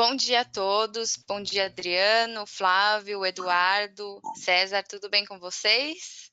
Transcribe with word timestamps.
Bom 0.00 0.16
dia 0.16 0.40
a 0.40 0.44
todos. 0.46 1.22
Bom 1.28 1.42
dia, 1.42 1.66
Adriano, 1.66 2.46
Flávio, 2.46 3.22
Eduardo, 3.26 4.18
César, 4.34 4.82
tudo 4.82 5.10
bem 5.10 5.26
com 5.26 5.38
vocês? 5.38 6.32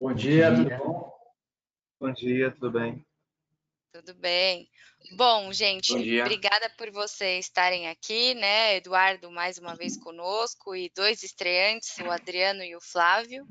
Bom 0.00 0.12
dia, 0.12 0.50
Bom 0.50 0.64
dia. 0.64 0.78
tudo 0.78 0.84
bom? 0.84 1.12
Bom 2.00 2.12
dia, 2.12 2.50
tudo 2.50 2.72
bem? 2.72 3.06
Tudo 3.92 4.14
bem. 4.14 4.68
Bom, 5.12 5.52
gente, 5.52 5.92
Bom 5.92 6.22
obrigada 6.22 6.68
por 6.70 6.90
vocês 6.90 7.44
estarem 7.44 7.86
aqui, 7.86 8.34
né? 8.34 8.74
Eduardo 8.74 9.30
mais 9.30 9.58
uma 9.58 9.76
vez 9.76 9.96
conosco 9.96 10.74
e 10.74 10.90
dois 10.92 11.22
estreantes, 11.22 11.96
o 11.98 12.10
Adriano 12.10 12.64
e 12.64 12.74
o 12.74 12.80
Flávio. 12.80 13.46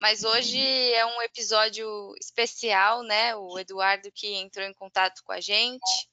Mas 0.00 0.22
hoje 0.22 0.60
é 0.92 1.04
um 1.04 1.22
episódio 1.22 2.14
especial, 2.20 3.02
né? 3.02 3.34
O 3.34 3.58
Eduardo 3.58 4.12
que 4.14 4.32
entrou 4.34 4.64
em 4.64 4.74
contato 4.74 5.22
com 5.24 5.32
a 5.32 5.40
gente 5.40 6.08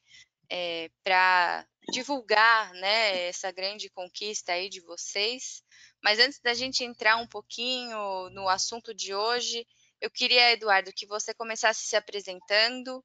é, 0.49 0.89
para 1.03 1.63
divulgar, 1.89 2.73
né, 2.73 3.27
essa 3.27 3.51
grande 3.51 3.89
conquista 3.89 4.53
aí 4.53 4.69
de 4.69 4.81
vocês. 4.81 5.63
Mas 6.03 6.19
antes 6.19 6.39
da 6.39 6.53
gente 6.53 6.83
entrar 6.83 7.17
um 7.17 7.27
pouquinho 7.27 8.29
no 8.31 8.47
assunto 8.47 8.93
de 8.93 9.13
hoje, 9.13 9.65
eu 9.99 10.09
queria, 10.09 10.51
Eduardo, 10.51 10.93
que 10.93 11.05
você 11.05 11.33
começasse 11.33 11.87
se 11.87 11.95
apresentando, 11.95 13.03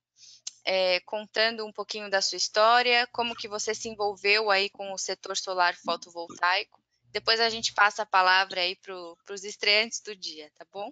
é, 0.65 1.01
contando 1.01 1.67
um 1.67 1.73
pouquinho 1.73 2.11
da 2.11 2.21
sua 2.21 2.37
história, 2.37 3.09
como 3.13 3.35
que 3.35 3.49
você 3.49 3.75
se 3.75 3.89
envolveu 3.89 4.51
aí 4.51 4.69
com 4.71 4.93
o 4.93 4.99
setor 4.99 5.37
solar 5.37 5.75
fotovoltaico 5.77 6.83
depois 7.13 7.39
a 7.41 7.51
gente 7.51 7.75
passa 7.75 8.03
a 8.03 8.07
palavra 8.07 8.63
aí 8.63 8.75
para 8.75 8.95
os 9.35 9.45
estreantes 9.45 10.01
do 10.01 10.17
dia, 10.17 10.51
tá 10.57 10.67
bom? 10.73 10.91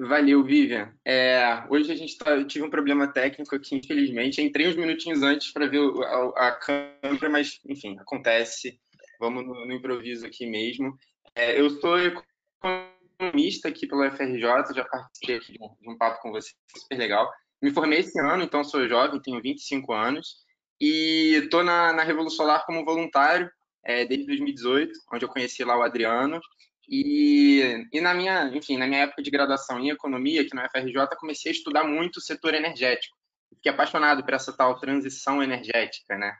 Valeu, 0.00 0.44
Vivian. 0.44 0.94
É, 1.04 1.64
hoje 1.68 1.90
a 1.90 1.96
gente 1.96 2.16
tá, 2.16 2.30
eu 2.30 2.46
tive 2.46 2.64
um 2.64 2.70
problema 2.70 3.08
técnico 3.12 3.56
aqui, 3.56 3.74
infelizmente. 3.74 4.40
Entrei 4.40 4.68
uns 4.68 4.76
minutinhos 4.76 5.22
antes 5.22 5.52
para 5.52 5.66
ver 5.66 5.80
a, 6.04 6.48
a, 6.48 6.52
câmera, 6.52 7.28
mas, 7.28 7.58
enfim, 7.66 7.98
acontece. 7.98 8.78
Vamos 9.18 9.44
no, 9.44 9.66
no 9.66 9.72
improviso 9.72 10.24
aqui 10.24 10.46
mesmo. 10.46 10.96
É, 11.34 11.60
eu 11.60 11.68
sou 11.70 11.98
economista 11.98 13.68
aqui 13.68 13.88
pela 13.88 14.10
FRJ, 14.10 14.74
já 14.74 14.84
participei 14.84 15.40
de 15.40 15.58
um, 15.60 15.74
de 15.80 15.90
um 15.90 15.98
papo 15.98 16.22
com 16.22 16.30
você, 16.30 16.52
super 16.76 16.96
legal. 16.96 17.28
Me 17.60 17.72
formei 17.72 17.98
esse 17.98 18.20
ano, 18.20 18.44
então 18.44 18.62
sou 18.62 18.88
jovem, 18.88 19.20
tenho 19.20 19.42
25 19.42 19.92
anos. 19.92 20.36
E 20.80 21.40
estou 21.42 21.64
na, 21.64 21.92
na 21.92 22.04
Revolução 22.04 22.46
Solar 22.46 22.64
como 22.64 22.84
voluntário 22.84 23.50
é, 23.84 24.04
desde 24.04 24.26
2018, 24.26 24.92
onde 25.12 25.24
eu 25.24 25.28
conheci 25.28 25.64
lá 25.64 25.76
o 25.76 25.82
Adriano. 25.82 26.40
E, 26.88 27.86
e 27.92 28.00
na 28.00 28.14
minha, 28.14 28.48
enfim, 28.54 28.78
na 28.78 28.86
minha 28.86 29.02
época 29.02 29.22
de 29.22 29.30
graduação 29.30 29.78
em 29.78 29.90
economia, 29.90 30.42
aqui 30.42 30.54
na 30.54 30.66
UFRJ, 30.66 31.16
comecei 31.18 31.52
a 31.52 31.54
estudar 31.54 31.84
muito 31.84 32.16
o 32.16 32.20
setor 32.20 32.54
energético. 32.54 33.16
Fiquei 33.54 33.72
apaixonado 33.72 34.24
por 34.24 34.32
essa 34.32 34.56
tal 34.56 34.78
transição 34.78 35.42
energética, 35.42 36.16
né? 36.16 36.34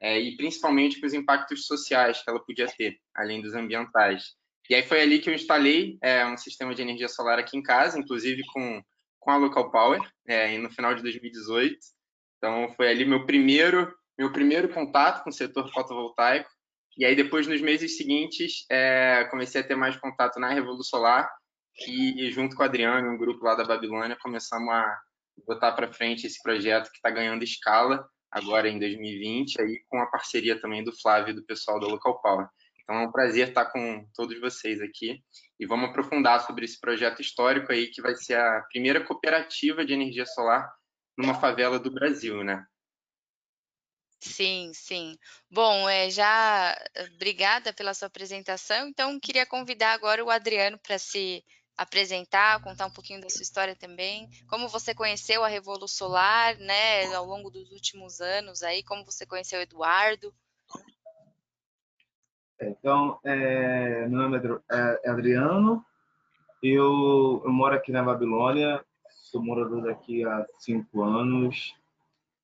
É, 0.00 0.18
e 0.18 0.36
principalmente 0.36 0.98
pelos 0.98 1.14
impactos 1.14 1.66
sociais 1.66 2.22
que 2.22 2.28
ela 2.28 2.44
podia 2.44 2.66
ter, 2.66 2.98
além 3.14 3.40
dos 3.40 3.54
ambientais. 3.54 4.34
E 4.68 4.74
aí 4.74 4.82
foi 4.82 5.00
ali 5.00 5.20
que 5.20 5.30
eu 5.30 5.34
instalei 5.34 5.98
é, 6.02 6.26
um 6.26 6.36
sistema 6.36 6.74
de 6.74 6.82
energia 6.82 7.08
solar 7.08 7.38
aqui 7.38 7.56
em 7.56 7.62
casa, 7.62 7.98
inclusive 7.98 8.42
com, 8.52 8.82
com 9.20 9.30
a 9.30 9.36
Local 9.36 9.70
Power, 9.70 10.00
é, 10.26 10.58
no 10.58 10.70
final 10.70 10.94
de 10.94 11.02
2018. 11.02 11.78
Então 12.38 12.72
foi 12.74 12.88
ali 12.88 13.04
meu 13.04 13.24
primeiro 13.24 13.92
meu 14.18 14.30
primeiro 14.30 14.68
contato 14.68 15.24
com 15.24 15.30
o 15.30 15.32
setor 15.32 15.72
fotovoltaico. 15.72 16.50
E 16.96 17.04
aí 17.04 17.16
depois 17.16 17.46
nos 17.46 17.60
meses 17.60 17.96
seguintes 17.96 18.66
é, 18.70 19.24
comecei 19.30 19.60
a 19.60 19.64
ter 19.64 19.74
mais 19.74 19.96
contato 19.96 20.38
na 20.38 20.50
Revolução 20.50 21.00
Solar 21.00 21.30
e 21.88 22.30
junto 22.30 22.54
com 22.54 22.62
o 22.62 22.66
Adriano, 22.66 23.10
um 23.10 23.18
grupo 23.18 23.44
lá 23.44 23.54
da 23.54 23.64
Babilônia, 23.64 24.16
começamos 24.20 24.68
a 24.68 25.00
botar 25.46 25.72
para 25.72 25.92
frente 25.92 26.26
esse 26.26 26.42
projeto 26.42 26.90
que 26.90 26.96
está 26.96 27.10
ganhando 27.10 27.42
escala 27.42 28.06
agora 28.30 28.68
em 28.68 28.78
2020, 28.78 29.60
aí 29.60 29.82
com 29.88 29.98
a 30.00 30.06
parceria 30.06 30.60
também 30.60 30.84
do 30.84 30.92
Flávio 31.00 31.32
e 31.32 31.34
do 31.34 31.44
pessoal 31.44 31.80
da 31.80 31.86
Local 31.86 32.20
Power. 32.20 32.46
Então 32.82 32.96
é 32.96 33.06
um 33.06 33.12
prazer 33.12 33.48
estar 33.48 33.66
com 33.66 34.06
todos 34.14 34.38
vocês 34.40 34.80
aqui 34.80 35.20
e 35.58 35.66
vamos 35.66 35.90
aprofundar 35.90 36.40
sobre 36.40 36.64
esse 36.64 36.80
projeto 36.80 37.20
histórico 37.20 37.72
aí 37.72 37.88
que 37.88 38.02
vai 38.02 38.14
ser 38.14 38.36
a 38.36 38.62
primeira 38.70 39.04
cooperativa 39.04 39.84
de 39.84 39.92
energia 39.92 40.26
solar 40.26 40.70
numa 41.16 41.34
favela 41.34 41.78
do 41.78 41.90
Brasil, 41.90 42.42
né? 42.42 42.64
Sim, 44.22 44.70
sim. 44.72 45.18
Bom, 45.50 45.88
é, 45.88 46.08
já 46.08 46.76
eh, 46.94 47.08
obrigada 47.14 47.72
pela 47.72 47.92
sua 47.92 48.06
apresentação. 48.06 48.86
Então, 48.86 49.18
queria 49.18 49.44
convidar 49.44 49.92
agora 49.92 50.24
o 50.24 50.30
Adriano 50.30 50.78
para 50.78 50.96
se 50.96 51.44
apresentar, 51.76 52.62
contar 52.62 52.86
um 52.86 52.92
pouquinho 52.92 53.20
da 53.20 53.28
sua 53.28 53.42
história 53.42 53.74
também. 53.74 54.28
Como 54.48 54.68
você 54.68 54.94
conheceu 54.94 55.42
a 55.42 55.48
Revolução 55.48 56.06
Solar, 56.06 56.56
né, 56.58 57.12
ao 57.14 57.26
longo 57.26 57.50
dos 57.50 57.72
últimos 57.72 58.20
anos 58.20 58.62
aí, 58.62 58.84
como 58.84 59.04
você 59.04 59.26
conheceu 59.26 59.58
o 59.58 59.62
Eduardo. 59.62 60.32
Então, 62.60 63.18
é, 63.24 64.06
meu 64.06 64.20
nome 64.20 64.38
é, 64.70 65.00
é 65.04 65.10
Adriano, 65.10 65.84
eu, 66.62 67.42
eu 67.44 67.52
moro 67.52 67.74
aqui 67.74 67.90
na 67.90 68.04
Babilônia, 68.04 68.84
sou 69.24 69.42
morador 69.42 69.82
daqui 69.82 70.24
há 70.24 70.46
cinco 70.60 71.02
anos 71.02 71.74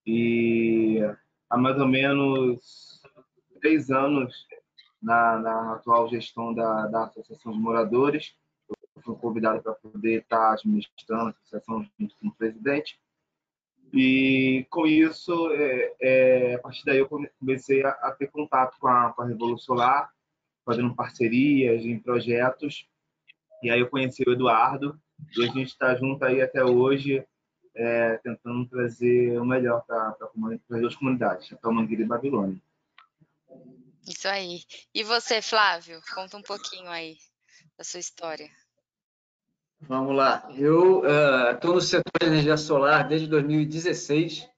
e 0.05 0.99
há 1.48 1.56
mais 1.56 1.78
ou 1.78 1.86
menos 1.86 3.03
três 3.60 3.91
anos 3.91 4.47
na, 5.03 5.38
na 5.38 5.75
atual 5.75 6.09
gestão 6.09 6.54
da, 6.54 6.86
da 6.86 7.04
Associação 7.04 7.53
de 7.53 7.59
Moradores. 7.59 8.34
Eu 8.97 9.03
fui 9.03 9.16
convidado 9.16 9.62
para 9.62 9.75
poder 9.75 10.22
estar 10.22 10.53
administrando 10.53 11.28
a 11.28 11.31
associação 11.31 11.87
junto 11.98 12.16
com 12.19 12.28
o 12.28 12.34
presidente. 12.34 13.00
E 13.92 14.66
com 14.69 14.87
isso, 14.87 15.50
é, 15.53 15.94
é, 16.00 16.54
a 16.56 16.58
partir 16.58 16.84
daí 16.84 16.98
eu 16.98 17.08
comecei 17.38 17.82
a, 17.84 17.91
a 17.91 18.12
ter 18.12 18.31
contato 18.31 18.76
com 18.78 18.88
a, 18.88 19.12
com 19.12 19.22
a 19.22 19.26
Revolução 19.26 19.76
Solar, 19.76 20.12
fazendo 20.64 20.94
parcerias 20.94 21.84
em 21.84 21.98
projetos. 21.98 22.87
E 23.62 23.70
aí 23.70 23.81
eu 23.81 23.88
conheci 23.88 24.22
o 24.26 24.32
Eduardo, 24.32 25.00
e 25.37 25.42
a 25.42 25.47
gente 25.47 25.69
está 25.69 25.94
junto 25.94 26.22
aí 26.25 26.42
até 26.42 26.62
hoje, 26.62 27.26
é, 27.78 28.16
tentando 28.19 28.66
trazer 28.66 29.41
o 29.41 29.44
melhor 29.44 29.84
para 29.87 30.16
as 30.21 30.81
duas 30.81 30.97
comunidades, 30.97 31.55
a 31.62 31.71
Mangueira 31.71 32.03
e 32.03 32.06
Babilônia. 32.06 32.61
Isso 34.06 34.27
aí. 34.27 34.62
E 34.93 35.05
você, 35.05 35.41
Flávio? 35.41 36.00
Conta 36.12 36.37
um 36.37 36.43
pouquinho 36.43 36.88
aí 36.88 37.17
da 37.77 37.84
sua 37.84 38.00
história. 38.00 38.50
Vamos 39.81 40.17
lá. 40.17 40.49
Eu 40.56 41.05
estou 41.55 41.71
uh, 41.71 41.75
no 41.75 41.81
setor 41.81 42.12
de 42.21 42.27
energia 42.27 42.56
solar 42.56 43.06
desde 43.06 43.28
2016. 43.28 44.49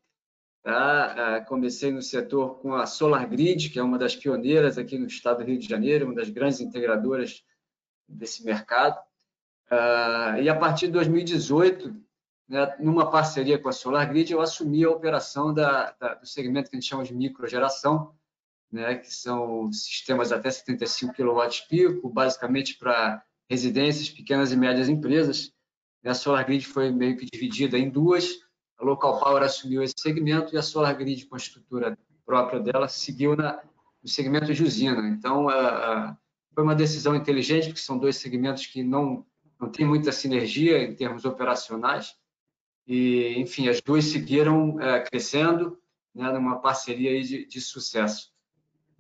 Tá? 0.63 1.43
Uh, 1.43 1.49
comecei 1.49 1.91
no 1.91 2.01
setor 2.01 2.61
com 2.61 2.75
a 2.75 2.87
Solar 2.87 3.29
Grid, 3.29 3.69
que 3.69 3.79
é 3.79 3.83
uma 3.83 3.99
das 3.99 4.17
pioneiras 4.17 4.79
aqui 4.79 4.99
no 4.99 5.07
estado 5.07 5.39
do 5.39 5.45
Rio 5.45 5.59
de 5.59 5.69
Janeiro, 5.69 6.07
uma 6.07 6.15
das 6.15 6.31
grandes 6.31 6.61
integradoras 6.61 7.45
desse 8.09 8.45
mercado. 8.45 8.99
Uh, 9.71 10.41
e 10.41 10.49
a 10.49 10.57
partir 10.57 10.87
de 10.87 10.93
2018, 10.93 11.95
né, 12.51 12.77
numa 12.81 13.09
parceria 13.09 13.57
com 13.57 13.69
a 13.69 13.73
Solar 13.73 14.09
Grid, 14.09 14.33
eu 14.33 14.41
assumi 14.41 14.85
a 14.85 14.91
operação 14.91 15.55
da, 15.55 15.95
da, 16.01 16.15
do 16.15 16.27
segmento 16.27 16.69
que 16.69 16.77
a 16.77 16.81
gente 16.81 16.89
chama 16.89 17.05
de 17.05 17.15
microgeração, 17.15 18.13
né, 18.73 18.97
que 18.97 19.15
são 19.15 19.71
sistemas 19.73 20.33
até 20.33 20.51
75 20.51 21.15
kW 21.15 22.11
basicamente 22.13 22.77
para 22.77 23.23
residências, 23.49 24.11
pequenas 24.11 24.51
e 24.51 24.57
médias 24.57 24.89
empresas. 24.89 25.53
A 26.05 26.13
Solar 26.13 26.45
Grid 26.45 26.67
foi 26.67 26.91
meio 26.91 27.17
que 27.17 27.27
dividida 27.27 27.79
em 27.79 27.89
duas, 27.89 28.41
a 28.79 28.85
Local 28.85 29.21
Power 29.21 29.43
assumiu 29.45 29.83
esse 29.83 29.95
segmento 29.97 30.53
e 30.53 30.59
a 30.59 30.63
Solar 30.63 30.97
Grid, 30.97 31.27
com 31.27 31.37
a 31.37 31.39
estrutura 31.39 31.97
própria 32.27 32.59
dela, 32.59 32.89
seguiu 32.89 33.37
na, 33.37 33.63
no 34.03 34.09
segmento 34.09 34.53
de 34.53 34.63
usina. 34.65 35.07
Então, 35.09 35.47
uh, 35.47 36.17
foi 36.53 36.65
uma 36.65 36.75
decisão 36.75 37.15
inteligente, 37.15 37.67
porque 37.67 37.81
são 37.81 37.99
dois 37.99 38.17
segmentos 38.17 38.67
que 38.67 38.83
não 38.83 39.25
não 39.61 39.71
tem 39.71 39.87
muita 39.87 40.11
sinergia 40.11 40.83
em 40.83 40.95
termos 40.95 41.27
operacionais. 41.27 42.17
E, 42.87 43.35
enfim, 43.39 43.69
as 43.69 43.81
duas 43.81 44.05
seguiram 44.07 44.81
é, 44.81 45.01
crescendo 45.01 45.79
né, 46.15 46.31
numa 46.33 46.61
parceria 46.61 47.23
de, 47.23 47.47
de 47.47 47.61
sucesso. 47.61 48.33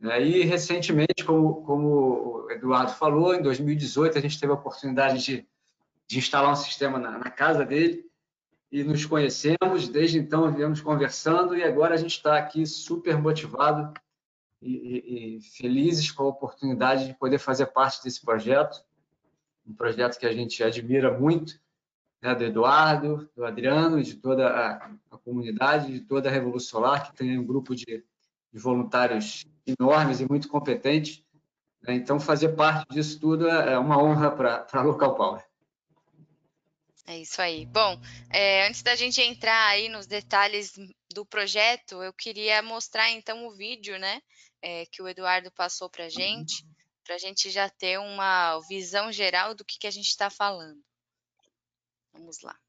É, 0.02 0.22
e, 0.22 0.42
recentemente, 0.42 1.24
como, 1.24 1.62
como 1.62 2.44
o 2.44 2.50
Eduardo 2.50 2.92
falou, 2.92 3.34
em 3.34 3.42
2018 3.42 4.16
a 4.16 4.20
gente 4.20 4.38
teve 4.38 4.52
a 4.52 4.56
oportunidade 4.56 5.22
de, 5.22 5.46
de 6.06 6.18
instalar 6.18 6.52
um 6.52 6.56
sistema 6.56 6.98
na, 6.98 7.18
na 7.18 7.30
casa 7.30 7.64
dele 7.64 8.04
e 8.70 8.84
nos 8.84 9.04
conhecemos. 9.04 9.88
Desde 9.88 10.18
então, 10.18 10.52
viemos 10.52 10.80
conversando 10.80 11.56
e 11.56 11.62
agora 11.62 11.94
a 11.94 11.98
gente 11.98 12.16
está 12.16 12.38
aqui 12.38 12.64
super 12.66 13.18
motivado 13.18 13.92
e, 14.62 14.72
e, 14.72 15.36
e 15.38 15.40
felizes 15.42 16.10
com 16.10 16.22
a 16.24 16.28
oportunidade 16.28 17.06
de 17.06 17.14
poder 17.14 17.38
fazer 17.38 17.66
parte 17.66 18.02
desse 18.04 18.20
projeto 18.20 18.82
um 19.70 19.74
projeto 19.74 20.18
que 20.18 20.26
a 20.26 20.32
gente 20.32 20.62
admira 20.62 21.16
muito, 21.16 21.60
né, 22.22 22.34
do 22.34 22.44
Eduardo, 22.44 23.30
do 23.34 23.44
Adriano, 23.44 24.02
de 24.02 24.14
toda 24.16 24.48
a, 24.48 24.90
a, 25.10 25.18
comunidade, 25.18 25.92
de 25.92 26.00
toda 26.00 26.28
a 26.28 26.32
Revolução 26.32 26.80
Solar, 26.80 27.10
que 27.10 27.16
tem 27.16 27.38
um 27.38 27.46
grupo 27.46 27.74
de, 27.74 28.04
de 28.52 28.58
voluntários 28.58 29.46
enormes 29.66 30.20
e 30.20 30.28
muito 30.28 30.48
competentes. 30.48 31.22
Né? 31.82 31.94
Então, 31.94 32.20
fazer 32.20 32.50
parte 32.50 32.92
disso 32.92 33.18
tudo 33.18 33.48
é, 33.48 33.72
é 33.72 33.78
uma 33.78 34.02
honra 34.02 34.30
para 34.30 34.66
a 34.72 34.82
Local 34.82 35.14
Power. 35.14 35.44
É 37.06 37.18
isso 37.18 37.42
aí. 37.42 37.66
Bom, 37.66 38.00
é, 38.30 38.68
antes 38.68 38.82
da 38.82 38.94
gente 38.94 39.20
entrar 39.20 39.66
aí 39.68 39.88
nos 39.88 40.06
detalhes 40.06 40.74
do 41.12 41.26
projeto, 41.26 42.02
eu 42.02 42.12
queria 42.12 42.62
mostrar 42.62 43.10
então 43.10 43.48
o 43.48 43.50
vídeo, 43.50 43.98
né, 43.98 44.20
é, 44.62 44.86
que 44.86 45.02
o 45.02 45.08
Eduardo 45.08 45.50
passou 45.50 45.90
para 45.90 46.04
a 46.04 46.08
gente, 46.08 46.64
para 47.02 47.16
a 47.16 47.18
gente 47.18 47.50
já 47.50 47.68
ter 47.68 47.98
uma 47.98 48.60
visão 48.68 49.10
geral 49.10 49.54
do 49.54 49.64
que, 49.64 49.78
que 49.78 49.86
a 49.88 49.90
gente 49.90 50.06
está 50.06 50.30
falando. 50.30 50.80
Vamos 52.12 52.42
lá. 52.42 52.60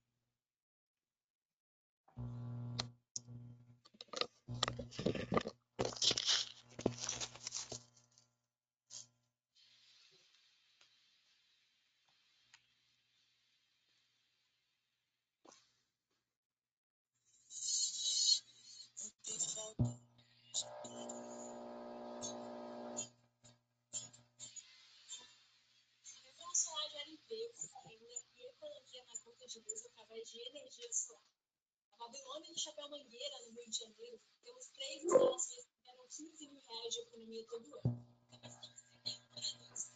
De 30.31 30.39
energia 30.47 30.91
solar. 30.93 31.21
A 31.91 31.97
Babilônia 31.97 32.49
no 32.49 32.57
Chapéu 32.57 32.89
Mangueira, 32.89 33.39
no 33.39 33.51
Rio 33.51 33.69
de 33.69 33.77
Janeiro, 33.77 34.21
temos 34.43 34.67
três 34.69 35.03
instalações 35.03 35.65
que 35.65 35.83
geram 35.83 36.07
15 36.07 36.47
mil 36.47 36.61
reais 36.61 36.93
de 36.93 36.99
economia 37.01 37.45
todo 37.47 37.79
ano. 37.83 38.05
Capacitamos 38.29 38.81
31 38.81 39.19
moradores. 39.27 39.91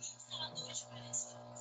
Instaladores 0.00 0.78
de 0.78 0.84
panelas 0.84 1.53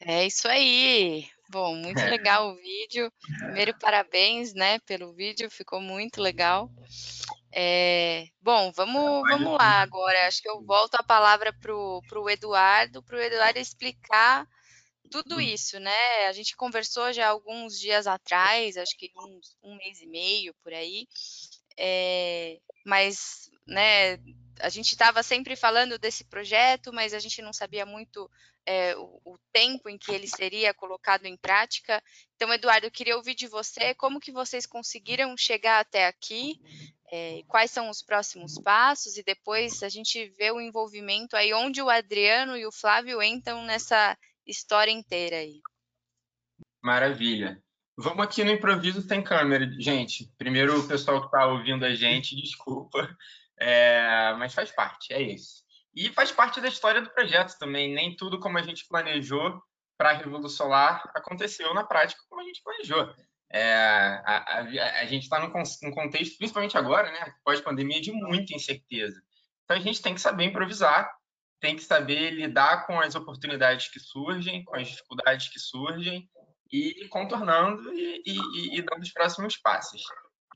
É 0.00 0.26
isso 0.26 0.46
aí. 0.48 1.26
Bom, 1.48 1.76
muito 1.76 2.00
é. 2.00 2.10
legal 2.10 2.50
o 2.50 2.56
vídeo. 2.56 3.12
Primeiro, 3.38 3.78
parabéns, 3.78 4.52
né, 4.54 4.78
pelo 4.80 5.14
vídeo, 5.14 5.50
ficou 5.50 5.80
muito 5.80 6.20
legal. 6.20 6.70
É, 7.52 8.26
bom, 8.42 8.72
vamos, 8.72 9.22
vamos 9.28 9.52
lá 9.52 9.80
agora. 9.80 10.26
Acho 10.26 10.42
que 10.42 10.48
eu 10.48 10.62
volto 10.64 10.96
a 10.96 11.02
palavra 11.02 11.52
para 11.52 11.72
o 11.72 12.28
Eduardo, 12.28 13.02
para 13.02 13.16
o 13.16 13.20
Eduardo 13.20 13.58
explicar 13.58 14.46
tudo 15.10 15.40
isso, 15.40 15.78
né? 15.78 16.26
A 16.28 16.32
gente 16.32 16.56
conversou 16.56 17.12
já 17.12 17.28
alguns 17.28 17.78
dias 17.78 18.08
atrás, 18.08 18.76
acho 18.76 18.96
que 18.96 19.12
uns, 19.16 19.56
um 19.62 19.76
mês 19.76 20.00
e 20.00 20.06
meio 20.06 20.52
por 20.62 20.72
aí, 20.72 21.06
é, 21.76 22.58
mas, 22.84 23.48
né, 23.64 24.16
a 24.60 24.68
gente 24.68 24.92
estava 24.92 25.22
sempre 25.22 25.56
falando 25.56 25.98
desse 25.98 26.24
projeto, 26.24 26.92
mas 26.92 27.12
a 27.12 27.18
gente 27.18 27.42
não 27.42 27.52
sabia 27.52 27.84
muito 27.84 28.30
é, 28.66 28.96
o, 28.96 29.20
o, 29.24 29.38
tempo 29.52 29.88
em 29.88 29.98
que 29.98 30.12
ele 30.12 30.26
seria 30.26 30.72
colocado 30.74 31.26
em 31.26 31.36
prática. 31.36 32.02
Então, 32.34 32.52
Eduardo, 32.52 32.86
eu 32.86 32.90
queria 32.90 33.16
ouvir 33.16 33.34
de 33.34 33.46
você 33.46 33.94
como 33.94 34.20
que 34.20 34.32
vocês 34.32 34.66
conseguiram 34.66 35.36
chegar 35.36 35.80
até 35.80 36.06
aqui, 36.06 36.60
é, 37.12 37.42
quais 37.46 37.70
são 37.70 37.90
os 37.90 38.02
próximos 38.02 38.58
passos, 38.58 39.16
e 39.16 39.22
depois 39.22 39.82
a 39.82 39.88
gente 39.88 40.28
vê 40.38 40.50
o 40.50 40.60
envolvimento 40.60 41.36
aí, 41.36 41.52
onde 41.52 41.82
o 41.82 41.90
Adriano 41.90 42.56
e 42.56 42.66
o 42.66 42.72
Flávio 42.72 43.22
entram 43.22 43.64
nessa 43.64 44.16
história 44.46 44.90
inteira 44.90 45.36
aí. 45.36 45.60
Maravilha. 46.82 47.62
Vamos 47.96 48.24
aqui 48.24 48.42
no 48.42 48.50
improviso 48.50 49.00
sem 49.02 49.22
câmera, 49.22 49.70
gente. 49.78 50.28
Primeiro, 50.36 50.80
o 50.80 50.88
pessoal 50.88 51.20
que 51.20 51.26
está 51.26 51.46
ouvindo 51.46 51.84
a 51.84 51.94
gente, 51.94 52.34
desculpa, 52.40 53.16
é, 53.58 54.34
mas 54.38 54.54
faz 54.54 54.70
parte, 54.70 55.12
é 55.12 55.22
isso. 55.22 55.64
E 55.94 56.10
faz 56.10 56.32
parte 56.32 56.60
da 56.60 56.68
história 56.68 57.00
do 57.00 57.10
projeto 57.10 57.56
também. 57.58 57.94
Nem 57.94 58.16
tudo 58.16 58.40
como 58.40 58.58
a 58.58 58.62
gente 58.62 58.86
planejou 58.88 59.62
para 59.96 60.10
a 60.10 60.12
Revolução 60.12 60.66
Solar 60.66 61.08
aconteceu 61.14 61.72
na 61.72 61.84
prática 61.84 62.20
como 62.28 62.40
a 62.40 62.44
gente 62.44 62.62
planejou. 62.62 63.14
É, 63.50 63.72
a, 64.24 64.58
a, 64.58 65.00
a, 65.02 65.06
gente 65.06 65.22
está 65.22 65.38
num, 65.38 65.52
num, 65.82 65.92
contexto, 65.92 66.36
principalmente 66.36 66.76
agora, 66.76 67.12
né, 67.12 67.32
pós-pandemia, 67.44 68.00
de 68.00 68.10
muita 68.10 68.54
incerteza. 68.54 69.22
Então 69.64 69.76
a 69.76 69.80
gente 69.80 70.02
tem 70.02 70.12
que 70.12 70.20
saber 70.20 70.44
improvisar, 70.44 71.08
tem 71.60 71.76
que 71.76 71.82
saber 71.82 72.30
lidar 72.30 72.84
com 72.86 72.98
as 72.98 73.14
oportunidades 73.14 73.88
que 73.88 74.00
surgem, 74.00 74.64
com 74.64 74.74
as 74.74 74.88
dificuldades 74.88 75.48
que 75.48 75.60
surgem 75.60 76.28
e 76.72 77.06
contornando 77.08 77.94
e, 77.94 78.22
e, 78.26 78.78
e 78.78 78.82
dando 78.82 79.02
os 79.02 79.12
próximos 79.12 79.56
passos. 79.56 80.02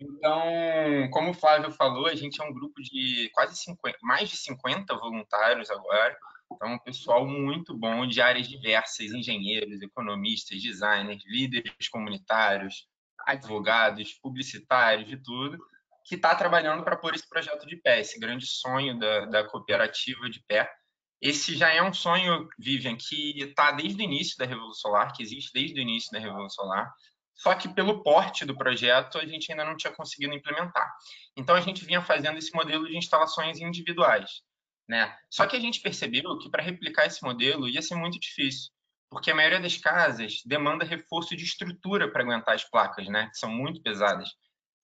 Então, 0.00 1.10
como 1.10 1.30
o 1.30 1.34
Flávio 1.34 1.72
falou, 1.72 2.06
a 2.06 2.14
gente 2.14 2.40
é 2.40 2.44
um 2.44 2.52
grupo 2.52 2.80
de 2.80 3.30
quase 3.34 3.56
50, 3.56 3.98
mais 4.02 4.28
de 4.28 4.36
50 4.36 4.96
voluntários 4.96 5.70
agora. 5.70 6.16
Então, 6.52 6.72
um 6.74 6.78
pessoal 6.78 7.26
muito 7.26 7.76
bom 7.76 8.06
de 8.06 8.20
áreas 8.20 8.48
diversas, 8.48 9.12
engenheiros, 9.12 9.82
economistas, 9.82 10.62
designers, 10.62 11.22
líderes 11.26 11.88
comunitários, 11.90 12.86
advogados, 13.26 14.14
publicitários, 14.14 15.08
de 15.08 15.16
tudo, 15.18 15.58
que 16.04 16.14
está 16.14 16.34
trabalhando 16.34 16.82
para 16.82 16.96
pôr 16.96 17.14
esse 17.14 17.28
projeto 17.28 17.66
de 17.66 17.76
pé, 17.76 18.00
esse 18.00 18.18
grande 18.18 18.46
sonho 18.46 18.98
da, 18.98 19.26
da 19.26 19.44
cooperativa 19.44 20.30
de 20.30 20.42
pé. 20.46 20.70
Esse 21.20 21.56
já 21.56 21.70
é 21.70 21.82
um 21.82 21.92
sonho, 21.92 22.48
Vivian, 22.58 22.96
que 22.96 23.40
está 23.40 23.72
desde 23.72 24.00
o 24.00 24.04
início 24.04 24.38
da 24.38 24.46
Revolução 24.46 24.90
Solar, 24.90 25.12
que 25.12 25.22
existe 25.22 25.52
desde 25.52 25.78
o 25.78 25.82
início 25.82 26.10
da 26.12 26.18
Revolução 26.18 26.64
Solar, 26.64 26.90
só 27.38 27.54
que 27.54 27.68
pelo 27.68 28.02
porte 28.02 28.44
do 28.44 28.56
projeto 28.56 29.16
a 29.16 29.24
gente 29.24 29.50
ainda 29.50 29.64
não 29.64 29.76
tinha 29.76 29.92
conseguido 29.92 30.34
implementar. 30.34 30.92
Então 31.36 31.54
a 31.54 31.60
gente 31.60 31.84
vinha 31.84 32.02
fazendo 32.02 32.36
esse 32.36 32.52
modelo 32.52 32.86
de 32.86 32.96
instalações 32.96 33.60
individuais. 33.60 34.42
Né? 34.88 35.14
Só 35.30 35.46
que 35.46 35.56
a 35.56 35.60
gente 35.60 35.80
percebeu 35.80 36.36
que 36.38 36.50
para 36.50 36.62
replicar 36.62 37.06
esse 37.06 37.22
modelo 37.22 37.68
ia 37.68 37.80
ser 37.80 37.94
muito 37.94 38.18
difícil, 38.18 38.70
porque 39.08 39.30
a 39.30 39.34
maioria 39.34 39.60
das 39.60 39.76
casas 39.76 40.42
demanda 40.44 40.84
reforço 40.84 41.36
de 41.36 41.44
estrutura 41.44 42.10
para 42.10 42.22
aguentar 42.22 42.54
as 42.54 42.68
placas, 42.68 43.06
né? 43.06 43.28
que 43.28 43.38
são 43.38 43.50
muito 43.50 43.80
pesadas. 43.82 44.30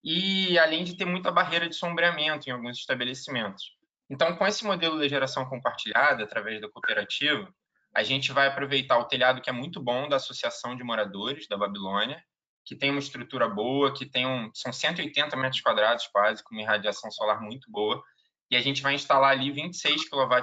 E 0.05 0.59
além 0.59 0.85
de 0.85 0.97
ter 0.97 1.07
muita 1.07 1.33
barreira 1.33 1.69
de 1.69 1.75
sombreamento 1.75 2.49
em 2.49 2.53
alguns 2.53 2.79
estabelecimentos. 2.79 3.65
Então, 4.09 4.37
com 4.37 4.47
esse 4.47 4.63
modelo 4.65 5.01
de 5.01 5.09
geração 5.09 5.49
compartilhada, 5.49 6.23
através 6.23 6.61
da 6.61 6.69
cooperativa, 6.69 7.53
a 7.95 8.03
gente 8.03 8.31
vai 8.31 8.47
aproveitar 8.47 8.99
o 8.99 9.07
telhado 9.07 9.41
que 9.41 9.49
é 9.49 9.53
muito 9.53 9.83
bom 9.83 10.09
da 10.09 10.17
Associação 10.17 10.77
de 10.77 10.85
Moradores 10.85 11.49
da 11.49 11.57
Babilônia, 11.57 12.23
que 12.65 12.75
tem 12.75 12.91
uma 12.91 12.99
estrutura 12.99 13.49
boa, 13.49 13.93
que 13.93 14.07
tem 14.07 14.27
um, 14.27 14.51
são 14.55 14.73
180 14.73 15.37
metros 15.37 15.61
quadrados 15.61 16.07
quase, 16.09 16.43
com 16.43 16.55
uma 16.55 16.63
irradiação 16.63 17.11
solar 17.11 17.41
muito 17.41 17.71
boa, 17.71 18.03
e 18.51 18.57
a 18.57 18.61
gente 18.61 18.83
vai 18.83 18.95
instalar 18.95 19.33
ali 19.33 19.51
26 19.51 20.09
kW 20.09 20.43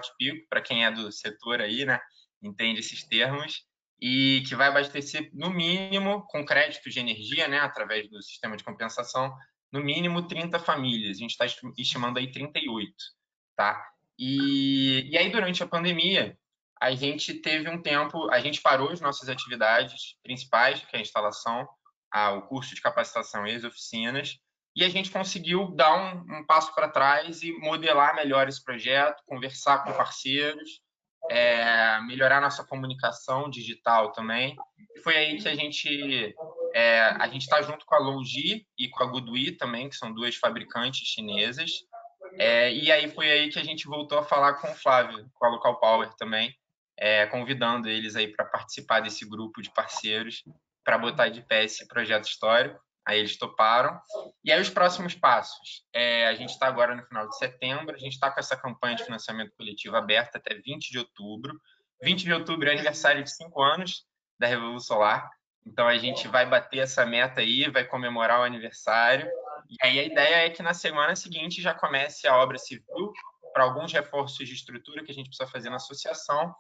para 0.50 0.62
quem 0.62 0.86
é 0.86 0.92
do 0.92 1.12
setor 1.12 1.62
aí, 1.62 1.86
né, 1.86 2.00
entende 2.42 2.80
esses 2.80 3.04
termos, 3.04 3.66
e 4.00 4.44
que 4.48 4.56
vai 4.56 4.68
abastecer 4.68 5.30
no 5.34 5.50
mínimo 5.50 6.26
com 6.28 6.46
crédito 6.46 6.90
de 6.90 7.00
energia, 7.00 7.48
né, 7.48 7.60
através 7.60 8.10
do 8.10 8.22
sistema 8.22 8.58
de 8.58 8.64
compensação, 8.64 9.34
no 9.72 9.82
mínimo 9.82 10.28
30 10.28 10.60
famílias. 10.60 11.18
A 11.18 11.20
gente 11.20 11.32
está 11.32 11.46
estimando 11.78 12.18
aí 12.18 12.32
38, 12.32 12.94
tá? 13.56 13.82
E, 14.18 15.08
e 15.10 15.18
aí 15.18 15.30
durante 15.32 15.64
a 15.64 15.68
pandemia 15.68 16.38
a 16.82 16.96
gente 16.96 17.36
teve 17.36 17.70
um 17.70 17.80
tempo, 17.80 18.28
a 18.32 18.40
gente 18.40 18.60
parou 18.60 18.90
as 18.90 19.00
nossas 19.00 19.30
atividades 19.30 20.16
principais, 20.24 20.84
que 20.84 20.96
é 20.96 21.00
a 21.00 21.02
instalação, 21.02 21.68
o 22.14 22.42
curso 22.44 22.76
de 22.76 22.82
capacitação 22.82 23.48
e 23.48 23.56
as 23.56 23.64
oficinas, 23.64 24.40
e 24.76 24.86
a 24.86 24.90
gente 24.90 25.12
conseguiu 25.12 25.72
dar 25.72 25.94
um, 25.94 26.40
um 26.40 26.46
passo 26.46 26.74
para 26.74 26.88
trás 26.88 27.42
e 27.42 27.52
modelar 27.60 28.16
melhor 28.16 28.48
esse 28.48 28.64
projeto, 28.64 29.22
conversar 29.26 29.84
com 29.84 29.92
parceiros, 29.94 30.82
é, 31.30 32.00
melhorar 32.02 32.42
nossa 32.42 32.64
comunicação 32.64 33.50
digital 33.50 34.12
também. 34.14 34.56
Foi 35.04 35.16
aí 35.16 35.38
que 35.38 35.48
a 35.48 35.56
gente 35.56 36.36
é, 36.74 37.02
a 37.02 37.28
gente 37.28 37.42
está 37.42 37.62
junto 37.62 37.86
com 37.86 37.96
a 37.96 38.00
Longi 38.00 38.66
e 38.78 38.90
com 38.90 39.04
a 39.04 39.08
Goodwi 39.08 39.52
também, 39.52 39.90
que 39.90 39.96
são 39.96 40.14
duas 40.14 40.36
fabricantes 40.36 41.06
chinesas. 41.06 41.72
É, 42.40 42.74
e 42.74 42.90
aí 42.90 43.10
foi 43.10 43.30
aí 43.30 43.50
que 43.50 43.60
a 43.60 43.64
gente 43.64 43.88
voltou 43.88 44.20
a 44.20 44.24
falar 44.24 44.54
com 44.54 44.72
o 44.72 44.76
Flávio, 44.76 45.30
com 45.34 45.46
a 45.46 45.50
Local 45.50 45.80
Power 45.82 46.14
também, 46.16 46.56
é, 46.98 47.26
convidando 47.26 47.90
eles 47.90 48.16
aí 48.16 48.28
para 48.30 48.46
participar 48.46 49.02
desse 49.02 49.28
grupo 49.28 49.62
de 49.62 49.70
parceiros 49.74 50.44
para 50.84 50.98
botar 50.98 51.30
de 51.30 51.42
pé 51.42 51.64
esse 51.64 51.88
projeto 51.88 52.26
histórico. 52.26 52.80
Aí 53.06 53.20
eles 53.20 53.38
toparam. 53.38 54.00
E 54.44 54.52
aí 54.52 54.62
os 54.62 54.70
próximos 54.70 55.16
passos. 55.16 55.84
É, 55.94 56.28
a 56.28 56.36
gente 56.36 56.52
está 56.52 56.68
agora 56.68 56.96
no 56.96 57.04
final 57.06 57.28
de 57.28 57.38
setembro, 57.38 57.96
a 57.96 58.00
gente 58.00 58.14
está 58.14 58.30
com 58.30 58.40
essa 58.40 58.56
campanha 58.56 58.96
de 58.96 59.04
financiamento 59.04 59.54
coletivo 59.58 59.96
aberta 59.96 60.38
até 60.38 60.56
20 60.56 60.92
de 60.92 61.00
outubro. 61.00 61.60
20 62.04 62.24
de 62.24 62.34
outubro 62.34 62.70
é 62.70 62.74
aniversário 62.74 63.24
de 63.24 63.32
cinco 63.34 63.62
anos 63.62 64.06
da 64.40 64.48
Revolução 64.48 64.98
Solar. 64.98 65.30
Então 65.66 65.88
a 65.88 65.98
gente 65.98 66.28
vai 66.28 66.46
bater 66.46 66.80
essa 66.80 67.06
meta 67.06 67.42
aí, 67.42 67.70
vai 67.70 67.84
comemorar 67.84 68.40
o 68.40 68.44
aniversário. 68.44 69.30
E 69.70 69.76
aí 69.82 70.00
a 70.00 70.04
ideia 70.04 70.46
é 70.46 70.50
que 70.50 70.64
na 70.64 70.74
semana 70.74 71.16
seguinte 71.16 71.62
já 71.62 71.74
comece 71.74 72.28
a 72.28 72.36
obra 72.38 72.58
civil 72.58 73.14
para 73.54 73.64
alguns 73.64 73.92
reforços 73.92 74.48
de 74.48 74.54
estrutura 74.54 75.04
que 75.04 75.12
a 75.12 75.14
gente 75.14 75.28
precisa 75.28 75.50
fazer 75.50 75.70
na 75.70 75.76
associação. 75.76 76.54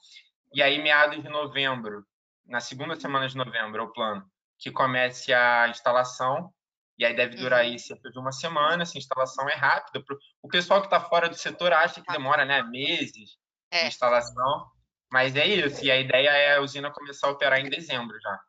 E 0.53 0.61
aí 0.61 0.81
meados 0.81 1.21
de 1.21 1.29
novembro, 1.29 2.05
na 2.45 2.59
segunda 2.59 2.95
semana 2.99 3.27
de 3.27 3.35
novembro, 3.35 3.81
é 3.81 3.85
o 3.85 3.93
plano 3.93 4.25
que 4.57 4.71
comece 4.71 5.33
a 5.33 5.67
instalação, 5.69 6.53
e 6.97 7.05
aí 7.05 7.15
deve 7.15 7.35
durar 7.35 7.63
uhum. 7.63 7.71
aí 7.71 7.79
cerca 7.79 8.11
de 8.11 8.19
uma 8.19 8.31
semana, 8.31 8.83
essa 8.83 8.97
instalação 8.97 9.49
é 9.49 9.55
rápida. 9.55 10.03
O 10.41 10.47
pessoal 10.47 10.81
que 10.81 10.87
está 10.87 10.99
fora 10.99 11.27
do 11.27 11.35
setor 11.35 11.73
acha 11.73 12.01
que 12.01 12.11
demora 12.11 12.45
né, 12.45 12.61
meses 12.63 13.37
é. 13.71 13.81
de 13.81 13.87
instalação, 13.87 14.67
mas 15.11 15.35
é 15.35 15.47
isso, 15.47 15.83
e 15.83 15.89
a 15.91 15.97
ideia 15.97 16.29
é 16.29 16.55
a 16.55 16.61
usina 16.61 16.91
começar 16.91 17.27
a 17.27 17.31
operar 17.31 17.59
em 17.59 17.69
dezembro 17.69 18.17
já. 18.21 18.39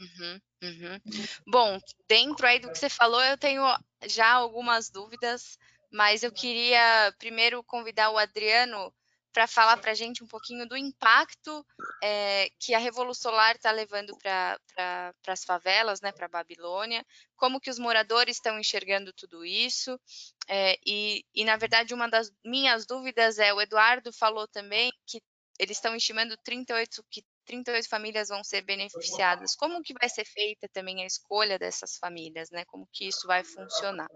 Uhum, 0.00 0.40
uhum. 0.62 1.00
Bom, 1.46 1.78
dentro 2.08 2.46
aí 2.46 2.58
do 2.58 2.70
que 2.70 2.78
você 2.78 2.88
falou, 2.88 3.22
eu 3.22 3.38
tenho 3.38 3.62
já 4.06 4.32
algumas 4.32 4.90
dúvidas, 4.90 5.56
mas 5.92 6.24
eu 6.24 6.32
queria 6.32 7.14
primeiro 7.18 7.62
convidar 7.62 8.10
o 8.10 8.18
Adriano 8.18 8.92
para 9.34 9.48
falar 9.48 9.76
para 9.78 9.90
a 9.90 9.94
gente 9.94 10.22
um 10.22 10.28
pouquinho 10.28 10.66
do 10.66 10.76
impacto 10.76 11.66
é, 12.00 12.48
que 12.60 12.72
a 12.72 12.78
Revolução 12.78 13.32
Solar 13.32 13.56
está 13.56 13.72
levando 13.72 14.16
para 14.18 14.60
pra, 14.74 15.14
as 15.26 15.44
favelas, 15.44 16.00
né, 16.00 16.12
para 16.12 16.26
a 16.26 16.28
Babilônia, 16.28 17.04
como 17.36 17.60
que 17.60 17.68
os 17.68 17.78
moradores 17.78 18.36
estão 18.36 18.58
enxergando 18.58 19.12
tudo 19.12 19.44
isso, 19.44 19.98
é, 20.46 20.78
e, 20.86 21.24
e, 21.34 21.44
na 21.44 21.56
verdade, 21.56 21.92
uma 21.92 22.08
das 22.08 22.30
minhas 22.44 22.86
dúvidas 22.86 23.38
é, 23.38 23.52
o 23.52 23.60
Eduardo 23.60 24.12
falou 24.12 24.46
também 24.46 24.92
que 25.06 25.20
eles 25.58 25.78
estão 25.78 25.96
estimando 25.96 26.36
38, 26.44 27.04
que 27.10 27.24
38 27.44 27.88
famílias 27.88 28.28
vão 28.28 28.42
ser 28.44 28.62
beneficiadas. 28.62 29.54
Como 29.54 29.82
que 29.82 29.94
vai 29.94 30.08
ser 30.08 30.24
feita 30.24 30.68
também 30.72 31.02
a 31.02 31.06
escolha 31.06 31.58
dessas 31.58 31.96
famílias, 31.98 32.50
né? 32.50 32.64
Como 32.66 32.88
que 32.92 33.06
isso 33.06 33.26
vai 33.26 33.44
funcionar? 33.44 34.08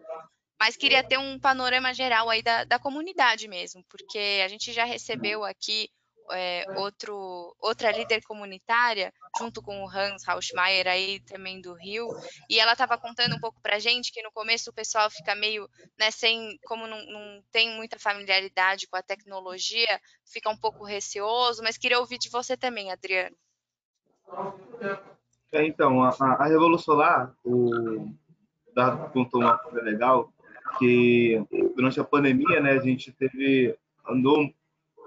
Mas 0.58 0.76
queria 0.76 1.02
ter 1.02 1.18
um 1.18 1.38
panorama 1.38 1.94
geral 1.94 2.28
aí 2.28 2.42
da, 2.42 2.64
da 2.64 2.78
comunidade 2.78 3.46
mesmo, 3.48 3.84
porque 3.88 4.42
a 4.44 4.48
gente 4.48 4.72
já 4.72 4.84
recebeu 4.84 5.44
aqui 5.44 5.88
é, 6.30 6.64
outro, 6.76 7.54
outra 7.60 7.90
líder 7.90 8.22
comunitária, 8.22 9.12
junto 9.38 9.62
com 9.62 9.82
o 9.82 9.88
Hans 9.88 10.24
Rauschmeier 10.26 10.86
aí 10.86 11.20
também 11.20 11.60
do 11.60 11.74
Rio, 11.74 12.08
e 12.48 12.58
ela 12.58 12.72
estava 12.72 12.98
contando 12.98 13.36
um 13.36 13.40
pouco 13.40 13.60
para 13.62 13.76
a 13.76 13.78
gente 13.78 14.12
que 14.12 14.22
no 14.22 14.32
começo 14.32 14.70
o 14.70 14.74
pessoal 14.74 15.10
fica 15.10 15.34
meio, 15.34 15.68
né, 15.98 16.10
sem, 16.10 16.58
como 16.66 16.86
não, 16.86 17.04
não 17.06 17.42
tem 17.50 17.74
muita 17.76 17.98
familiaridade 17.98 18.86
com 18.88 18.96
a 18.96 19.02
tecnologia, 19.02 20.00
fica 20.30 20.50
um 20.50 20.56
pouco 20.56 20.84
receoso, 20.84 21.62
mas 21.62 21.78
queria 21.78 21.98
ouvir 21.98 22.18
de 22.18 22.30
você 22.30 22.56
também, 22.56 22.90
Adriano. 22.90 23.36
É, 25.52 25.64
então, 25.64 26.02
a, 26.02 26.10
a 26.20 26.46
Revolução 26.46 26.94
Solar, 26.94 27.34
o 27.44 28.12
Dado 28.74 29.10
contou 29.12 29.40
uma 29.40 29.56
coisa 29.58 29.80
legal, 29.80 30.30
que 30.78 31.44
durante 31.76 32.00
a 32.00 32.04
pandemia, 32.04 32.60
né, 32.60 32.72
a 32.72 32.80
gente 32.80 33.12
teve 33.12 33.76
andou 34.08 34.40
um, 34.40 34.54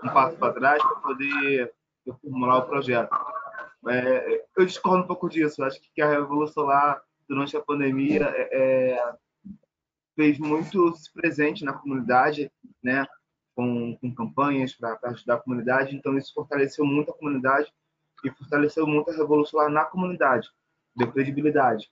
um 0.03 0.09
passo 0.09 0.37
para 0.37 0.53
trás 0.53 0.81
para 0.81 0.95
poder 0.97 1.73
formular 2.21 2.59
o 2.59 2.67
projeto. 2.67 3.15
É, 3.87 4.45
eu 4.57 4.65
discordo 4.65 5.03
um 5.03 5.07
pouco 5.07 5.29
disso. 5.29 5.63
Acho 5.63 5.79
que 5.93 6.01
a 6.01 6.09
Revolução 6.09 6.65
lá 6.65 7.01
durante 7.27 7.55
a 7.55 7.61
pandemia 7.61 8.25
é, 8.35 8.95
é, 8.95 9.13
fez 10.15 10.37
muito 10.37 10.93
presente 11.13 11.63
na 11.63 11.73
comunidade, 11.73 12.51
né, 12.83 13.07
com, 13.55 13.95
com 13.97 14.13
campanhas 14.13 14.73
para 14.73 14.99
ajudar 15.03 15.35
a 15.35 15.39
comunidade. 15.39 15.95
Então 15.95 16.17
isso 16.17 16.33
fortaleceu 16.33 16.85
muito 16.85 17.11
a 17.11 17.17
comunidade 17.17 17.71
e 18.23 18.29
fortaleceu 18.29 18.85
muito 18.85 19.09
a 19.09 19.15
Revolução 19.15 19.59
lá 19.59 19.69
na 19.69 19.85
comunidade, 19.85 20.47
deu 20.95 21.11
credibilidade. 21.11 21.89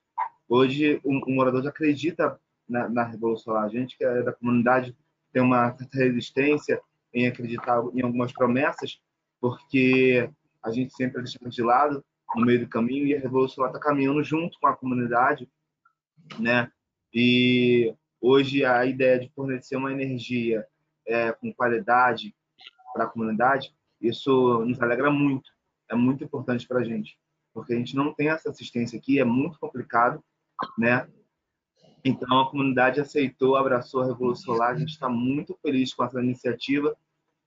Hoje 0.47 0.99
o 1.03 1.31
morador 1.31 1.63
já 1.63 1.69
acredita 1.69 2.39
na, 2.69 2.87
na 2.87 3.03
Revolução 3.03 3.55
A 3.57 3.67
gente, 3.67 3.97
que 3.97 4.03
é 4.03 4.21
da 4.21 4.31
comunidade, 4.31 4.95
tem 5.33 5.41
uma 5.41 5.75
certa 5.75 5.97
resistência 5.97 6.81
em 7.13 7.27
acreditar 7.27 7.81
em 7.93 8.01
algumas 8.01 8.31
promessas, 8.31 9.01
porque 9.41 10.29
a 10.63 10.71
gente 10.71 10.93
sempre 10.93 11.21
deixa 11.21 11.39
de 11.41 11.61
lado 11.61 12.03
no 12.35 12.45
meio 12.45 12.59
do 12.59 12.69
caminho 12.69 13.07
e 13.07 13.15
a 13.15 13.19
Revolução 13.19 13.65
está 13.65 13.79
caminhando 13.79 14.23
junto 14.23 14.59
com 14.59 14.67
a 14.67 14.75
comunidade, 14.75 15.49
né? 16.39 16.71
E 17.13 17.93
hoje 18.21 18.63
a 18.63 18.85
ideia 18.85 19.19
de 19.19 19.29
fornecer 19.29 19.75
uma 19.75 19.91
energia 19.91 20.65
é, 21.07 21.31
com 21.31 21.53
qualidade 21.53 22.35
para 22.93 23.05
a 23.05 23.07
comunidade, 23.07 23.73
isso 23.99 24.63
nos 24.65 24.79
alegra 24.81 25.09
muito, 25.09 25.49
é 25.89 25.95
muito 25.95 26.23
importante 26.23 26.67
para 26.67 26.79
a 26.79 26.83
gente, 26.83 27.17
porque 27.53 27.73
a 27.73 27.75
gente 27.75 27.95
não 27.95 28.13
tem 28.13 28.29
essa 28.29 28.49
assistência 28.49 28.97
aqui, 28.99 29.19
é 29.19 29.25
muito 29.25 29.59
complicado, 29.59 30.23
né? 30.77 31.07
Então, 32.03 32.39
a 32.39 32.49
comunidade 32.49 33.01
aceitou, 33.01 33.55
abraçou 33.55 34.01
a 34.01 34.05
Revolução 34.05 34.55
Solar. 34.55 34.71
A 34.73 34.77
gente 34.77 34.91
está 34.91 35.09
muito 35.09 35.57
feliz 35.61 35.93
com 35.93 36.03
essa 36.03 36.21
iniciativa. 36.21 36.95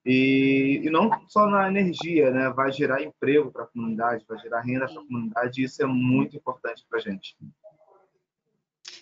E, 0.04 0.80
e, 0.84 0.90
não 0.90 1.10
só 1.28 1.46
na 1.46 1.68
energia, 1.68 2.30
né? 2.30 2.50
vai 2.50 2.72
gerar 2.72 3.02
emprego 3.02 3.52
para 3.52 3.64
a 3.64 3.68
comunidade, 3.68 4.24
vai 4.28 4.38
gerar 4.38 4.60
renda 4.60 4.86
para 4.86 5.00
a 5.00 5.04
comunidade. 5.04 5.60
E 5.60 5.64
isso 5.64 5.82
é 5.82 5.86
muito 5.86 6.36
importante 6.36 6.84
para 6.88 6.98
a 6.98 7.02
gente. 7.02 7.36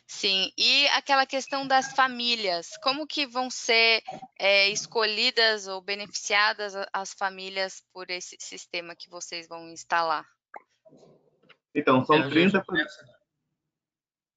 Sim, 0.07 0.53
e 0.59 0.87
aquela 0.89 1.25
questão 1.25 1.67
das 1.67 1.93
famílias, 1.93 2.77
como 2.83 3.07
que 3.07 3.27
vão 3.27 3.49
ser 3.49 4.03
é, 4.39 4.69
escolhidas 4.69 5.67
ou 5.67 5.81
beneficiadas 5.81 6.75
as 6.93 7.15
famílias 7.15 7.83
por 7.93 8.11
esse 8.11 8.37
sistema 8.39 8.95
que 8.95 9.09
vocês 9.09 9.49
vão 9.49 9.71
instalar? 9.71 10.27
Então, 11.75 12.05
são 12.05 12.29
30... 12.29 12.63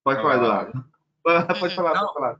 Pode 0.03 0.22
falar, 0.22 0.36
Eduardo. 0.36 0.92
Pode 1.23 1.75
falar, 1.75 1.99
pode 1.99 2.13
falar. 2.13 2.37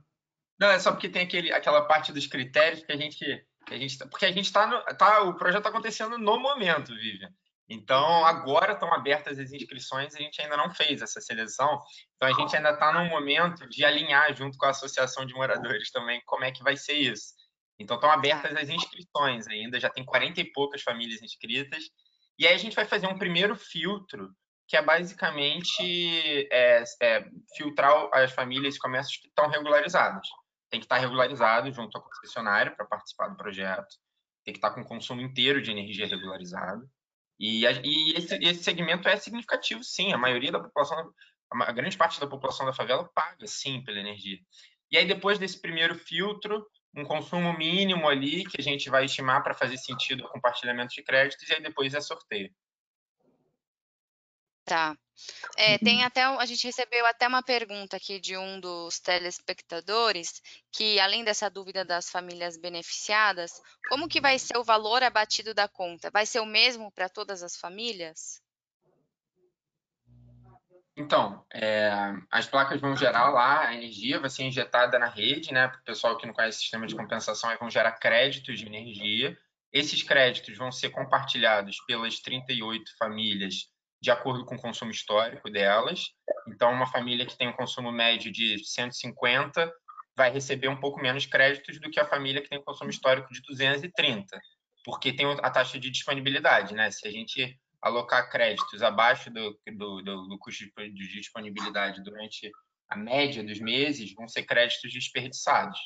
Não, 0.60 0.68
é 0.68 0.78
só 0.78 0.92
porque 0.92 1.08
tem 1.08 1.22
aquele, 1.22 1.52
aquela 1.52 1.82
parte 1.82 2.12
dos 2.12 2.26
critérios 2.26 2.84
que 2.84 2.92
a 2.92 2.96
gente... 2.96 3.24
Que 3.66 3.74
a 3.74 3.78
gente 3.78 3.98
tá, 3.98 4.06
porque 4.06 4.26
a 4.26 4.32
gente 4.32 4.44
está... 4.44 4.82
Tá, 4.94 5.22
o 5.22 5.34
projeto 5.34 5.58
está 5.58 5.70
acontecendo 5.70 6.18
no 6.18 6.38
momento, 6.38 6.94
Vivian. 6.94 7.30
Então, 7.68 8.24
agora 8.26 8.74
estão 8.74 8.92
abertas 8.92 9.38
as 9.38 9.50
inscrições, 9.52 10.14
a 10.14 10.18
gente 10.18 10.40
ainda 10.40 10.56
não 10.56 10.70
fez 10.70 11.00
essa 11.00 11.20
seleção, 11.20 11.80
então 12.14 12.28
a 12.28 12.32
gente 12.32 12.54
ainda 12.54 12.70
está 12.70 12.92
num 12.92 13.08
momento 13.08 13.66
de 13.68 13.84
alinhar 13.84 14.36
junto 14.36 14.58
com 14.58 14.66
a 14.66 14.70
Associação 14.70 15.24
de 15.24 15.32
Moradores 15.32 15.90
também 15.90 16.20
como 16.26 16.44
é 16.44 16.52
que 16.52 16.62
vai 16.62 16.76
ser 16.76 16.94
isso. 16.94 17.32
Então, 17.78 17.96
estão 17.96 18.10
abertas 18.10 18.54
as 18.54 18.68
inscrições 18.68 19.46
ainda, 19.48 19.80
já 19.80 19.88
tem 19.88 20.04
40 20.04 20.40
e 20.42 20.52
poucas 20.52 20.82
famílias 20.82 21.22
inscritas, 21.22 21.84
e 22.38 22.46
aí 22.46 22.54
a 22.54 22.58
gente 22.58 22.76
vai 22.76 22.84
fazer 22.84 23.06
um 23.06 23.18
primeiro 23.18 23.56
filtro, 23.56 24.30
que 24.66 24.76
é 24.76 24.82
basicamente 24.82 26.48
é, 26.50 26.84
é, 27.02 27.24
filtrar 27.56 28.08
as 28.12 28.32
famílias 28.32 28.76
e 28.76 28.78
comércios 28.78 29.18
que 29.18 29.28
estão 29.28 29.48
regularizados. 29.48 30.28
Tem 30.70 30.80
que 30.80 30.86
estar 30.86 30.98
regularizado 30.98 31.70
junto 31.72 31.96
ao 31.96 32.02
concessionário 32.02 32.74
para 32.74 32.86
participar 32.86 33.28
do 33.28 33.36
projeto, 33.36 33.96
tem 34.44 34.52
que 34.52 34.58
estar 34.58 34.70
com 34.70 34.80
o 34.80 34.86
consumo 34.86 35.20
inteiro 35.20 35.62
de 35.62 35.70
energia 35.70 36.06
regularizado, 36.06 36.88
e, 37.38 37.64
e 37.64 38.12
esse, 38.16 38.36
esse, 38.36 38.62
segmento 38.62 39.08
é 39.08 39.16
significativo, 39.16 39.82
sim. 39.82 40.12
A 40.12 40.18
maioria 40.18 40.52
da 40.52 40.60
população, 40.60 41.12
a 41.52 41.72
grande 41.72 41.96
parte 41.96 42.20
da 42.20 42.26
população 42.26 42.64
da 42.66 42.72
favela 42.72 43.08
paga, 43.14 43.46
sim, 43.46 43.82
pela 43.82 43.98
energia. 43.98 44.38
E 44.90 44.96
aí, 44.96 45.06
depois 45.06 45.38
desse 45.38 45.60
primeiro 45.60 45.94
filtro, 45.94 46.66
um 46.96 47.04
consumo 47.04 47.56
mínimo 47.56 48.08
ali, 48.08 48.44
que 48.44 48.60
a 48.60 48.62
gente 48.62 48.88
vai 48.88 49.06
estimar 49.06 49.42
para 49.42 49.54
fazer 49.54 49.76
sentido 49.76 50.24
o 50.24 50.28
compartilhamento 50.28 50.94
de 50.94 51.02
créditos, 51.02 51.48
e 51.48 51.54
aí 51.54 51.62
depois 51.62 51.92
é 51.94 52.00
sorteio. 52.00 52.50
Tá. 54.64 54.96
É, 55.56 55.78
tem 55.78 56.02
até 56.02 56.24
a 56.24 56.46
gente 56.46 56.66
recebeu 56.66 57.06
até 57.06 57.28
uma 57.28 57.42
pergunta 57.42 57.96
aqui 57.96 58.18
de 58.18 58.36
um 58.36 58.58
dos 58.58 58.98
telespectadores 58.98 60.42
que 60.72 60.98
além 60.98 61.22
dessa 61.22 61.48
dúvida 61.48 61.84
das 61.84 62.10
famílias 62.10 62.56
beneficiadas, 62.56 63.52
como 63.88 64.08
que 64.08 64.20
vai 64.20 64.38
ser 64.38 64.56
o 64.58 64.64
valor 64.64 65.02
abatido 65.02 65.54
da 65.54 65.68
conta? 65.68 66.10
Vai 66.10 66.26
ser 66.26 66.40
o 66.40 66.46
mesmo 66.46 66.90
para 66.90 67.08
todas 67.08 67.42
as 67.42 67.56
famílias? 67.56 68.42
Então, 70.96 71.44
é, 71.52 71.90
as 72.30 72.46
placas 72.46 72.80
vão 72.80 72.96
gerar 72.96 73.28
lá 73.30 73.66
a 73.66 73.74
energia, 73.74 74.20
vai 74.20 74.30
ser 74.30 74.44
injetada 74.44 74.98
na 74.98 75.08
rede, 75.08 75.52
né? 75.52 75.68
Para 75.68 75.80
o 75.80 75.84
pessoal 75.84 76.16
que 76.16 76.26
não 76.26 76.32
conhece 76.32 76.58
o 76.58 76.60
sistema 76.60 76.86
de 76.86 76.94
compensação, 76.94 77.56
vão 77.58 77.68
gerar 77.68 77.92
créditos 77.92 78.60
de 78.60 78.66
energia. 78.66 79.36
Esses 79.72 80.02
créditos 80.04 80.56
vão 80.56 80.70
ser 80.70 80.90
compartilhados 80.90 81.78
pelas 81.86 82.20
38 82.20 82.96
famílias 82.96 83.73
de 84.04 84.10
acordo 84.10 84.44
com 84.44 84.54
o 84.54 84.60
consumo 84.60 84.90
histórico 84.90 85.50
delas. 85.50 86.10
Então, 86.46 86.70
uma 86.70 86.86
família 86.86 87.24
que 87.24 87.38
tem 87.38 87.48
um 87.48 87.54
consumo 87.54 87.90
médio 87.90 88.30
de 88.30 88.62
150 88.62 89.72
vai 90.14 90.30
receber 90.30 90.68
um 90.68 90.78
pouco 90.78 91.00
menos 91.00 91.24
créditos 91.24 91.80
do 91.80 91.90
que 91.90 91.98
a 91.98 92.06
família 92.06 92.42
que 92.42 92.50
tem 92.50 92.58
um 92.58 92.64
consumo 92.64 92.90
histórico 92.90 93.32
de 93.32 93.40
230, 93.40 94.38
porque 94.84 95.10
tem 95.10 95.24
a 95.42 95.50
taxa 95.50 95.80
de 95.80 95.90
disponibilidade, 95.90 96.74
né? 96.74 96.90
Se 96.90 97.08
a 97.08 97.10
gente 97.10 97.58
alocar 97.80 98.28
créditos 98.30 98.82
abaixo 98.82 99.30
do, 99.30 99.58
do, 99.74 100.02
do, 100.02 100.28
do 100.28 100.38
custo 100.38 100.64
de 100.76 101.08
disponibilidade 101.08 102.02
durante 102.02 102.52
a 102.90 102.96
média 102.96 103.42
dos 103.42 103.58
meses, 103.58 104.12
vão 104.12 104.28
ser 104.28 104.42
créditos 104.42 104.92
desperdiçados. 104.92 105.78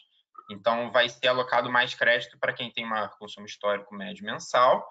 Então, 0.51 0.91
vai 0.91 1.09
ser 1.09 1.29
alocado 1.29 1.71
mais 1.71 1.95
crédito 1.95 2.37
para 2.41 2.53
quem 2.53 2.73
tem 2.73 2.85
maior 2.85 3.17
consumo 3.17 3.47
histórico 3.47 3.95
médio 3.95 4.25
mensal 4.25 4.85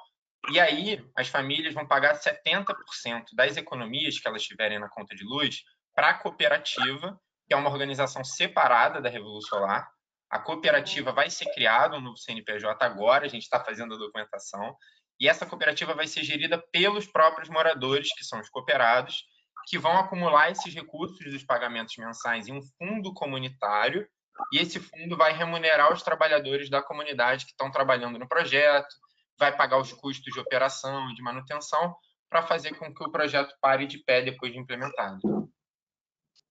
e 0.49 0.59
aí, 0.59 1.05
as 1.15 1.27
famílias 1.27 1.73
vão 1.73 1.85
pagar 1.85 2.17
70% 2.17 3.25
das 3.33 3.57
economias 3.57 4.17
que 4.17 4.27
elas 4.27 4.43
tiverem 4.43 4.79
na 4.79 4.87
conta 4.87 5.13
de 5.13 5.23
luz 5.23 5.63
para 5.93 6.09
a 6.09 6.13
cooperativa, 6.13 7.19
que 7.47 7.53
é 7.53 7.57
uma 7.57 7.69
organização 7.69 8.23
separada 8.23 9.01
da 9.01 9.09
Revolução 9.09 9.59
Solar. 9.59 9.89
A 10.29 10.39
cooperativa 10.39 11.11
vai 11.11 11.29
ser 11.29 11.51
criada, 11.53 11.99
novo 11.99 12.17
CNPJ 12.17 12.85
agora, 12.85 13.25
a 13.25 13.29
gente 13.29 13.43
está 13.43 13.59
fazendo 13.59 13.95
a 13.95 13.97
documentação, 13.97 14.75
e 15.19 15.27
essa 15.27 15.45
cooperativa 15.45 15.93
vai 15.93 16.07
ser 16.07 16.23
gerida 16.23 16.57
pelos 16.71 17.07
próprios 17.07 17.49
moradores, 17.49 18.13
que 18.15 18.23
são 18.23 18.39
os 18.39 18.49
cooperados, 18.49 19.23
que 19.67 19.77
vão 19.77 19.97
acumular 19.97 20.51
esses 20.51 20.73
recursos 20.73 21.19
dos 21.31 21.43
pagamentos 21.43 21.95
mensais 21.97 22.47
em 22.47 22.53
um 22.53 22.61
fundo 22.77 23.13
comunitário, 23.13 24.07
e 24.53 24.59
esse 24.59 24.79
fundo 24.79 25.17
vai 25.17 25.33
remunerar 25.33 25.91
os 25.91 26.03
trabalhadores 26.03 26.69
da 26.69 26.81
comunidade 26.81 27.45
que 27.45 27.51
estão 27.51 27.71
trabalhando 27.71 28.19
no 28.19 28.27
projeto, 28.27 28.95
vai 29.37 29.55
pagar 29.55 29.79
os 29.79 29.93
custos 29.93 30.33
de 30.33 30.39
operação, 30.39 31.13
de 31.13 31.21
manutenção, 31.21 31.95
para 32.29 32.45
fazer 32.45 32.75
com 32.75 32.93
que 32.93 33.03
o 33.03 33.11
projeto 33.11 33.55
pare 33.61 33.85
de 33.85 33.99
pé 33.99 34.21
depois 34.21 34.51
de 34.51 34.59
implementado. 34.59 35.51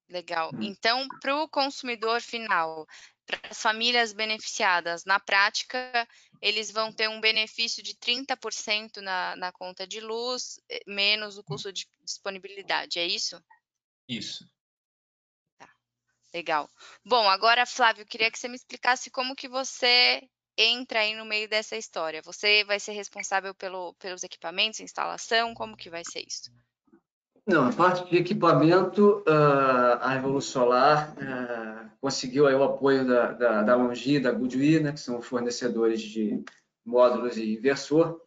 Legal. 0.08 0.50
Então, 0.60 1.06
para 1.20 1.36
o 1.36 1.48
consumidor 1.48 2.20
final, 2.20 2.86
para 3.26 3.40
as 3.50 3.60
famílias 3.60 4.12
beneficiadas, 4.12 5.04
na 5.04 5.18
prática, 5.18 6.08
eles 6.40 6.70
vão 6.70 6.92
ter 6.92 7.08
um 7.08 7.20
benefício 7.20 7.82
de 7.82 7.94
30% 7.96 8.98
na, 8.98 9.34
na 9.34 9.50
conta 9.50 9.86
de 9.86 10.00
luz, 10.00 10.60
eh, 10.70 10.80
menos 10.86 11.36
o 11.36 11.42
custo 11.42 11.72
de 11.72 11.86
disponibilidade, 12.04 13.00
é 13.00 13.04
isso? 13.04 13.42
Isso. 14.08 14.48
Tá. 15.58 15.68
Legal. 16.32 16.70
Bom, 17.04 17.28
agora, 17.28 17.66
Flávio, 17.66 18.06
queria 18.06 18.30
que 18.30 18.38
você 18.38 18.46
me 18.46 18.54
explicasse 18.54 19.10
como 19.10 19.34
que 19.34 19.48
você 19.48 20.22
entra 20.56 21.00
aí 21.00 21.14
no 21.14 21.24
meio 21.24 21.48
dessa 21.48 21.76
história? 21.76 22.22
Você 22.22 22.64
vai 22.64 22.80
ser 22.80 22.92
responsável 22.92 23.54
pelo, 23.54 23.94
pelos 23.94 24.22
equipamentos, 24.22 24.80
instalação? 24.80 25.54
Como 25.54 25.76
que 25.76 25.90
vai 25.90 26.02
ser 26.04 26.24
isso? 26.26 26.50
Não, 27.46 27.68
a 27.68 27.72
parte 27.72 28.10
de 28.10 28.16
equipamento, 28.16 29.22
ah, 29.26 29.98
a 30.02 30.08
Revolução 30.14 30.62
Solar 30.62 31.14
ah, 31.20 31.90
conseguiu 32.00 32.46
aí 32.46 32.54
o 32.54 32.64
apoio 32.64 33.06
da, 33.06 33.32
da, 33.32 33.62
da 33.62 33.76
Longi 33.76 34.18
da 34.18 34.32
Goodyear, 34.32 34.82
né, 34.82 34.92
que 34.92 35.00
são 35.00 35.20
fornecedores 35.20 36.00
de 36.00 36.42
módulos 36.84 37.36
e 37.36 37.54
inversor. 37.54 38.20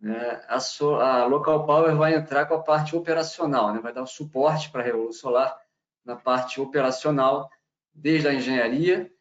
Né? 0.00 0.42
A, 0.48 0.58
so, 0.58 0.96
a, 0.96 1.24
Local 1.26 1.64
Power 1.66 1.94
vai 1.94 2.14
entrar 2.14 2.46
com 2.46 2.54
a 2.54 2.62
parte 2.62 2.96
operacional, 2.96 3.72
né? 3.72 3.80
vai 3.80 3.92
dar 3.92 4.02
o 4.02 4.06
suporte 4.06 4.70
para 4.70 4.82
a 4.82 4.84
Revolução 4.84 5.30
Solar 5.30 5.56
na 6.04 6.16
parte 6.16 6.60
operacional, 6.60 7.48
desde 7.94 8.28
a 8.28 8.34
engenharia 8.34 9.11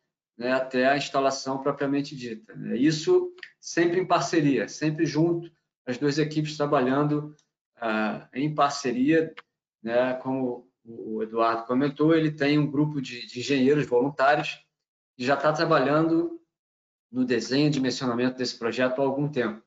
né, 0.42 0.54
até 0.54 0.88
a 0.88 0.98
instalação 0.98 1.62
propriamente 1.62 2.16
dita. 2.16 2.56
Né? 2.56 2.76
Isso 2.76 3.32
sempre 3.60 4.00
em 4.00 4.08
parceria, 4.08 4.68
sempre 4.68 5.06
junto, 5.06 5.52
as 5.86 6.00
duas 6.00 6.18
equipes 6.18 6.58
trabalhando 6.58 7.36
ah, 7.76 8.28
em 8.34 8.54
parceria, 8.54 9.36
né, 9.84 10.16
como 10.16 10.68
o 10.84 11.22
Eduardo 11.22 11.68
comentou, 11.68 12.16
ele 12.16 12.32
tem 12.32 12.58
um 12.58 12.70
grupo 12.70 13.00
de, 13.00 13.28
de 13.28 13.40
engenheiros 13.40 13.86
voluntários 13.86 14.66
que 15.16 15.24
já 15.24 15.36
está 15.36 15.54
trabalhando 15.54 16.42
no 17.12 17.24
desenho 17.24 17.68
e 17.68 17.72
dimensionamento 17.72 18.40
desse 18.40 18.58
projeto 18.58 19.00
há 19.00 19.06
algum 19.06 19.30
tempo. 19.30 19.62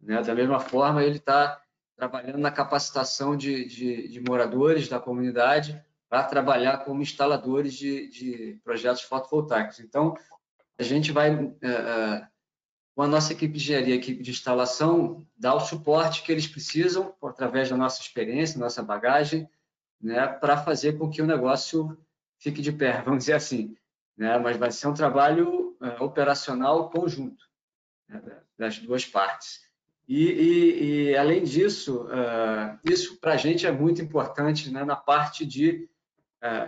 Né? 0.00 0.22
Da 0.22 0.36
mesma 0.36 0.60
forma, 0.60 1.02
ele 1.02 1.16
está 1.16 1.60
trabalhando 1.96 2.38
na 2.38 2.52
capacitação 2.52 3.36
de, 3.36 3.64
de, 3.64 4.06
de 4.06 4.20
moradores 4.20 4.88
da 4.88 5.00
comunidade 5.00 5.84
para 6.12 6.24
trabalhar 6.24 6.84
como 6.84 7.00
instaladores 7.00 7.72
de, 7.72 8.06
de, 8.10 8.60
projetos 8.62 9.00
fotovoltaicos. 9.00 9.80
Então, 9.80 10.14
a 10.78 10.82
gente 10.82 11.10
vai, 11.10 11.30
é, 11.62 11.66
é, 11.66 12.28
com 12.94 13.00
a 13.00 13.06
nossa 13.06 13.32
equipe 13.32 13.54
de 13.56 13.64
engenharia, 13.64 13.94
equipe 13.94 14.22
de 14.22 14.30
instalação, 14.30 15.26
dar 15.34 15.54
o 15.54 15.60
suporte 15.60 16.22
que 16.22 16.30
eles 16.30 16.46
precisam, 16.46 17.14
através 17.24 17.70
da 17.70 17.78
nossa 17.78 18.02
experiência, 18.02 18.60
nossa 18.60 18.82
bagagem, 18.82 19.48
né, 19.98 20.26
para 20.26 20.58
fazer 20.58 20.98
com 20.98 21.08
que 21.08 21.22
o 21.22 21.26
negócio 21.26 21.96
fique 22.38 22.60
de 22.60 22.72
pé, 22.72 23.00
vamos 23.06 23.20
dizer 23.20 23.32
assim. 23.32 23.74
Né? 24.14 24.36
Mas 24.36 24.58
vai 24.58 24.70
ser 24.70 24.88
um 24.88 24.94
trabalho 24.94 25.78
é, 25.80 26.02
operacional 26.02 26.90
conjunto 26.90 27.42
né, 28.06 28.20
das 28.58 28.78
duas 28.78 29.06
partes. 29.06 29.62
E, 30.06 30.24
e, 30.26 30.82
e, 31.10 31.16
além 31.16 31.42
disso, 31.42 32.02
uh, 32.02 32.78
isso 32.84 33.18
para 33.18 33.32
a 33.32 33.36
gente 33.38 33.66
é 33.66 33.72
muito 33.72 34.02
importante 34.02 34.70
né, 34.70 34.84
na 34.84 34.96
parte 34.96 35.46
de 35.46 35.88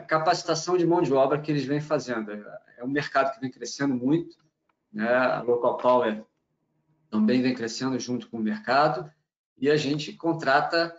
capacitação 0.07 0.77
de 0.77 0.87
mão 0.87 1.03
de 1.03 1.13
obra 1.13 1.41
que 1.41 1.51
eles 1.51 1.65
vêm 1.65 1.81
fazendo. 1.81 2.31
É 2.77 2.85
um 2.85 2.89
mercado 2.89 3.35
que 3.35 3.41
vem 3.41 3.51
crescendo 3.51 3.95
muito, 3.95 4.37
né? 4.93 5.09
a 5.09 5.43
Local 5.43 5.77
Power 5.79 6.25
também 7.11 7.43
vem 7.43 7.55
crescendo 7.55 7.99
junto 7.99 8.29
com 8.29 8.39
o 8.39 8.43
mercado, 8.43 9.11
e 9.57 9.71
a 9.71 9.77
gente 9.77 10.13
contrata 10.13 10.95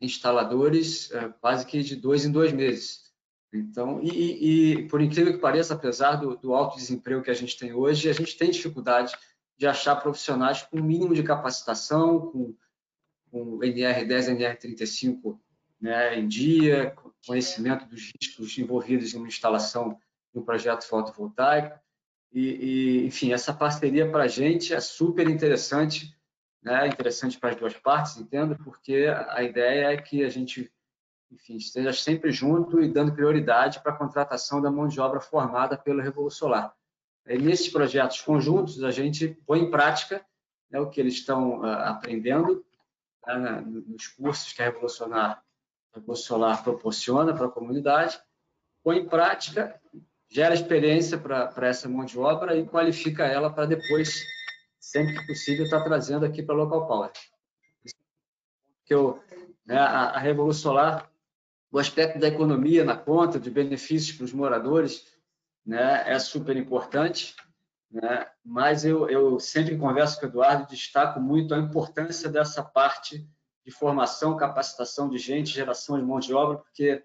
instaladores 0.00 1.12
é, 1.12 1.28
quase 1.40 1.64
que 1.64 1.82
de 1.82 1.96
dois 1.96 2.24
em 2.24 2.32
dois 2.32 2.52
meses. 2.52 3.04
Então, 3.52 4.00
e, 4.02 4.80
e 4.80 4.88
por 4.88 5.00
incrível 5.00 5.32
que 5.32 5.38
pareça, 5.38 5.74
apesar 5.74 6.16
do, 6.16 6.36
do, 6.36 6.54
alto 6.54 6.76
desemprego 6.76 7.22
que 7.22 7.30
a 7.30 7.34
gente 7.34 7.56
tem 7.56 7.72
hoje, 7.72 8.08
a 8.08 8.12
gente 8.12 8.36
tem 8.36 8.50
dificuldade 8.50 9.16
de 9.56 9.66
achar 9.66 9.94
profissionais 9.96 10.62
com 10.62 10.82
mínimo 10.82 11.14
de 11.14 11.22
capacitação, 11.22 12.32
com, 12.32 12.54
com 13.30 13.58
NR10, 13.60 14.36
NR35 14.36 15.38
né, 15.84 16.18
em 16.18 16.26
dia, 16.26 16.96
conhecimento 17.26 17.84
dos 17.84 18.10
riscos 18.18 18.56
envolvidos 18.56 19.12
em 19.12 19.18
uma 19.18 19.28
instalação 19.28 19.98
de 20.32 20.40
um 20.40 20.42
projeto 20.42 20.82
fotovoltaico. 20.88 21.78
E, 22.32 22.40
e 22.40 23.06
enfim, 23.06 23.34
essa 23.34 23.52
parceria 23.52 24.10
para 24.10 24.22
a 24.22 24.26
gente 24.26 24.72
é 24.72 24.80
super 24.80 25.28
interessante, 25.28 26.16
né, 26.62 26.88
interessante 26.88 27.38
para 27.38 27.50
as 27.50 27.56
duas 27.56 27.74
partes, 27.74 28.16
entendo, 28.16 28.56
porque 28.64 29.14
a 29.28 29.42
ideia 29.42 29.92
é 29.92 29.96
que 29.98 30.24
a 30.24 30.30
gente 30.30 30.72
enfim, 31.30 31.56
esteja 31.56 31.92
sempre 31.92 32.32
junto 32.32 32.80
e 32.80 32.88
dando 32.88 33.12
prioridade 33.12 33.80
para 33.80 33.92
a 33.92 33.96
contratação 33.96 34.62
da 34.62 34.70
mão 34.70 34.88
de 34.88 34.98
obra 34.98 35.20
formada 35.20 35.76
pelo 35.76 36.00
Revolução 36.00 36.48
Solar. 36.48 36.74
E 37.26 37.36
nesses 37.36 37.68
projetos 37.68 38.22
conjuntos, 38.22 38.82
a 38.82 38.90
gente 38.90 39.36
põe 39.46 39.60
em 39.60 39.70
prática 39.70 40.24
né, 40.70 40.80
o 40.80 40.88
que 40.88 40.98
eles 40.98 41.12
estão 41.12 41.60
uh, 41.60 41.66
aprendendo 41.66 42.64
né, 43.26 43.62
nos 43.86 44.06
cursos 44.08 44.50
que 44.50 44.62
a 44.62 44.64
Revolucionar, 44.64 45.43
Solar 46.14 46.62
proporciona 46.62 47.34
para 47.34 47.46
a 47.46 47.50
comunidade, 47.50 48.18
põe 48.82 48.98
em 48.98 49.08
prática, 49.08 49.80
gera 50.28 50.54
experiência 50.54 51.18
para 51.18 51.68
essa 51.68 51.88
mão 51.88 52.04
de 52.04 52.18
obra 52.18 52.56
e 52.56 52.66
qualifica 52.66 53.24
ela 53.24 53.50
para 53.50 53.66
depois, 53.66 54.24
sempre 54.80 55.18
que 55.18 55.26
possível, 55.26 55.64
estar 55.64 55.78
tá 55.78 55.84
trazendo 55.84 56.24
aqui 56.24 56.42
para 56.42 56.54
a 56.54 56.58
Local 56.58 56.86
Power. 56.86 57.12
Que 58.84 58.94
né, 59.64 59.78
a, 59.78 60.10
a 60.10 60.18
Revolução 60.18 60.72
Solar 60.72 61.10
o 61.74 61.78
aspecto 61.80 62.20
da 62.20 62.28
economia 62.28 62.84
na 62.84 62.96
conta, 62.96 63.40
de 63.40 63.50
benefícios 63.50 64.16
para 64.16 64.24
os 64.24 64.32
moradores, 64.32 65.08
né, 65.66 66.04
é 66.06 66.16
super 66.20 66.56
importante. 66.56 67.34
Né? 67.90 68.28
Mas 68.44 68.84
eu, 68.84 69.10
eu 69.10 69.40
sempre 69.40 69.76
converso 69.76 70.20
com 70.20 70.26
o 70.26 70.28
Eduardo 70.28 70.68
destaco 70.68 71.18
muito 71.18 71.52
a 71.52 71.58
importância 71.58 72.28
dessa 72.28 72.62
parte 72.62 73.28
de 73.64 73.70
formação, 73.70 74.36
capacitação 74.36 75.08
de 75.08 75.18
gente, 75.18 75.50
geração 75.50 75.98
de 75.98 76.04
mão 76.04 76.20
de 76.20 76.34
obra, 76.34 76.58
porque, 76.58 77.02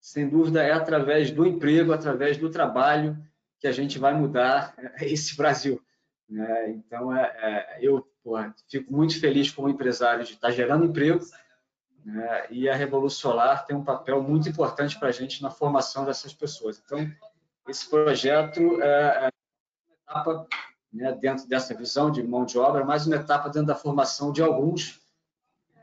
sem 0.00 0.28
dúvida, 0.28 0.62
é 0.62 0.72
através 0.72 1.30
do 1.30 1.44
emprego, 1.44 1.92
através 1.92 2.38
do 2.38 2.48
trabalho, 2.48 3.16
que 3.58 3.66
a 3.66 3.72
gente 3.72 3.98
vai 3.98 4.14
mudar 4.14 4.74
esse 5.02 5.36
Brasil. 5.36 5.82
Né? 6.28 6.70
Então, 6.70 7.14
é, 7.14 7.22
é, 7.22 7.78
eu 7.80 8.06
porra, 8.22 8.54
fico 8.68 8.92
muito 8.92 9.18
feliz 9.20 9.50
como 9.50 9.68
empresário 9.68 10.24
de 10.24 10.34
estar 10.34 10.50
gerando 10.50 10.84
emprego, 10.84 11.24
né? 12.04 12.46
e 12.50 12.68
a 12.68 12.74
Revolução 12.74 13.32
Solar 13.32 13.66
tem 13.66 13.76
um 13.76 13.84
papel 13.84 14.22
muito 14.22 14.48
importante 14.48 14.98
para 14.98 15.08
a 15.08 15.12
gente 15.12 15.42
na 15.42 15.50
formação 15.50 16.04
dessas 16.04 16.32
pessoas. 16.32 16.80
Então, 16.84 17.10
esse 17.68 17.88
projeto 17.90 18.60
é, 18.80 19.26
é 19.26 19.30
uma 19.88 19.96
etapa 20.04 20.48
né, 20.92 21.12
dentro 21.12 21.48
dessa 21.48 21.74
visão 21.74 22.12
de 22.12 22.22
mão 22.22 22.44
de 22.44 22.58
obra, 22.58 22.84
mais 22.84 23.06
uma 23.06 23.16
etapa 23.16 23.48
dentro 23.48 23.66
da 23.66 23.74
formação 23.74 24.30
de 24.30 24.40
alguns 24.40 25.00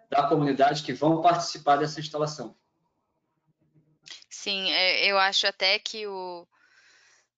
da 0.09 0.27
comunidade 0.27 0.83
que 0.83 0.93
vão 0.93 1.21
participar 1.21 1.77
dessa 1.77 1.99
instalação. 1.99 2.55
Sim, 4.29 4.71
é, 4.71 5.05
eu 5.05 5.17
acho 5.17 5.47
até 5.47 5.79
que 5.79 6.05
o 6.07 6.47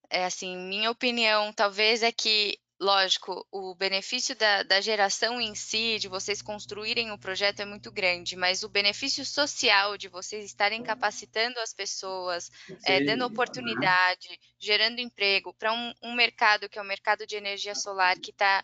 é 0.10 0.26
assim, 0.26 0.56
minha 0.56 0.92
opinião 0.92 1.52
talvez 1.52 2.04
é 2.04 2.12
que 2.12 2.60
lógico, 2.80 3.46
o 3.52 3.74
benefício 3.76 4.36
da, 4.36 4.64
da, 4.64 4.82
geração 4.82 5.40
em 5.40 5.56
si, 5.56 5.98
de 5.98 6.08
vocês 6.08 6.42
construírem 6.42 7.12
o 7.12 7.18
projeto 7.18 7.62
é 7.62 7.66
muito 7.66 7.92
grande, 7.92 8.36
mas 8.36 8.64
o 8.64 8.70
benefício 8.70 9.26
social 9.26 9.98
de 9.98 10.08
vocês 10.08 10.46
estarem 10.46 10.84
capacitando 10.84 11.60
as 11.60 11.74
pessoas, 11.74 12.52
é, 12.86 13.02
dando 13.02 13.26
oportunidade, 13.26 14.40
gerando 14.60 15.00
emprego 15.00 15.54
para 15.54 15.72
um, 15.72 15.94
um, 16.04 16.14
mercado 16.14 16.68
que 16.68 16.78
é 16.78 16.82
o 16.82 16.86
mercado 16.86 17.26
de 17.26 17.36
energia 17.36 17.76
solar 17.76 18.20
que 18.20 18.32
está 18.32 18.64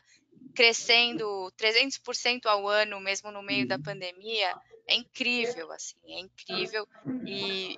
crescendo 0.52 1.52
300% 1.58 2.46
ao 2.46 2.68
ano, 2.68 3.00
mesmo 3.00 3.32
no 3.32 3.42
meio 3.42 3.68
da 3.68 3.76
uhum. 3.76 3.84
pandemia, 3.84 4.56
é 4.88 4.96
incrível, 4.96 5.72
assim, 5.72 5.98
é 6.06 6.20
incrível. 6.20 6.88
E, 7.26 7.78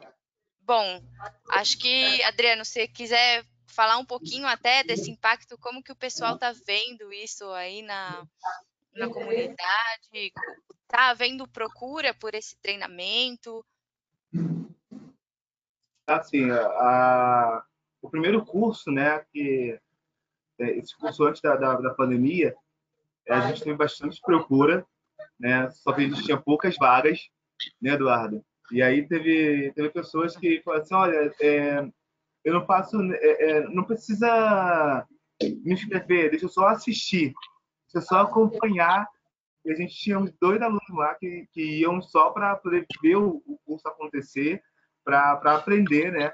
bom, 0.62 1.02
acho 1.50 1.78
que, 1.78 2.22
Adriano, 2.24 2.66
se 2.66 2.88
quiser 2.88 3.46
falar 3.68 3.98
um 3.98 4.06
pouquinho 4.06 4.48
até 4.48 4.84
desse 4.84 5.10
impacto, 5.10 5.58
como 5.58 5.84
que 5.84 5.92
o 5.92 5.96
pessoal 5.96 6.36
está 6.36 6.52
vendo 6.52 7.12
isso 7.12 7.50
aí 7.52 7.82
na, 7.82 8.26
na 8.96 9.10
comunidade? 9.10 10.34
Está 10.84 11.10
havendo 11.10 11.48
procura 11.48 12.14
por 12.14 12.36
esse 12.36 12.56
treinamento? 12.58 13.66
Assim, 16.06 16.52
a, 16.52 17.64
o 18.02 18.10
primeiro 18.10 18.46
curso, 18.46 18.92
né, 18.92 19.26
que 19.32 19.80
é, 20.60 20.78
esse 20.78 20.96
curso 20.98 21.24
antes 21.24 21.42
da, 21.42 21.56
da, 21.56 21.76
da 21.76 21.94
pandemia, 21.94 22.56
a 23.30 23.48
gente 23.48 23.64
teve 23.64 23.76
bastante 23.76 24.20
procura, 24.22 24.86
né, 25.40 25.70
só 25.72 25.94
que 25.94 26.02
a 26.02 26.08
gente 26.08 26.24
tinha 26.24 26.38
poucas 26.38 26.76
vagas, 26.78 27.20
né, 27.82 27.92
Eduardo? 27.92 28.44
E 28.72 28.82
aí 28.82 29.08
teve, 29.08 29.72
teve 29.74 29.90
pessoas 29.90 30.36
que 30.36 30.62
falaram 30.64 30.84
assim, 30.84 30.96
olha, 30.96 31.34
é, 31.42 31.88
eu 32.44 32.54
não 32.54 32.66
faço, 32.66 32.98
é, 33.14 33.52
é, 33.52 33.70
não 33.70 33.84
precisa 33.84 35.08
me 35.42 35.74
inscrever, 35.74 36.30
deixa 36.30 36.46
eu 36.46 36.50
só 36.50 36.68
assistir, 36.68 37.34
deixa 37.86 37.98
eu 37.98 38.02
só 38.02 38.22
acompanhar. 38.22 39.08
E 39.66 39.72
a 39.72 39.76
gente 39.76 39.96
tinha 39.96 40.20
uns 40.20 40.32
dois 40.42 40.62
alunos 40.62 40.90
lá 40.90 41.16
que, 41.16 41.48
que 41.54 41.80
iam 41.80 42.02
só 42.02 42.32
para 42.32 42.56
poder 42.58 42.86
ver 43.02 43.16
o, 43.16 43.42
curso 43.66 43.88
acontecer, 43.88 44.62
para 45.06 45.40
aprender, 45.56 46.12
né? 46.12 46.32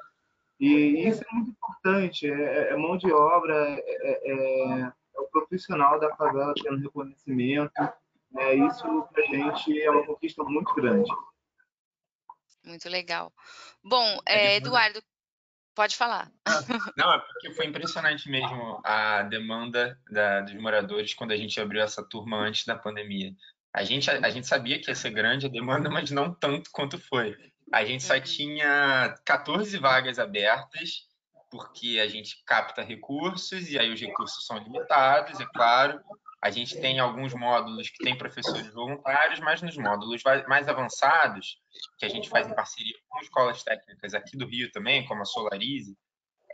E 0.59 1.07
isso 1.07 1.23
é 1.23 1.35
muito 1.35 1.51
importante, 1.51 2.29
é, 2.29 2.71
é 2.71 2.75
mão 2.75 2.97
de 2.97 3.11
obra, 3.11 3.55
é, 3.55 4.91
é, 5.19 5.21
o 5.21 5.27
profissional 5.29 5.99
da 5.99 6.15
favela 6.15 6.53
tendo 6.61 6.77
reconhecimento, 6.77 7.71
é, 8.37 8.55
isso 8.55 9.07
para 9.11 9.23
a 9.23 9.27
gente 9.27 9.81
é 9.81 9.89
uma 9.89 10.05
conquista 10.05 10.43
muito 10.43 10.73
grande. 10.75 11.09
Muito 12.63 12.89
legal. 12.89 13.33
Bom, 13.83 14.19
é, 14.25 14.57
Eduardo, 14.57 15.01
Pode 15.79 15.95
falar. 15.95 16.29
Não, 16.97 17.13
é 17.13 17.19
porque 17.19 17.53
foi 17.53 17.65
impressionante 17.65 18.29
mesmo 18.29 18.81
a 18.83 19.23
demanda 19.23 19.97
da, 20.11 20.41
dos 20.41 20.53
moradores 20.55 21.13
quando 21.13 21.31
a 21.31 21.37
gente 21.37 21.57
abriu 21.57 21.81
essa 21.81 22.03
turma 22.03 22.35
antes 22.35 22.65
da 22.65 22.75
pandemia. 22.75 23.31
A 23.73 23.85
gente, 23.85 24.11
a, 24.11 24.15
a, 24.25 24.29
gente 24.29 24.45
sabia 24.45 24.77
que 24.77 24.89
ia 24.89 24.95
ser 24.95 25.11
grande 25.11 25.45
a 25.45 25.49
demanda, 25.49 25.89
mas 25.89 26.11
não 26.11 26.33
tanto 26.33 26.69
quanto 26.73 26.99
foi. 26.99 27.33
A 27.71 27.85
gente 27.85 28.03
só 28.03 28.15
uhum. 28.15 28.21
tinha 28.21 29.15
14 29.25 29.77
vagas 29.77 30.19
abertas, 30.19 31.07
porque 31.49 31.99
a 31.99 32.07
gente 32.07 32.43
capta 32.45 32.81
recursos 32.81 33.69
e 33.69 33.77
aí 33.77 33.91
os 33.91 33.99
recursos 33.99 34.45
são 34.45 34.57
limitados, 34.57 35.39
é 35.39 35.45
claro. 35.53 35.99
A 36.41 36.49
gente 36.49 36.79
tem 36.79 36.99
alguns 36.99 37.33
módulos 37.33 37.89
que 37.89 38.03
tem 38.03 38.17
professores 38.17 38.71
voluntários, 38.73 39.39
mas 39.39 39.61
nos 39.61 39.75
módulos 39.75 40.21
mais 40.47 40.69
avançados, 40.69 41.57
que 41.97 42.05
a 42.05 42.09
gente 42.09 42.29
faz 42.29 42.47
em 42.47 42.55
parceria 42.55 42.93
com 43.09 43.19
escolas 43.19 43.61
técnicas 43.61 44.13
aqui 44.13 44.37
do 44.37 44.47
Rio 44.47 44.71
também, 44.71 45.05
como 45.05 45.21
a 45.21 45.25
Solarize, 45.25 45.97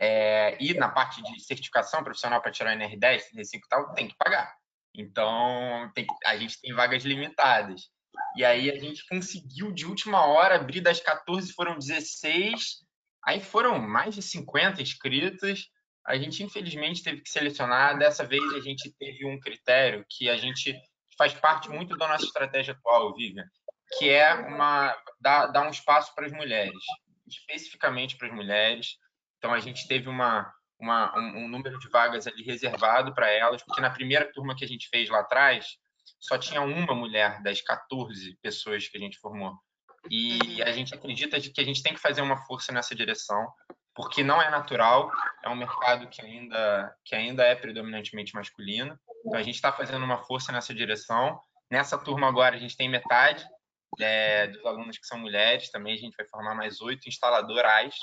é, 0.00 0.56
e 0.60 0.74
na 0.74 0.88
parte 0.88 1.22
de 1.22 1.40
certificação 1.40 2.02
profissional 2.02 2.40
para 2.42 2.50
tirar 2.50 2.76
NR10, 2.76 3.22
NR5 3.34 3.54
e 3.54 3.68
tal, 3.68 3.94
tem 3.94 4.08
que 4.08 4.16
pagar. 4.16 4.52
Então, 4.94 5.90
tem, 5.94 6.06
a 6.24 6.36
gente 6.36 6.60
tem 6.60 6.74
vagas 6.74 7.04
limitadas. 7.04 7.88
E 8.36 8.44
aí 8.44 8.70
a 8.70 8.78
gente 8.78 9.06
conseguiu 9.08 9.72
de 9.72 9.86
última 9.86 10.26
hora 10.26 10.56
abrir 10.56 10.80
das 10.80 11.00
14 11.00 11.52
foram 11.52 11.78
16, 11.78 12.85
aí 13.26 13.40
foram 13.40 13.78
mais 13.78 14.14
de 14.14 14.22
50 14.22 14.80
inscritos 14.80 15.68
a 16.06 16.16
gente 16.16 16.42
infelizmente 16.42 17.02
teve 17.02 17.20
que 17.20 17.28
selecionar. 17.28 17.98
Dessa 17.98 18.24
vez 18.24 18.42
a 18.54 18.60
gente 18.60 18.94
teve 18.96 19.26
um 19.26 19.40
critério 19.40 20.06
que 20.08 20.30
a 20.30 20.36
gente 20.36 20.78
faz 21.18 21.34
parte 21.34 21.68
muito 21.68 21.96
da 21.96 22.06
nossa 22.06 22.24
estratégia 22.24 22.74
atual, 22.74 23.12
Vivian, 23.14 23.44
que 23.98 24.08
é 24.08 24.32
uma 24.34 24.96
dar, 25.20 25.46
dar 25.48 25.66
um 25.66 25.70
espaço 25.70 26.14
para 26.14 26.26
as 26.26 26.32
mulheres, 26.32 26.78
especificamente 27.26 28.16
para 28.16 28.28
as 28.28 28.34
mulheres. 28.34 28.98
Então 29.38 29.52
a 29.52 29.58
gente 29.58 29.88
teve 29.88 30.08
uma, 30.08 30.52
uma 30.78 31.12
um, 31.18 31.44
um 31.44 31.48
número 31.48 31.76
de 31.78 31.88
vagas 31.88 32.26
ali 32.28 32.44
reservado 32.44 33.12
para 33.12 33.28
elas, 33.28 33.62
porque 33.64 33.80
na 33.80 33.90
primeira 33.90 34.30
turma 34.32 34.54
que 34.54 34.64
a 34.64 34.68
gente 34.68 34.88
fez 34.88 35.08
lá 35.08 35.20
atrás 35.20 35.76
só 36.20 36.38
tinha 36.38 36.60
uma 36.60 36.94
mulher 36.94 37.42
das 37.42 37.60
14 37.60 38.38
pessoas 38.40 38.86
que 38.88 38.96
a 38.96 39.00
gente 39.00 39.18
formou. 39.18 39.54
E 40.10 40.62
a 40.62 40.72
gente 40.72 40.94
acredita 40.94 41.38
de 41.38 41.50
que 41.50 41.60
a 41.60 41.64
gente 41.64 41.82
tem 41.82 41.94
que 41.94 42.00
fazer 42.00 42.22
uma 42.22 42.36
força 42.46 42.72
nessa 42.72 42.94
direção 42.94 43.46
porque 43.96 44.22
não 44.22 44.40
é 44.40 44.50
natural, 44.50 45.10
é 45.42 45.48
um 45.48 45.56
mercado 45.56 46.06
que 46.08 46.20
ainda, 46.20 46.94
que 47.02 47.16
ainda 47.16 47.42
é 47.42 47.54
predominantemente 47.54 48.34
masculino. 48.34 48.96
Então, 49.24 49.40
a 49.40 49.42
gente 49.42 49.54
está 49.54 49.72
fazendo 49.72 50.04
uma 50.04 50.22
força 50.24 50.52
nessa 50.52 50.74
direção. 50.74 51.40
Nessa 51.70 51.96
turma 51.96 52.28
agora, 52.28 52.54
a 52.54 52.58
gente 52.58 52.76
tem 52.76 52.90
metade 52.90 53.44
é, 53.98 54.48
dos 54.48 54.64
alunos 54.66 54.98
que 54.98 55.06
são 55.06 55.18
mulheres, 55.18 55.70
também 55.70 55.94
a 55.94 55.96
gente 55.96 56.14
vai 56.14 56.26
formar 56.28 56.54
mais 56.54 56.80
oito 56.82 57.08
instaladoras 57.08 57.96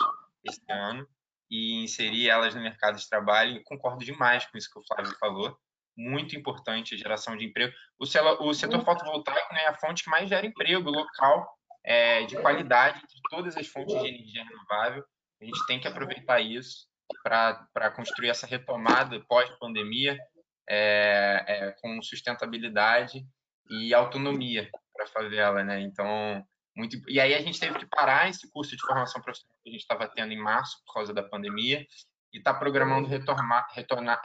esse 0.44 0.64
ano 0.68 1.08
e 1.50 1.84
inserir 1.84 2.28
elas 2.28 2.56
no 2.56 2.62
mercado 2.62 2.98
de 2.98 3.08
trabalho. 3.08 3.58
E 3.58 3.64
concordo 3.64 4.04
demais 4.04 4.46
com 4.48 4.58
isso 4.58 4.72
que 4.74 4.80
o 4.80 4.84
Flávio 4.88 5.16
falou. 5.20 5.56
Muito 5.96 6.36
importante 6.36 6.96
a 6.96 6.98
geração 6.98 7.38
de 7.38 7.46
emprego. 7.46 7.72
O, 8.00 8.06
o 8.48 8.54
setor 8.56 8.84
fotovoltaico 8.84 9.54
né, 9.54 9.66
é 9.66 9.68
a 9.68 9.78
fonte 9.78 10.04
que 10.04 10.10
mais 10.10 10.28
gera 10.28 10.48
emprego 10.48 10.90
local, 10.90 11.48
é, 11.86 12.26
de 12.26 12.36
qualidade, 12.38 13.00
de 13.02 13.22
todas 13.30 13.58
as 13.58 13.68
fontes 13.68 13.94
de 14.00 14.08
energia 14.08 14.44
renovável. 14.44 15.04
A 15.42 15.46
gente 15.46 15.66
tem 15.66 15.80
que 15.80 15.88
aproveitar 15.88 16.40
isso 16.40 16.88
para 17.22 17.92
construir 17.92 18.30
essa 18.30 18.48
retomada 18.48 19.20
pós-pandemia 19.28 20.18
é, 20.70 21.44
é, 21.48 21.72
com 21.82 22.02
sustentabilidade 22.02 23.26
e 23.70 23.94
autonomia 23.94 24.70
para 24.94 25.06
a 25.06 25.10
favela, 25.10 25.64
né? 25.64 25.82
Então, 25.82 26.44
muito, 26.76 26.98
e 27.10 27.20
aí 27.20 27.34
a 27.34 27.42
gente 27.42 27.60
teve 27.60 27.78
que 27.80 27.86
parar 27.86 28.30
esse 28.30 28.50
curso 28.52 28.76
de 28.76 28.82
formação 28.82 29.22
profissional 29.22 29.56
que 29.64 29.70
a 29.70 29.74
gente 29.74 29.82
estava 29.82 30.08
tendo 30.08 30.32
em 30.32 30.42
março 30.42 30.78
por 30.86 30.94
causa 30.94 31.14
da 31.14 31.24
pandemia 31.24 31.86
e 32.34 32.38
está 32.38 32.54
programando 32.54 33.08
retomar, 33.08 33.68
retornar, 33.74 34.22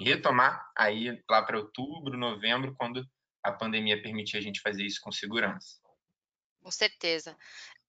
retomar 0.00 0.66
aí 0.76 1.22
lá 1.30 1.42
para 1.42 1.58
outubro, 1.58 2.18
novembro, 2.18 2.74
quando 2.76 3.04
a 3.44 3.52
pandemia 3.52 4.02
permitir 4.02 4.36
a 4.36 4.40
gente 4.40 4.60
fazer 4.60 4.84
isso 4.84 5.00
com 5.02 5.12
segurança. 5.12 5.81
Com 6.62 6.70
certeza. 6.70 7.36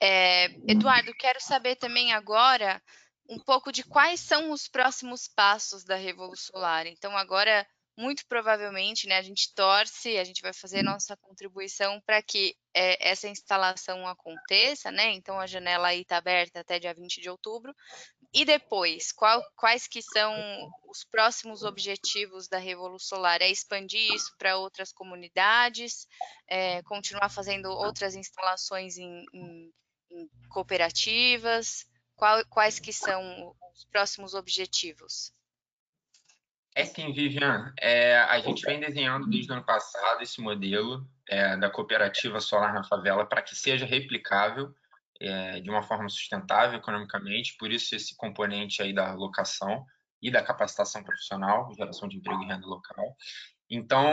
É, 0.02 0.46
Eduardo, 0.68 1.14
quero 1.14 1.40
saber 1.42 1.76
também 1.76 2.12
agora 2.12 2.82
um 3.30 3.40
pouco 3.40 3.72
de 3.72 3.84
quais 3.84 4.20
são 4.20 4.52
os 4.52 4.68
próximos 4.68 5.28
passos 5.28 5.84
da 5.84 5.96
Revolução 5.96 6.54
Solar. 6.54 6.88
Então, 6.88 7.16
agora 7.16 7.66
muito 7.98 8.26
provavelmente, 8.28 9.08
né, 9.08 9.18
a 9.18 9.22
gente 9.22 9.54
torce, 9.54 10.18
a 10.18 10.24
gente 10.24 10.42
vai 10.42 10.52
fazer 10.52 10.82
nossa 10.82 11.16
contribuição 11.18 12.02
para 12.02 12.22
que 12.22 12.56
é, 12.74 13.10
essa 13.10 13.28
instalação 13.28 14.08
aconteça, 14.08 14.92
né? 14.92 15.12
Então 15.12 15.40
a 15.40 15.46
janela 15.46 15.90
aí 15.90 16.02
está 16.02 16.18
aberta 16.18 16.60
até 16.60 16.80
dia 16.80 16.94
20 16.94 17.22
de 17.22 17.30
outubro. 17.30 17.74
E 18.34 18.44
depois, 18.46 19.12
qual, 19.12 19.44
quais 19.56 19.88
que 19.88 20.02
são 20.02 20.34
os 20.90 21.04
próximos 21.04 21.62
objetivos 21.64 22.48
da 22.48 22.58
Revolução 22.58 23.18
Solar? 23.18 23.42
É 23.44 23.50
expandir 23.50 24.12
isso 24.12 24.36
para 24.40 24.58
outras 24.58 24.92
comunidades, 24.92 26.08
é, 26.48 26.82
continuar 26.84 27.30
fazendo 27.30 27.70
outras 27.70 28.16
instalações 28.16 28.98
em, 28.98 29.24
em, 29.32 29.72
em 30.12 30.30
cooperativas? 30.50 31.86
Qual, 32.16 32.44
quais 32.48 32.80
que 32.80 32.92
são 32.92 33.56
os 33.72 33.86
próximos 33.86 34.34
objetivos? 34.34 35.32
É 36.76 36.86
sim, 36.86 37.14
Vivian. 37.14 37.72
É, 37.80 38.18
a 38.18 38.40
gente 38.40 38.66
vem 38.66 38.80
desenhando 38.80 39.30
desde 39.30 39.52
o 39.52 39.54
ano 39.54 39.64
passado 39.64 40.24
esse 40.24 40.42
modelo 40.42 41.08
é, 41.30 41.56
da 41.56 41.70
cooperativa 41.70 42.40
solar 42.40 42.74
na 42.74 42.84
favela 42.84 43.28
para 43.28 43.44
que 43.44 43.56
seja 43.56 43.86
replicável 43.86 44.74
é, 45.24 45.60
de 45.62 45.70
uma 45.70 45.82
forma 45.82 46.10
sustentável 46.10 46.78
economicamente. 46.78 47.56
Por 47.58 47.72
isso 47.72 47.96
esse 47.96 48.16
componente 48.16 48.82
aí 48.82 48.94
da 48.94 49.14
locação 49.14 49.86
e 50.22 50.30
da 50.32 50.44
capacitação 50.44 51.04
profissional, 51.04 51.72
geração 51.78 52.08
de 52.08 52.18
emprego 52.18 52.44
e 52.44 52.48
renda 52.48 52.66
local. 52.66 53.16
Então, 53.70 54.08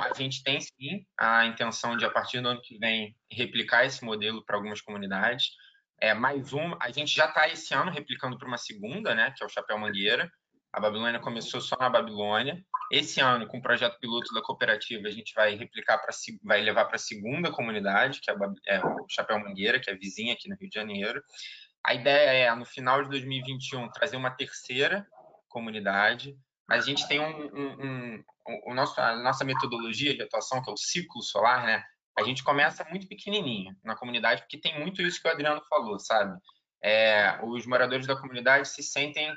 a 0.00 0.12
gente 0.14 0.42
tem 0.42 0.60
sim 0.60 1.04
a 1.18 1.44
intenção 1.46 1.96
de, 1.96 2.04
a 2.04 2.10
partir 2.10 2.40
do 2.40 2.48
ano 2.48 2.62
que 2.62 2.78
vem, 2.78 3.14
replicar 3.30 3.84
esse 3.84 4.04
modelo 4.04 4.44
para 4.44 4.56
algumas 4.56 4.80
comunidades. 4.80 5.50
É, 6.00 6.14
mais 6.14 6.52
uma, 6.52 6.78
a 6.80 6.90
gente 6.90 7.14
já 7.14 7.26
está 7.26 7.48
esse 7.48 7.74
ano 7.74 7.90
replicando 7.90 8.38
para 8.38 8.48
uma 8.48 8.56
segunda, 8.56 9.14
né, 9.14 9.32
que 9.36 9.42
é 9.42 9.46
o 9.46 9.50
Chapéu 9.50 9.78
Mangueira, 9.78 10.30
a 10.72 10.80
Babilônia 10.80 11.20
começou 11.20 11.60
só 11.60 11.76
na 11.78 11.90
Babilônia. 11.90 12.64
Esse 12.90 13.20
ano, 13.20 13.46
com 13.46 13.58
o 13.58 13.62
projeto 13.62 13.98
piloto 14.00 14.32
da 14.32 14.40
cooperativa, 14.40 15.06
a 15.06 15.10
gente 15.10 15.34
vai 15.34 15.54
replicar 15.54 15.98
para 15.98 16.10
vai 16.42 16.60
levar 16.62 16.86
para 16.86 16.96
a 16.96 16.98
segunda 16.98 17.50
comunidade, 17.50 18.20
que 18.20 18.30
é, 18.30 18.34
é, 18.68 18.84
o 18.84 19.06
Chapéu 19.08 19.38
Mangueira, 19.38 19.78
que 19.78 19.90
é 19.90 19.94
vizinha 19.94 20.32
aqui 20.32 20.48
no 20.48 20.56
Rio 20.56 20.70
de 20.70 20.74
Janeiro. 20.74 21.22
A 21.84 21.94
ideia 21.94 22.46
é, 22.46 22.54
no 22.54 22.64
final 22.64 23.02
de 23.02 23.10
2021, 23.10 23.90
trazer 23.90 24.16
uma 24.16 24.30
terceira 24.30 25.06
comunidade. 25.48 26.34
A 26.70 26.80
gente 26.80 27.06
tem 27.06 27.20
um, 27.20 27.46
um, 27.54 27.86
um 27.86 28.24
o 28.66 28.74
nosso, 28.74 29.00
a 29.00 29.16
nossa 29.16 29.44
metodologia 29.44 30.14
de 30.14 30.22
atuação, 30.22 30.62
que 30.62 30.70
é 30.70 30.72
o 30.72 30.76
ciclo 30.76 31.22
solar, 31.22 31.66
né? 31.66 31.84
A 32.18 32.22
gente 32.22 32.42
começa 32.42 32.84
muito 32.84 33.06
pequenininho 33.06 33.76
na 33.84 33.94
comunidade, 33.94 34.42
porque 34.42 34.58
tem 34.58 34.78
muito 34.80 35.02
isso 35.02 35.20
que 35.20 35.28
o 35.28 35.30
Adriano 35.30 35.62
falou, 35.68 35.98
sabe? 35.98 36.38
É, 36.82 37.38
os 37.44 37.66
moradores 37.66 38.06
da 38.06 38.16
comunidade 38.16 38.68
se 38.68 38.82
sentem 38.82 39.32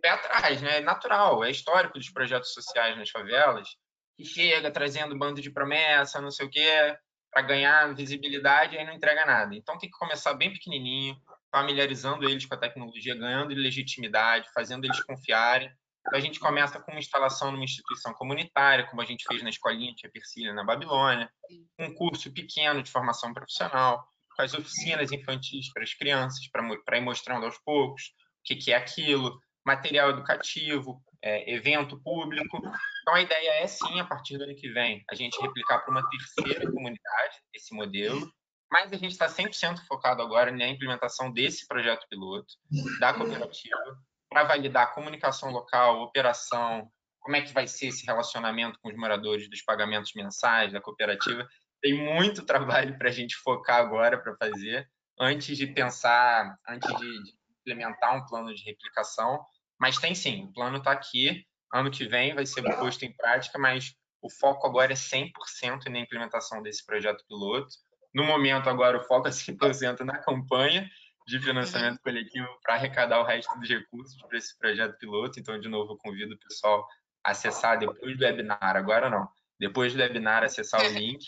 pé 0.00 0.10
atrás, 0.10 0.62
né? 0.62 0.78
É 0.78 0.80
natural, 0.80 1.44
é 1.44 1.50
histórico 1.50 1.98
dos 1.98 2.10
projetos 2.10 2.52
sociais 2.52 2.96
nas 2.96 3.10
favelas, 3.10 3.68
que 4.16 4.24
chega 4.24 4.70
trazendo 4.70 5.16
bando 5.16 5.40
de 5.40 5.50
promessa, 5.50 6.20
não 6.20 6.30
sei 6.30 6.46
o 6.46 6.50
quê, 6.50 6.96
para 7.30 7.42
ganhar 7.42 7.94
visibilidade 7.94 8.74
e 8.74 8.78
aí 8.78 8.86
não 8.86 8.94
entrega 8.94 9.24
nada. 9.24 9.54
Então 9.54 9.78
tem 9.78 9.88
que 9.88 9.98
começar 9.98 10.34
bem 10.34 10.52
pequenininho, 10.52 11.16
familiarizando 11.50 12.28
eles 12.28 12.44
com 12.46 12.54
a 12.54 12.58
tecnologia, 12.58 13.14
ganhando 13.14 13.54
legitimidade, 13.54 14.48
fazendo 14.54 14.84
eles 14.84 15.02
confiarem. 15.04 15.70
Então, 16.00 16.18
a 16.18 16.22
gente 16.22 16.40
começa 16.40 16.80
com 16.80 16.90
uma 16.90 17.00
instalação 17.00 17.52
numa 17.52 17.64
instituição 17.64 18.14
comunitária, 18.14 18.86
como 18.86 19.02
a 19.02 19.04
gente 19.04 19.24
fez 19.28 19.42
na 19.42 19.50
escolinha 19.50 19.94
Tia 19.94 20.10
Persília, 20.10 20.54
na 20.54 20.64
Babilônia, 20.64 21.30
um 21.78 21.92
curso 21.92 22.32
pequeno 22.32 22.82
de 22.82 22.90
formação 22.90 23.32
profissional, 23.34 24.02
com 24.34 24.42
as 24.42 24.54
oficinas 24.54 25.12
infantis 25.12 25.70
para 25.72 25.82
as 25.82 25.92
crianças, 25.92 26.48
para 26.84 26.96
ir 26.96 27.00
mostrando 27.02 27.44
aos 27.44 27.58
poucos 27.58 28.12
o 28.50 28.56
que 28.58 28.72
é 28.72 28.76
aquilo, 28.76 29.38
material 29.68 30.10
educativo, 30.10 31.02
é, 31.22 31.52
evento 31.52 32.00
público. 32.02 32.56
Então, 33.02 33.14
a 33.14 33.20
ideia 33.20 33.62
é 33.62 33.66
sim, 33.66 34.00
a 34.00 34.04
partir 34.04 34.38
do 34.38 34.44
ano 34.44 34.54
que 34.54 34.70
vem, 34.70 35.04
a 35.10 35.14
gente 35.14 35.40
replicar 35.40 35.80
para 35.80 35.90
uma 35.90 36.08
terceira 36.08 36.70
comunidade 36.70 37.36
esse 37.54 37.74
modelo, 37.74 38.32
mas 38.70 38.92
a 38.92 38.96
gente 38.96 39.12
está 39.12 39.26
100% 39.26 39.86
focado 39.86 40.22
agora 40.22 40.50
na 40.50 40.68
implementação 40.68 41.30
desse 41.30 41.66
projeto 41.66 42.06
piloto, 42.08 42.54
da 42.98 43.12
cooperativa, 43.12 43.98
para 44.30 44.44
validar 44.44 44.84
a 44.84 44.94
comunicação 44.94 45.50
local, 45.50 46.02
operação, 46.02 46.90
como 47.20 47.36
é 47.36 47.42
que 47.42 47.52
vai 47.52 47.66
ser 47.66 47.88
esse 47.88 48.06
relacionamento 48.06 48.78
com 48.80 48.88
os 48.88 48.96
moradores 48.96 49.48
dos 49.50 49.62
pagamentos 49.62 50.12
mensais 50.14 50.72
da 50.72 50.80
cooperativa. 50.80 51.46
Tem 51.80 51.94
muito 51.94 52.44
trabalho 52.44 52.96
para 52.98 53.08
a 53.08 53.12
gente 53.12 53.36
focar 53.36 53.78
agora 53.78 54.18
para 54.18 54.36
fazer, 54.36 54.88
antes 55.18 55.56
de 55.56 55.66
pensar, 55.66 56.56
antes 56.66 56.88
de, 56.98 57.22
de 57.22 57.32
implementar 57.60 58.16
um 58.16 58.26
plano 58.26 58.54
de 58.54 58.62
replicação, 58.64 59.44
mas 59.78 59.98
tem 59.98 60.14
sim, 60.14 60.44
o 60.44 60.52
plano 60.52 60.78
está 60.78 60.92
aqui. 60.92 61.44
Ano 61.72 61.90
que 61.90 62.06
vem 62.06 62.34
vai 62.34 62.46
ser 62.46 62.62
posto 62.62 63.04
em 63.04 63.12
prática, 63.12 63.58
mas 63.58 63.94
o 64.22 64.30
foco 64.30 64.66
agora 64.66 64.92
é 64.92 64.96
100% 64.96 65.88
na 65.90 65.98
implementação 65.98 66.62
desse 66.62 66.84
projeto 66.84 67.24
piloto. 67.28 67.68
No 68.14 68.24
momento, 68.24 68.68
agora, 68.68 68.98
o 68.98 69.04
foco 69.04 69.28
é 69.28 69.30
100% 69.30 70.00
na 70.00 70.18
campanha 70.18 70.88
de 71.26 71.38
financiamento 71.40 72.00
coletivo 72.00 72.48
para 72.62 72.74
arrecadar 72.74 73.20
o 73.20 73.24
resto 73.24 73.56
dos 73.58 73.68
recursos 73.68 74.20
para 74.22 74.38
esse 74.38 74.58
projeto 74.58 74.96
piloto. 74.98 75.38
Então, 75.38 75.60
de 75.60 75.68
novo, 75.68 75.92
eu 75.92 75.98
convido 75.98 76.34
o 76.34 76.38
pessoal 76.38 76.86
a 77.22 77.32
acessar 77.32 77.78
depois 77.78 78.16
do 78.16 78.24
webinar. 78.24 78.76
Agora 78.76 79.10
não. 79.10 79.28
Depois 79.60 79.92
do 79.92 80.00
webinar, 80.00 80.42
acessar 80.42 80.80
o 80.84 80.88
link 80.88 81.26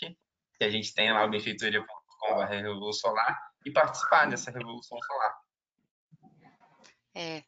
que 0.57 0.63
a 0.63 0.69
gente 0.69 0.93
tem 0.93 1.11
lá, 1.13 1.27
benfeitoria.com.br 1.27 2.93
Solar, 2.93 3.39
e 3.65 3.71
participar 3.71 4.27
dessa 4.27 4.51
Revolução 4.51 4.97
Solar. 5.01 5.35
É, 7.15 7.43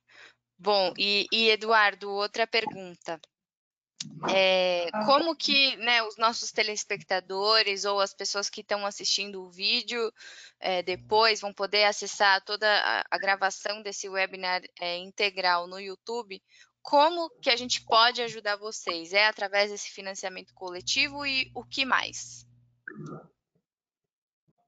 Bom, 0.58 0.94
e, 0.98 1.28
e 1.32 1.50
Eduardo, 1.50 2.10
outra 2.10 2.48
pergunta. 2.48 3.20
É, 4.30 4.90
como 5.06 5.36
que 5.36 5.76
né, 5.78 6.04
os 6.04 6.18
nossos 6.18 6.52
telespectadores 6.52 7.86
ou 7.86 8.00
as 8.00 8.14
pessoas 8.14 8.50
que 8.50 8.62
estão 8.62 8.86
assistindo 8.86 9.42
o 9.42 9.50
vídeo 9.50 10.12
é, 10.60 10.82
depois 10.82 11.42
vão 11.42 11.54
poder 11.54 11.86
acessar 11.86 12.44
toda 12.44 12.68
a, 12.68 13.06
a 13.10 13.18
gravação 13.18 13.82
desse 13.82 14.10
webinar 14.10 14.62
é, 14.80 14.98
integral 14.98 15.68
no 15.68 15.80
YouTube? 15.80 16.42
Como 16.82 17.30
que 17.42 17.50
a 17.50 17.56
gente 17.56 17.82
pode 17.86 18.22
ajudar 18.22 18.58
vocês? 18.58 19.14
É 19.14 19.26
através 19.26 19.72
desse 19.72 19.90
financiamento 19.90 20.54
coletivo 20.54 21.26
e 21.26 21.50
o 21.56 21.64
que 21.64 21.86
mais? 21.86 22.46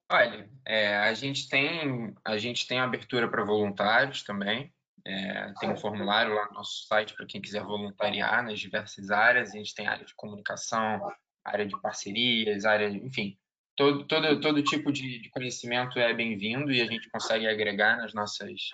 Olha, 0.09 0.49
é, 0.65 0.95
a 0.97 1.13
gente 1.13 1.49
tem 1.49 2.15
a 2.23 2.37
gente 2.37 2.67
tem 2.67 2.79
abertura 2.79 3.29
para 3.29 3.43
voluntários 3.43 4.23
também. 4.23 4.73
É, 5.07 5.53
tem 5.59 5.69
um 5.69 5.77
formulário 5.77 6.33
lá 6.33 6.47
no 6.47 6.53
nosso 6.53 6.87
site 6.87 7.13
para 7.13 7.27
quem 7.27 7.41
quiser 7.41 7.63
voluntariar 7.63 8.43
nas 8.43 8.59
diversas 8.59 9.11
áreas. 9.11 9.53
A 9.53 9.57
gente 9.57 9.75
tem 9.75 9.87
área 9.87 10.05
de 10.05 10.15
comunicação, 10.15 10.99
área 11.43 11.65
de 11.65 11.79
parcerias, 11.79 12.65
área, 12.65 12.87
enfim, 12.87 13.37
todo, 13.75 14.05
todo, 14.05 14.39
todo 14.39 14.63
tipo 14.63 14.91
de, 14.91 15.19
de 15.19 15.29
conhecimento 15.29 15.99
é 15.99 16.13
bem-vindo 16.13 16.71
e 16.71 16.81
a 16.81 16.85
gente 16.85 17.09
consegue 17.09 17.47
agregar 17.47 17.97
nas 17.97 18.13
nossas, 18.13 18.69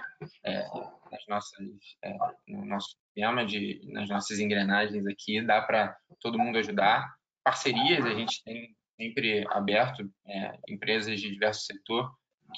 é, 0.46 0.68
nas 1.12 1.28
nossas, 1.28 1.68
é, 2.04 2.18
no 2.48 2.66
nosso 2.66 2.96
sistema 2.96 3.46
de, 3.46 3.82
nas 3.92 4.08
nossas 4.08 4.40
engrenagens 4.40 5.06
aqui. 5.08 5.42
Dá 5.42 5.62
para 5.62 5.98
todo 6.20 6.40
mundo 6.40 6.58
ajudar. 6.58 7.14
Parcerias 7.44 8.06
a 8.06 8.14
gente 8.14 8.44
tem 8.44 8.76
sempre 8.96 9.46
aberto, 9.50 10.10
é, 10.28 10.58
empresas 10.70 11.20
de 11.20 11.30
diverso 11.30 11.66
setor 11.66 12.10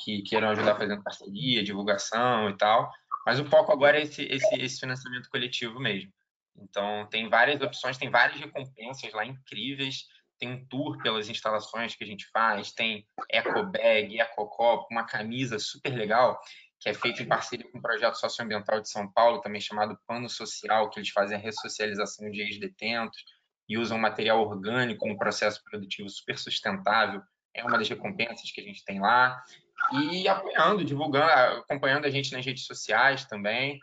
que 0.03 0.21
queiram 0.23 0.49
ajudar 0.49 0.75
fazendo 0.75 1.03
parceria, 1.03 1.63
divulgação 1.63 2.49
e 2.49 2.57
tal. 2.57 2.91
Mas 3.25 3.39
o 3.39 3.45
foco 3.45 3.71
agora 3.71 3.97
é 3.97 4.03
esse, 4.03 4.23
esse, 4.23 4.55
esse 4.55 4.79
financiamento 4.79 5.29
coletivo 5.29 5.79
mesmo. 5.79 6.11
Então, 6.55 7.07
tem 7.09 7.29
várias 7.29 7.61
opções, 7.61 7.97
tem 7.97 8.09
várias 8.09 8.39
recompensas 8.39 9.11
lá 9.13 9.25
incríveis. 9.25 10.05
Tem 10.39 10.49
um 10.51 10.65
tour 10.67 11.01
pelas 11.01 11.29
instalações 11.29 11.95
que 11.95 12.03
a 12.03 12.07
gente 12.07 12.27
faz, 12.31 12.71
tem 12.71 13.07
eco 13.31 13.63
bag, 13.63 14.19
eco 14.19 14.47
copo, 14.47 14.87
uma 14.91 15.05
camisa 15.05 15.57
super 15.57 15.93
legal, 15.93 16.39
que 16.79 16.89
é 16.89 16.93
feita 16.93 17.23
em 17.23 17.27
parceria 17.27 17.69
com 17.71 17.77
o 17.77 17.81
projeto 17.81 18.15
socioambiental 18.15 18.81
de 18.81 18.89
São 18.89 19.09
Paulo, 19.11 19.39
também 19.39 19.61
chamado 19.61 19.97
Pano 20.05 20.29
Social, 20.29 20.89
que 20.89 20.99
eles 20.99 21.09
fazem 21.09 21.37
a 21.37 21.39
ressocialização 21.39 22.29
de 22.29 22.41
ex-detentos 22.41 23.23
e 23.69 23.77
usam 23.77 23.97
material 23.97 24.41
orgânico 24.41 25.07
no 25.07 25.17
processo 25.17 25.63
produtivo 25.63 26.09
super 26.09 26.37
sustentável. 26.37 27.21
É 27.53 27.63
uma 27.63 27.77
das 27.77 27.87
recompensas 27.87 28.51
que 28.51 28.59
a 28.59 28.63
gente 28.63 28.83
tem 28.83 28.99
lá 28.99 29.41
e 29.91 30.27
apoiando, 30.27 30.83
divulgando, 30.83 31.29
acompanhando 31.59 32.05
a 32.05 32.09
gente 32.09 32.31
nas 32.31 32.45
redes 32.45 32.65
sociais 32.65 33.25
também. 33.25 33.79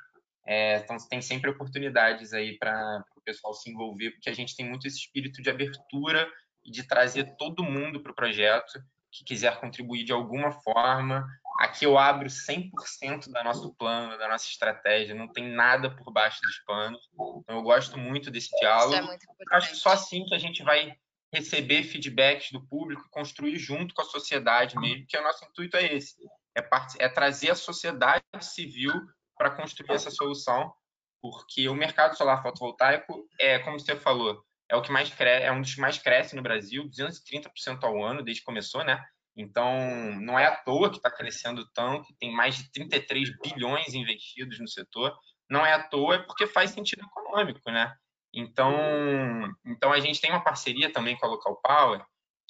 É, 0.47 0.79
então, 0.79 0.97
tem 1.09 1.21
sempre 1.21 1.51
oportunidades 1.51 2.33
aí 2.33 2.59
para 2.59 3.05
o 3.17 3.21
pessoal 3.21 3.55
se 3.55 3.71
envolver, 3.71 4.11
porque 4.13 4.31
a 4.31 4.35
gente 4.35 4.57
tem 4.57 4.69
muito 4.69 4.87
esse 4.87 4.99
espírito 4.99 5.43
de 5.43 5.51
abertura 5.51 6.29
e 6.65 6.71
de 6.71 6.87
trazer 6.87 7.37
todo 7.37 7.63
mundo 7.63 8.03
para 8.03 8.13
o 8.13 8.15
projeto 8.15 8.81
que 9.13 9.25
quiser 9.25 9.59
contribuir 9.61 10.05
de 10.05 10.13
alguma 10.13 10.53
forma, 10.53 11.27
aqui 11.59 11.85
eu 11.85 11.99
abro 11.99 12.29
100% 12.29 13.27
do 13.27 13.45
nosso 13.45 13.75
plano, 13.75 14.17
da 14.17 14.29
nossa 14.29 14.47
estratégia, 14.47 15.15
não 15.15 15.29
tem 15.29 15.49
nada 15.49 15.91
por 15.91 16.13
baixo 16.13 16.41
dos 16.43 16.59
panos. 16.65 17.09
Então, 17.13 17.57
eu 17.57 17.63
gosto 17.63 17.99
muito 17.99 18.31
desse 18.31 18.51
diálogo. 18.61 18.95
Isso 18.95 19.03
é 19.03 19.07
muito 19.07 19.27
Acho 19.53 19.71
que 19.71 19.77
só 19.77 19.91
assim 19.91 20.25
que 20.25 20.35
a 20.35 20.39
gente 20.39 20.63
vai 20.63 20.95
receber 21.33 21.85
feedbacks 21.85 22.51
do 22.51 22.67
público 22.67 23.09
construir 23.11 23.57
junto 23.57 23.95
com 23.95 24.03
a 24.03 24.07
sociedade 24.07 24.77
mesmo, 24.79 25.07
que 25.07 25.17
o 25.17 25.23
nosso 25.23 25.45
intuito 25.45 25.77
é 25.77 25.95
esse, 25.95 26.17
é, 26.57 26.69
é 26.99 27.09
trazer 27.09 27.51
a 27.51 27.55
sociedade 27.55 28.25
civil 28.41 28.93
para 29.37 29.51
construir 29.51 29.93
essa 29.93 30.11
solução, 30.11 30.73
porque 31.23 31.69
o 31.69 31.75
mercado 31.75 32.17
solar 32.17 32.43
fotovoltaico 32.43 33.27
é, 33.39 33.59
como 33.61 33.79
você 33.79 33.97
falou, 33.97 34.45
é 34.69 34.77
o 34.77 34.83
que 34.83 34.93
mais 34.93 35.13
é 35.21 35.51
um 35.51 35.61
dos 35.61 35.75
que 35.75 35.81
mais 35.81 35.99
cresce 35.99 36.37
no 36.37 36.43
Brasil, 36.43 36.89
230% 36.89 37.83
ao 37.83 38.03
ano 38.05 38.23
desde 38.23 38.41
que 38.41 38.47
começou, 38.47 38.85
né? 38.85 39.05
Então, 39.37 39.75
não 40.21 40.39
é 40.39 40.47
à 40.47 40.57
toa 40.57 40.91
que 40.91 40.97
está 40.97 41.11
crescendo 41.11 41.69
tanto, 41.73 42.15
tem 42.19 42.33
mais 42.33 42.57
de 42.57 42.71
33 42.73 43.31
bilhões 43.41 43.95
investidos 43.95 44.61
no 44.61 44.69
setor. 44.69 45.17
Não 45.49 45.65
é 45.65 45.73
à 45.73 45.83
toa, 45.83 46.17
é 46.17 46.19
porque 46.19 46.47
faz 46.47 46.71
sentido 46.71 47.05
econômico, 47.05 47.71
né? 47.71 47.93
Então, 48.33 48.73
então 49.65 49.93
a 49.93 50.01
gente 50.01 50.21
tem 50.21 50.31
uma 50.31 50.45
parceria 50.45 50.93
também 50.93 51.17
com 51.17 51.27
a 51.27 51.31
Local 51.31 51.61
Power, 51.63 52.05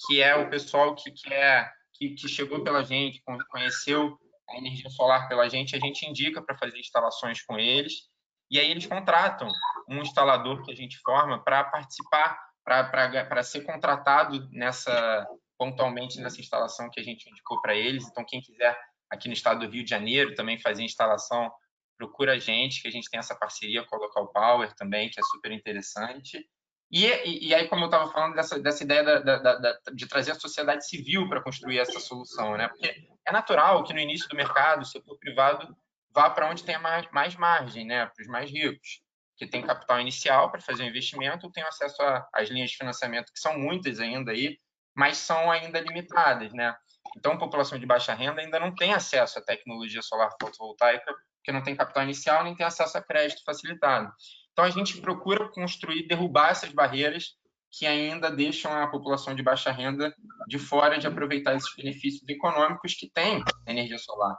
que 0.07 0.21
é 0.21 0.35
o 0.37 0.51
pessoal 0.51 0.95
que 0.95 1.11
quer, 1.11 1.73
que, 1.95 2.11
que 2.11 2.29
chegou 2.29 2.63
pela 2.63 2.83
gente, 2.83 3.23
conheceu 3.51 4.19
a 4.49 4.57
energia 4.57 4.91
solar 4.91 5.29
pela 5.29 5.49
gente, 5.49 5.77
a 5.77 5.79
gente 5.79 6.07
indica 6.07 6.43
para 6.43 6.59
fazer 6.59 6.79
instalações 6.79 7.43
com 7.43 7.59
eles 7.59 8.11
e 8.51 8.59
aí 8.59 8.71
eles 8.71 8.87
contratam 8.87 9.49
um 9.89 10.03
instalador 10.03 10.63
que 10.63 10.73
a 10.73 10.75
gente 10.75 10.99
forma 10.99 11.43
para 11.43 11.63
participar, 11.65 12.37
para 12.65 13.43
ser 13.43 13.63
contratado 13.63 14.49
nessa 14.51 15.27
pontualmente 15.57 16.19
nessa 16.19 16.41
instalação 16.41 16.89
que 16.91 16.99
a 16.99 17.03
gente 17.03 17.29
indicou 17.31 17.61
para 17.61 17.75
eles. 17.75 18.09
Então, 18.09 18.25
quem 18.27 18.41
quiser 18.41 18.77
aqui 19.11 19.29
no 19.29 19.35
estado 19.35 19.61
do 19.61 19.71
Rio 19.71 19.85
de 19.85 19.91
Janeiro 19.91 20.35
também 20.35 20.59
fazer 20.59 20.83
instalação, 20.83 21.53
procura 22.01 22.33
a 22.33 22.39
gente, 22.39 22.81
que 22.81 22.89
a 22.89 22.91
gente 22.91 23.11
tem 23.11 23.21
essa 23.21 23.35
parceria 23.35 23.85
com 23.85 23.95
a 23.95 23.99
Local 23.99 24.29
Power 24.29 24.73
também, 24.75 25.11
que 25.11 25.21
é 25.21 25.23
super 25.23 25.53
interessante. 25.53 26.49
E, 26.91 27.07
e, 27.07 27.49
e 27.49 27.55
aí, 27.55 27.69
como 27.69 27.83
eu 27.83 27.87
estava 27.87 28.11
falando 28.11 28.35
dessa, 28.35 28.59
dessa 28.59 28.83
ideia 28.83 29.05
da, 29.05 29.21
da, 29.21 29.55
da, 29.57 29.79
de 29.93 30.07
trazer 30.09 30.33
a 30.33 30.41
sociedade 30.41 30.89
civil 30.89 31.29
para 31.29 31.43
construir 31.43 31.79
essa 31.79 32.01
solução, 32.01 32.57
né? 32.57 32.69
Porque 32.69 33.07
é 33.27 33.31
natural 33.31 33.85
que 33.85 33.93
no 33.93 34.01
início 34.01 34.29
do 34.29 34.35
mercado 34.35 34.81
o 34.81 34.87
setor 34.87 35.17
privado 35.19 35.77
vá 36.13 36.31
para 36.31 36.51
onde 36.51 36.65
tem 36.65 36.79
mais, 36.79 37.09
mais 37.13 37.37
margem, 37.37 37.87
né, 37.87 38.07
para 38.07 38.23
os 38.23 38.27
mais 38.27 38.51
ricos, 38.51 39.03
que 39.37 39.47
tem 39.47 39.63
capital 39.63 40.01
inicial 40.01 40.51
para 40.51 40.61
fazer 40.61 40.83
o 40.83 40.87
investimento, 40.87 41.53
tem 41.53 41.63
acesso 41.63 41.97
às 42.33 42.49
linhas 42.49 42.71
de 42.71 42.77
financiamento, 42.77 43.33
que 43.33 43.39
são 43.39 43.57
muitas 43.57 44.01
ainda 44.01 44.33
aí, 44.33 44.59
mas 44.93 45.19
são 45.19 45.51
ainda 45.51 45.79
limitadas, 45.79 46.53
né? 46.53 46.75
Então, 47.17 47.33
a 47.33 47.39
população 47.39 47.79
de 47.79 47.87
baixa 47.87 48.13
renda 48.13 48.41
ainda 48.41 48.59
não 48.59 48.75
tem 48.75 48.93
acesso 48.93 49.39
à 49.39 49.43
tecnologia 49.43 50.03
solar 50.03 50.31
fotovoltaica, 50.41 51.15
porque 51.41 51.53
não 51.53 51.63
tem 51.63 51.75
capital 51.75 52.05
inicial 52.05 52.45
nem 52.45 52.55
tem 52.55 52.67
acesso 52.67 52.97
a 52.97 53.03
crédito 53.03 53.43
facilitado. 53.45 54.13
Então, 54.53 54.65
a 54.65 54.71
gente 54.71 55.01
procura 55.01 55.49
construir, 55.49 56.07
derrubar 56.07 56.51
essas 56.51 56.71
barreiras 56.71 57.35
que 57.73 57.87
ainda 57.87 58.31
deixam 58.31 58.73
a 58.73 58.89
população 58.89 59.35
de 59.35 59.43
baixa 59.43 59.71
renda 59.71 60.15
de 60.49 60.59
fora 60.59 60.99
de 60.99 61.07
aproveitar 61.07 61.55
esses 61.55 61.75
benefícios 61.77 62.29
econômicos 62.29 62.95
que 62.95 63.09
tem 63.09 63.43
a 63.67 63.71
energia 63.71 63.99
solar. 63.99 64.37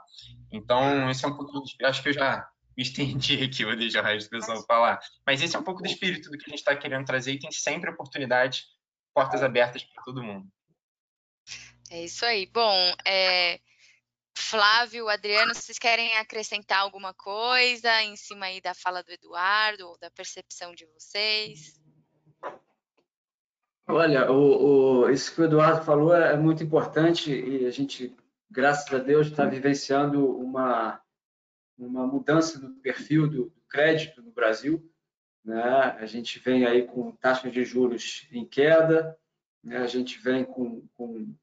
Então, 0.52 1.10
esse 1.10 1.24
é 1.24 1.28
um 1.28 1.36
pouco, 1.36 1.62
acho 1.84 2.02
que 2.02 2.10
eu 2.10 2.12
já 2.12 2.46
me 2.76 2.82
estendi 2.82 3.42
aqui, 3.42 3.64
vou 3.64 3.76
deixar 3.76 4.02
o 4.02 4.06
resto 4.06 4.28
do 4.28 4.38
pessoal 4.38 4.64
falar. 4.66 5.00
Mas 5.26 5.42
esse 5.42 5.56
é 5.56 5.58
um 5.58 5.64
pouco 5.64 5.82
do 5.82 5.88
espírito 5.88 6.30
do 6.30 6.36
que 6.36 6.44
a 6.46 6.50
gente 6.50 6.58
está 6.58 6.76
querendo 6.76 7.06
trazer 7.06 7.32
e 7.32 7.38
tem 7.38 7.50
sempre 7.50 7.90
oportunidade, 7.90 8.64
portas 9.14 9.42
abertas 9.42 9.82
para 9.82 10.04
todo 10.04 10.22
mundo. 10.22 10.46
É 11.90 12.04
isso 12.04 12.24
aí. 12.24 12.46
Bom, 12.46 12.94
é... 13.04 13.60
Flávio, 14.36 15.08
Adriano, 15.08 15.54
vocês 15.54 15.78
querem 15.78 16.16
acrescentar 16.16 16.80
alguma 16.80 17.14
coisa 17.14 18.02
em 18.02 18.16
cima 18.16 18.46
aí 18.46 18.60
da 18.60 18.74
fala 18.74 19.02
do 19.02 19.12
Eduardo 19.12 19.88
ou 19.88 19.98
da 19.98 20.10
percepção 20.10 20.74
de 20.74 20.86
vocês? 20.86 21.80
Olha, 23.86 24.30
o, 24.30 25.04
o, 25.04 25.10
isso 25.10 25.34
que 25.34 25.40
o 25.40 25.44
Eduardo 25.44 25.84
falou 25.84 26.14
é, 26.14 26.32
é 26.32 26.36
muito 26.36 26.62
importante 26.62 27.32
e 27.32 27.66
a 27.66 27.70
gente, 27.70 28.14
graças 28.50 28.92
a 28.92 28.98
Deus, 28.98 29.26
está 29.26 29.44
vivenciando 29.44 30.24
uma, 30.38 31.00
uma 31.76 32.06
mudança 32.06 32.58
no 32.58 32.74
perfil 32.76 33.28
do, 33.28 33.44
do 33.50 33.60
crédito 33.68 34.22
no 34.22 34.30
Brasil. 34.30 34.90
Né? 35.44 35.62
A 35.62 36.06
gente 36.06 36.38
vem 36.38 36.64
aí 36.64 36.86
com 36.86 37.12
taxas 37.12 37.52
de 37.52 37.64
juros 37.64 38.28
em 38.30 38.46
queda, 38.46 39.18
né? 39.62 39.78
a 39.78 39.86
gente 39.86 40.18
vem 40.18 40.44
com, 40.44 40.86
com 40.94 41.34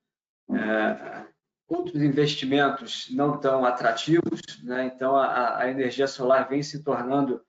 é, 0.52 1.25
outros 1.69 2.01
investimentos 2.01 3.08
não 3.12 3.39
tão 3.39 3.63
atrativos, 3.63 4.41
né? 4.63 4.91
então 4.93 5.15
a, 5.15 5.60
a 5.60 5.69
energia 5.69 6.08
solar 6.08 6.49
vem 6.49 6.63
se 6.63 6.84
tornando 6.84 7.41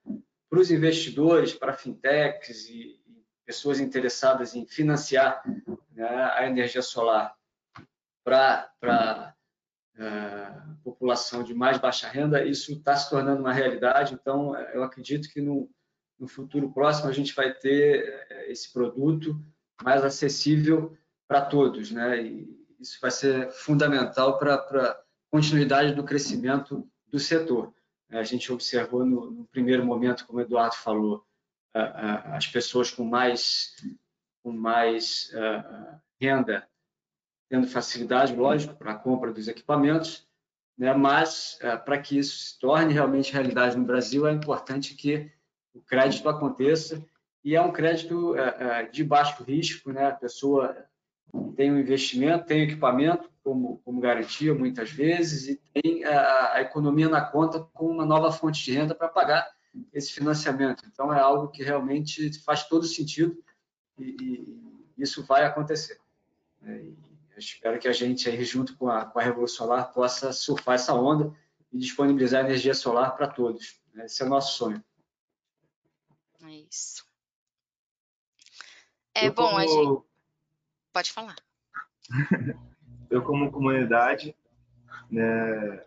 para 0.48 0.60
os 0.60 0.70
investidores, 0.70 1.54
para 1.54 1.72
fintechs 1.72 2.68
e, 2.68 3.00
pessoas 3.46 3.80
interessadas 3.80 4.54
em 4.54 4.64
financiar 4.64 5.42
né, 5.90 6.06
a 6.36 6.46
energia 6.46 6.82
solar 6.82 7.34
para 8.22 8.70
a 8.84 9.34
uh, 9.96 10.76
população 10.84 11.42
de 11.42 11.52
mais 11.52 11.76
baixa 11.76 12.06
renda, 12.06 12.44
isso 12.44 12.74
está 12.74 12.94
se 12.94 13.10
tornando 13.10 13.40
uma 13.40 13.52
realidade. 13.52 14.14
Então, 14.14 14.56
eu 14.72 14.84
acredito 14.84 15.28
que 15.28 15.40
no, 15.40 15.68
no 16.16 16.28
futuro 16.28 16.72
próximo 16.72 17.08
a 17.08 17.12
gente 17.12 17.34
vai 17.34 17.52
ter 17.52 18.24
eh, 18.30 18.52
esse 18.52 18.72
produto 18.72 19.34
mais 19.82 20.04
acessível 20.04 20.96
para 21.26 21.40
todos, 21.40 21.90
né? 21.90 22.22
Isso 22.80 22.98
vai 23.00 23.10
ser 23.10 23.50
fundamental 23.52 24.38
para 24.38 24.54
a 24.54 25.00
continuidade 25.30 25.94
do 25.94 26.02
crescimento 26.02 26.88
do 27.06 27.18
setor. 27.18 27.72
A 28.08 28.22
gente 28.24 28.52
observou 28.52 29.04
no, 29.04 29.30
no 29.30 29.44
primeiro 29.46 29.84
momento, 29.84 30.26
como 30.26 30.38
o 30.38 30.42
Eduardo 30.42 30.74
falou, 30.76 31.24
as 31.72 32.46
pessoas 32.46 32.90
com 32.90 33.04
mais, 33.04 33.76
com 34.42 34.50
mais 34.50 35.30
renda 36.20 36.66
tendo 37.48 37.66
facilidade, 37.66 38.34
lógico, 38.34 38.74
para 38.74 38.92
a 38.92 38.98
compra 38.98 39.32
dos 39.32 39.48
equipamentos, 39.48 40.26
né? 40.78 40.94
mas 40.94 41.58
para 41.84 41.98
que 41.98 42.16
isso 42.18 42.36
se 42.38 42.58
torne 42.58 42.92
realmente 42.92 43.32
realidade 43.32 43.76
no 43.76 43.84
Brasil, 43.84 44.26
é 44.26 44.32
importante 44.32 44.94
que 44.94 45.30
o 45.74 45.80
crédito 45.80 46.28
aconteça 46.28 47.04
e 47.44 47.56
é 47.56 47.60
um 47.60 47.72
crédito 47.72 48.34
de 48.92 49.04
baixo 49.04 49.42
risco, 49.42 49.92
né? 49.92 50.06
a 50.06 50.14
pessoa 50.14 50.76
tem 51.56 51.72
um 51.72 51.78
investimento, 51.78 52.46
tem 52.46 52.62
equipamento 52.62 53.30
como, 53.42 53.78
como 53.84 54.00
garantia 54.00 54.54
muitas 54.54 54.90
vezes 54.90 55.48
e 55.48 55.56
tem 55.74 56.04
a, 56.04 56.54
a 56.54 56.60
economia 56.60 57.08
na 57.08 57.20
conta 57.20 57.60
com 57.72 57.86
uma 57.86 58.04
nova 58.04 58.30
fonte 58.32 58.64
de 58.64 58.72
renda 58.72 58.94
para 58.94 59.08
pagar 59.08 59.48
esse 59.92 60.12
financiamento. 60.12 60.84
Então, 60.86 61.12
é 61.12 61.20
algo 61.20 61.48
que 61.48 61.62
realmente 61.62 62.38
faz 62.42 62.64
todo 62.64 62.84
sentido 62.84 63.42
e, 63.98 64.16
e 64.98 65.02
isso 65.02 65.24
vai 65.24 65.44
acontecer. 65.44 65.98
É, 66.62 66.76
e 66.82 66.96
espero 67.36 67.78
que 67.78 67.88
a 67.88 67.92
gente, 67.92 68.28
aí, 68.28 68.44
junto 68.44 68.76
com 68.76 68.88
a, 68.88 69.04
com 69.04 69.18
a 69.18 69.22
Revolução 69.22 69.66
Solar, 69.66 69.92
possa 69.92 70.32
surfar 70.32 70.74
essa 70.74 70.94
onda 70.94 71.34
e 71.72 71.78
disponibilizar 71.78 72.44
energia 72.44 72.74
solar 72.74 73.16
para 73.16 73.28
todos. 73.28 73.80
Esse 73.96 74.22
é 74.22 74.26
o 74.26 74.28
nosso 74.28 74.56
sonho. 74.56 74.82
É 76.42 76.50
isso. 76.50 77.04
É 79.14 79.26
eu 79.26 79.34
bom, 79.34 79.48
como... 79.48 79.56
a 79.56 79.66
gente. 79.66 80.09
Pode 80.92 81.12
falar. 81.12 81.36
eu, 83.10 83.22
como 83.22 83.50
comunidade, 83.50 84.34
né, 85.10 85.84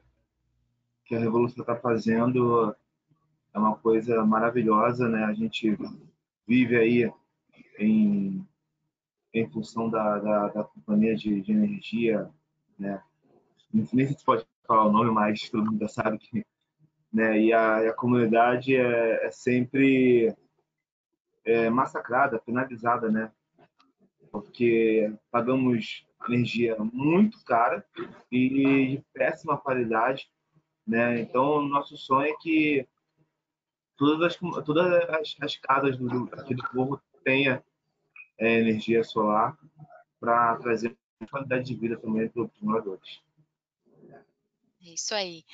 que 1.06 1.16
a 1.16 1.20
Revolução 1.20 1.62
está 1.62 1.76
fazendo, 1.76 2.76
é 3.54 3.60
uma 3.60 3.76
coisa 3.76 4.26
maravilhosa, 4.26 5.08
né? 5.08 5.26
A 5.26 5.34
gente 5.34 5.78
vive 6.48 6.76
aí 6.76 7.12
em, 7.78 8.46
em 9.34 9.50
função 9.50 9.90
da, 9.90 10.20
da, 10.20 10.48
da 10.50 10.64
companhia 10.64 11.16
de, 11.16 11.42
de, 11.42 11.52
energia, 11.52 12.30
né? 12.78 13.02
Nem 13.72 13.86
sei 13.86 14.08
se 14.08 14.26
pode 14.26 14.46
falar 14.66 14.86
o 14.86 14.92
nome, 14.92 15.12
mas 15.12 15.50
todo 15.50 15.66
mundo 15.66 15.80
já 15.80 15.88
sabe 15.88 16.18
que, 16.18 16.46
né? 17.12 17.40
E 17.40 17.54
a, 17.54 17.90
a 17.90 17.94
comunidade 17.94 18.76
é, 18.76 19.26
é 19.26 19.32
sempre 19.32 20.36
é, 21.46 21.70
massacrada, 21.70 22.40
penalizada, 22.40 23.10
né? 23.12 23.32
Porque 24.34 25.14
pagamos 25.30 26.04
energia 26.28 26.76
muito 26.80 27.44
cara 27.46 27.86
e 28.32 28.50
de 28.50 29.04
péssima 29.14 29.58
qualidade, 29.58 30.28
né? 30.88 31.22
Então, 31.22 31.62
nosso 31.62 31.96
sonho 31.96 32.34
é 32.34 32.38
que 32.42 32.88
todas 33.96 34.34
as, 34.34 34.66
todas 34.66 35.10
as, 35.10 35.36
as 35.40 35.56
casas 35.58 35.98
do, 35.98 36.30
aqui 36.34 36.56
do 36.56 36.68
povo 36.70 37.00
tenha 37.24 37.64
é, 38.40 38.60
energia 38.60 39.04
solar 39.04 39.56
para 40.20 40.58
trazer 40.58 40.98
qualidade 41.30 41.66
de 41.66 41.76
vida 41.76 41.96
também 41.98 42.28
para 42.28 42.42
os 42.42 42.52
moradores. 42.60 43.22
É 44.86 44.90
isso 44.90 45.16
aí. 45.16 45.46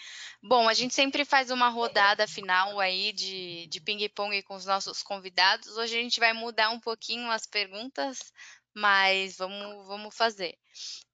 Bom, 0.41 0.67
a 0.67 0.73
gente 0.73 0.95
sempre 0.95 1.23
faz 1.23 1.51
uma 1.51 1.69
rodada 1.69 2.27
final 2.27 2.79
aí 2.79 3.13
de, 3.13 3.67
de 3.67 3.79
ping-pong 3.79 4.41
com 4.41 4.55
os 4.55 4.65
nossos 4.65 5.03
convidados. 5.03 5.77
Hoje 5.77 5.99
a 5.99 6.01
gente 6.01 6.19
vai 6.19 6.33
mudar 6.33 6.71
um 6.71 6.79
pouquinho 6.79 7.29
as 7.29 7.45
perguntas 7.45 8.33
mas 8.73 9.37
vamos, 9.37 9.87
vamos 9.87 10.15
fazer. 10.15 10.57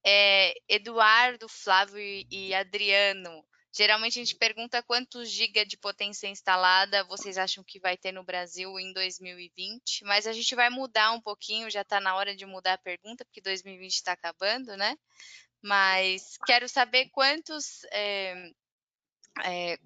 É, 0.05 0.53
Eduardo, 0.67 1.47
Flávio 1.49 1.99
e 1.99 2.53
Adriano, 2.53 3.43
geralmente 3.75 4.19
a 4.19 4.23
gente 4.23 4.37
pergunta 4.37 4.83
quantos 4.83 5.29
giga 5.29 5.65
de 5.65 5.77
potência 5.77 6.27
instalada 6.27 7.03
vocês 7.05 7.37
acham 7.37 7.63
que 7.63 7.79
vai 7.79 7.97
ter 7.97 8.11
no 8.11 8.23
Brasil 8.23 8.79
em 8.79 8.93
2020, 8.93 10.03
mas 10.05 10.27
a 10.27 10.33
gente 10.33 10.55
vai 10.55 10.69
mudar 10.69 11.11
um 11.11 11.21
pouquinho, 11.21 11.69
já 11.69 11.81
está 11.81 11.99
na 11.99 12.15
hora 12.15 12.35
de 12.35 12.45
mudar 12.45 12.73
a 12.73 12.77
pergunta, 12.77 13.25
porque 13.25 13.41
2020 13.41 13.91
está 13.91 14.11
acabando, 14.13 14.77
né? 14.77 14.95
Mas 15.61 16.37
quero 16.45 16.69
saber 16.69 17.09
quantos. 17.09 17.83
É, 17.91 18.51
é, 19.43 19.79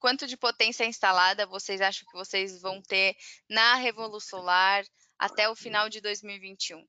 quanto 0.00 0.26
de 0.26 0.36
potência 0.36 0.84
instalada 0.84 1.46
vocês 1.46 1.80
acham 1.80 2.08
que 2.10 2.16
vocês 2.16 2.60
vão 2.60 2.82
ter 2.82 3.14
na 3.48 3.76
Revolução 3.76 4.40
Solar 4.40 4.84
até 5.18 5.48
o 5.48 5.56
final 5.56 5.88
de 5.88 6.00
2021? 6.00 6.86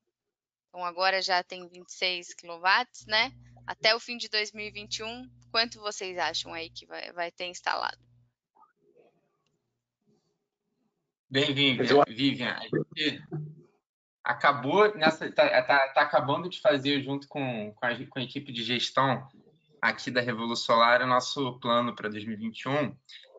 Então, 0.70 0.86
agora 0.86 1.22
já 1.22 1.44
tem 1.44 1.68
26 1.68 2.36
kW, 2.36 2.62
né? 3.08 3.32
Até 3.66 3.96
o 3.96 4.00
fim 4.00 4.18
de 4.18 4.30
2021, 4.30 5.30
quanto 5.52 5.80
vocês 5.80 6.18
acham 6.18 6.54
aí 6.54 6.70
que 6.70 6.86
vai, 6.86 7.12
vai 7.12 7.32
ter 7.32 7.46
instalado? 7.46 7.98
Bem, 11.30 11.54
Vivian, 11.54 12.04
Vivian, 12.08 12.54
a 12.54 12.64
gente 12.64 13.24
acabou 14.24 14.96
nessa. 14.96 15.32
Tá, 15.32 15.62
tá, 15.64 15.88
tá 15.90 16.02
acabando 16.02 16.50
de 16.50 16.60
fazer 16.60 17.02
junto 17.04 17.28
com, 17.28 17.72
com, 17.74 17.86
a, 17.86 18.06
com 18.08 18.20
a 18.20 18.24
equipe 18.24 18.52
de 18.52 18.64
gestão 18.64 19.28
aqui 19.82 20.10
da 20.10 20.22
Revolução 20.22 20.76
Solar 20.76 21.02
o 21.02 21.08
nosso 21.08 21.60
plano 21.60 21.96
para 21.96 22.10
2021. 22.10 22.96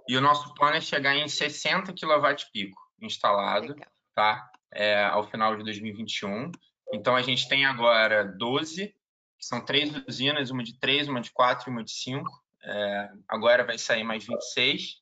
E 0.09 0.16
o 0.16 0.20
nosso 0.20 0.55
plano 0.55 0.76
é 0.76 0.80
chegar 0.80 1.16
em 1.16 1.28
60 1.28 1.93
kW 1.93 2.51
pico 2.53 2.80
instalado, 3.01 3.68
Legal. 3.68 3.88
tá? 4.14 4.51
É, 4.72 5.04
ao 5.04 5.28
final 5.30 5.56
de 5.56 5.64
2021. 5.64 6.50
Então, 6.92 7.16
a 7.16 7.22
gente 7.22 7.48
tem 7.48 7.64
agora 7.64 8.24
12, 8.24 8.88
que 8.88 9.46
são 9.46 9.64
três 9.64 9.90
usinas, 10.06 10.50
uma 10.50 10.62
de 10.62 10.78
três, 10.78 11.08
uma 11.08 11.20
de 11.20 11.32
quatro 11.32 11.68
e 11.68 11.72
uma 11.72 11.82
de 11.82 11.92
cinco. 11.92 12.30
É, 12.62 13.10
agora 13.28 13.64
vai 13.64 13.78
sair 13.78 14.04
mais 14.04 14.26
26, 14.26 14.96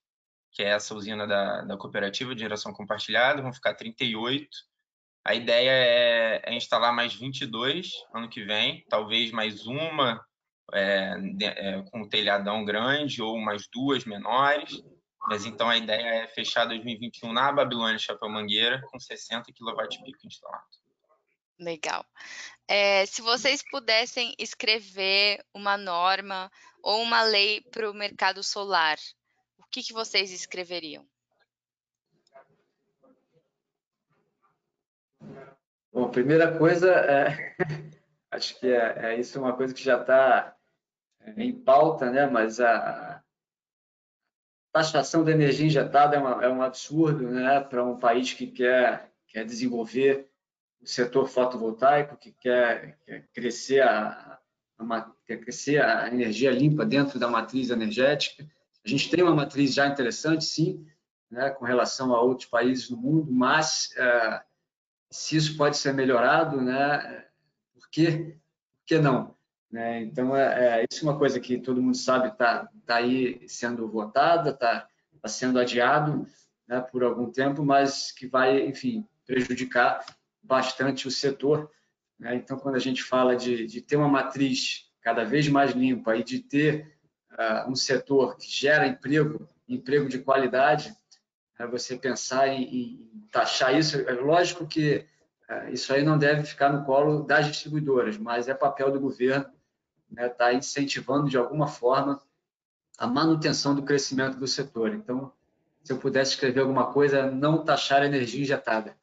que 0.53 0.63
é 0.63 0.69
essa 0.69 0.95
usina 0.95 1.27
da, 1.27 1.63
da 1.63 1.77
cooperativa 1.77 2.35
de 2.35 2.41
geração 2.41 2.73
compartilhada, 2.73 3.43
vão 3.43 3.53
ficar 3.53 3.75
38. 3.75 4.49
A 5.25 5.35
ideia 5.35 5.71
é, 5.71 6.43
é 6.47 6.55
instalar 6.55 6.95
mais 6.95 7.15
22 7.15 7.91
ano 8.15 8.29
que 8.29 8.45
vem, 8.45 8.85
talvez 8.89 9.31
mais 9.31 9.67
uma 9.67 10.25
é, 10.73 11.15
é, 11.43 11.83
com 11.91 12.03
um 12.03 12.09
telhadão 12.09 12.65
grande 12.65 13.23
ou 13.23 13.39
mais 13.39 13.69
duas 13.73 14.05
menores. 14.05 14.83
Mas 15.27 15.45
então 15.45 15.69
a 15.69 15.77
ideia 15.77 16.25
é 16.25 16.29
fechar 16.29 16.65
2021 16.67 17.33
na 17.33 17.53
Babilônia 17.53 17.99
Chapéu 17.99 18.29
Mangueira 18.29 18.81
com 18.91 18.99
60 18.99 19.53
kW 19.53 19.89
instalado. 20.25 20.65
Legal. 21.59 22.07
É, 22.69 23.05
se 23.07 23.21
vocês 23.21 23.63
pudessem 23.69 24.35
escrever 24.39 25.45
uma 25.53 25.77
norma 25.77 26.51
ou 26.83 27.03
uma 27.03 27.23
lei 27.23 27.61
para 27.61 27.91
o 27.91 27.95
mercado 27.95 28.43
solar, 28.43 28.97
o 29.59 29.65
que, 29.71 29.83
que 29.83 29.93
vocês 29.93 30.31
escreveriam? 30.31 31.05
Bom, 35.93 36.11
primeira 36.11 36.57
coisa, 36.57 36.93
é, 36.93 37.57
acho 38.31 38.59
que 38.61 38.69
é, 38.69 39.15
é, 39.15 39.19
isso 39.19 39.37
é 39.37 39.41
uma 39.41 39.57
coisa 39.57 39.75
que 39.75 39.83
já 39.83 40.01
está 40.01 40.55
em 41.37 41.53
pauta, 41.53 42.11
né? 42.11 42.27
mas 42.27 42.61
a 42.61 43.23
taxação 44.73 45.25
da 45.25 45.33
energia 45.33 45.67
injetada 45.67 46.17
é, 46.17 46.19
uma, 46.19 46.45
é 46.45 46.49
um 46.49 46.63
absurdo 46.63 47.29
né? 47.29 47.61
para 47.61 47.85
um 47.85 47.99
país 47.99 48.33
que 48.33 48.47
quer, 48.47 49.11
quer 49.27 49.45
desenvolver 49.45 50.29
o 50.81 50.87
setor 50.87 51.29
fotovoltaico, 51.29 52.17
que 52.17 52.33
quer, 52.33 52.99
quer 53.05 53.27
crescer 53.33 53.83
a, 53.83 54.39
a, 54.79 55.11
quer 55.27 55.39
crescer 55.39 55.83
a 55.83 56.09
energia 56.09 56.51
limpa 56.51 56.85
dentro 56.85 57.19
da 57.19 57.29
matriz 57.29 57.71
energética. 57.71 58.49
A 58.85 58.89
gente 58.89 59.11
tem 59.11 59.23
uma 59.23 59.35
matriz 59.35 59.75
já 59.75 59.87
interessante, 59.87 60.45
sim, 60.45 60.87
né, 61.31 61.51
com 61.51 61.65
relação 61.65 62.15
a 62.15 62.21
outros 62.23 62.49
países 62.49 62.89
no 62.89 62.97
mundo, 62.97 63.31
mas 63.31 63.91
é, 63.97 64.43
se 65.11 65.37
isso 65.37 65.57
pode 65.57 65.77
ser 65.77 65.93
melhorado, 65.93 66.61
né, 66.61 67.27
por, 67.75 67.89
quê? 67.91 68.37
por 68.77 68.87
que 68.87 68.99
não? 68.99 69.37
Né? 69.71 70.03
Então, 70.03 70.35
é, 70.35 70.81
é, 70.81 70.87
isso 70.91 71.05
é 71.05 71.11
uma 71.11 71.19
coisa 71.19 71.39
que 71.39 71.59
todo 71.59 71.83
mundo 71.83 71.97
sabe 71.97 72.29
está 72.29 72.69
tá 72.87 72.97
aí 72.97 73.47
sendo 73.47 73.87
votada, 73.89 74.51
está 74.51 74.89
tá 75.21 75.29
sendo 75.29 75.59
adiado 75.59 76.27
né, 76.67 76.81
por 76.81 77.05
algum 77.05 77.31
tempo, 77.31 77.65
mas 77.65 78.11
que 78.11 78.27
vai, 78.27 78.67
enfim, 78.67 79.07
prejudicar 79.27 80.05
bastante 80.43 81.07
o 81.07 81.11
setor. 81.11 81.71
Né? 82.19 82.37
Então, 82.37 82.59
quando 82.59 82.77
a 82.77 82.81
gente 82.81 83.03
fala 83.03 83.37
de, 83.37 83.67
de, 83.67 83.83
ter 83.83 83.97
uma 83.97 84.09
matriz 84.09 84.91
cada 85.03 85.25
vez 85.25 85.49
mais 85.49 85.73
limpa 85.73 86.17
e 86.17 86.25
de 86.25 86.41
ter 86.41 86.99
uh, 87.33 87.71
um 87.71 87.77
setor 87.77 88.37
que 88.37 88.51
gera 88.51 88.87
emprego, 88.87 89.47
emprego 89.69 90.09
de 90.09 90.19
qualidade, 90.19 90.95
né? 91.59 91.67
você 91.67 91.97
pensar 91.97 92.49
em, 92.49 92.63
em, 92.63 93.29
taxar 93.31 93.77
isso, 93.79 93.99
é 94.01 94.13
lógico 94.13 94.67
que 94.67 95.05
uh, 95.49 95.71
isso 95.71 95.93
aí 95.93 96.03
não 96.03 96.17
deve 96.17 96.45
ficar 96.45 96.73
no 96.73 96.85
colo 96.87 97.23
das 97.23 97.47
distribuidoras, 97.47 98.17
mas 98.17 98.49
é 98.49 98.55
papel 98.55 98.91
do 98.91 98.99
governo 98.99 99.58
estar 100.11 100.23
né? 100.23 100.29
tá 100.29 100.55
incentivando 100.55 101.29
de 101.29 101.37
alguma 101.37 101.67
forma 101.67 102.21
a 102.99 103.07
manutenção 103.07 103.75
do 103.75 103.83
crescimento 103.83 104.39
do 104.39 104.47
setor. 104.47 104.95
Então, 104.95 105.33
se 105.85 105.93
eu 105.93 105.99
pudesse 105.99 106.33
escrever 106.33 106.61
alguma 106.61 106.93
coisa, 106.93 107.31
não 107.31 107.65
taxar 107.65 108.03
a 108.03 108.07
energia 108.07 108.43
injetada. 108.43 108.97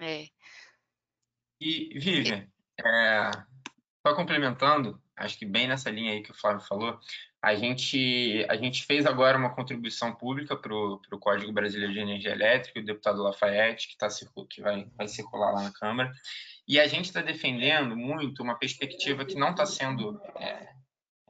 É. 0.00 0.28
E, 1.60 1.98
Vivian, 1.98 2.46
é, 2.80 3.30
só 4.06 4.14
complementando, 4.14 5.02
acho 5.16 5.36
que 5.38 5.44
bem 5.44 5.66
nessa 5.66 5.90
linha 5.90 6.12
aí 6.12 6.22
que 6.22 6.30
o 6.30 6.34
Flávio 6.34 6.64
falou, 6.64 6.98
a 7.42 7.54
gente, 7.54 8.46
a 8.48 8.56
gente 8.56 8.84
fez 8.84 9.06
agora 9.06 9.38
uma 9.38 9.54
contribuição 9.54 10.14
pública 10.14 10.56
para 10.56 10.74
o 10.74 11.18
Código 11.20 11.52
Brasileiro 11.52 11.92
de 11.92 12.00
Energia 12.00 12.32
Elétrica, 12.32 12.80
o 12.80 12.84
deputado 12.84 13.22
Lafayette, 13.22 13.88
que, 13.88 13.96
tá, 13.96 14.08
que 14.48 14.60
vai, 14.60 14.88
vai 14.96 15.06
circular 15.06 15.52
lá 15.52 15.62
na 15.62 15.72
Câmara, 15.72 16.12
e 16.68 16.78
a 16.78 16.86
gente 16.86 17.06
está 17.06 17.22
defendendo 17.22 17.96
muito 17.96 18.42
uma 18.42 18.58
perspectiva 18.58 19.24
que 19.24 19.34
não 19.34 19.52
está 19.52 19.64
sendo 19.64 20.20
é, 20.36 20.68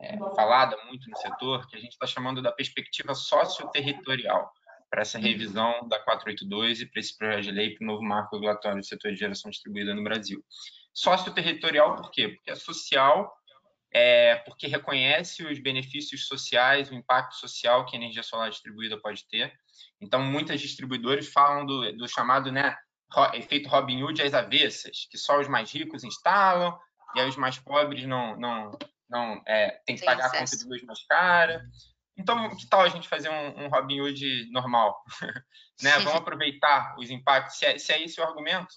é, 0.00 0.18
falada 0.34 0.76
muito 0.86 1.08
no 1.08 1.16
setor, 1.16 1.64
que 1.68 1.76
a 1.76 1.78
gente 1.78 1.92
está 1.92 2.08
chamando 2.08 2.42
da 2.42 2.50
perspectiva 2.50 3.14
socioterritorial 3.14 4.52
para 4.90 5.02
essa 5.02 5.16
revisão 5.16 5.86
da 5.88 6.00
482 6.00 6.80
e 6.80 6.86
para 6.86 6.98
esse 6.98 7.16
projeto 7.16 7.44
de 7.44 7.50
lei 7.52 7.74
para 7.74 7.84
o 7.84 7.86
novo 7.86 8.02
marco 8.02 8.34
regulatório 8.34 8.78
do 8.78 8.84
setor 8.84 9.12
de 9.12 9.18
geração 9.18 9.48
distribuída 9.48 9.94
no 9.94 10.02
Brasil. 10.02 10.44
Sócio-territorial, 10.92 11.94
por 11.94 12.10
quê? 12.10 12.30
Porque 12.30 12.50
é 12.50 12.56
social, 12.56 13.32
é, 13.92 14.36
porque 14.36 14.66
reconhece 14.66 15.44
os 15.44 15.60
benefícios 15.60 16.26
sociais, 16.26 16.90
o 16.90 16.94
impacto 16.94 17.36
social 17.36 17.86
que 17.86 17.94
a 17.94 17.98
energia 18.00 18.24
solar 18.24 18.50
distribuída 18.50 19.00
pode 19.00 19.24
ter. 19.28 19.52
Então, 20.00 20.20
muitas 20.20 20.60
distribuidores 20.60 21.28
falam 21.28 21.64
do, 21.64 21.92
do 21.96 22.08
chamado 22.08 22.50
né, 22.50 22.76
efeito 23.34 23.68
Robin 23.68 24.02
Hood 24.02 24.22
às 24.22 24.34
avessas, 24.34 25.06
que 25.10 25.16
só 25.16 25.38
os 25.40 25.48
mais 25.48 25.72
ricos 25.72 26.04
instalam 26.04 26.78
e 27.14 27.20
aí 27.20 27.28
os 27.28 27.36
mais 27.36 27.58
pobres 27.58 28.04
não, 28.04 28.36
não, 28.36 28.70
não 29.08 29.42
é, 29.46 29.80
tem 29.86 29.96
que 29.96 30.04
pagar 30.04 30.26
a 30.26 30.38
conta 30.38 30.56
de 30.56 30.64
luz 30.64 30.82
mais 30.82 31.04
cara. 31.06 31.64
Então, 32.16 32.54
que 32.56 32.68
tal 32.68 32.80
a 32.80 32.88
gente 32.88 33.08
fazer 33.08 33.28
um, 33.28 33.64
um 33.64 33.68
Robin 33.68 34.00
Hood 34.00 34.50
normal? 34.50 35.02
né? 35.82 35.92
Vamos 35.98 36.16
aproveitar 36.16 36.96
os 36.98 37.10
impactos. 37.10 37.56
Se 37.56 37.64
é, 37.64 37.78
se 37.78 37.92
é 37.92 38.02
esse 38.02 38.20
o 38.20 38.24
argumento, 38.24 38.74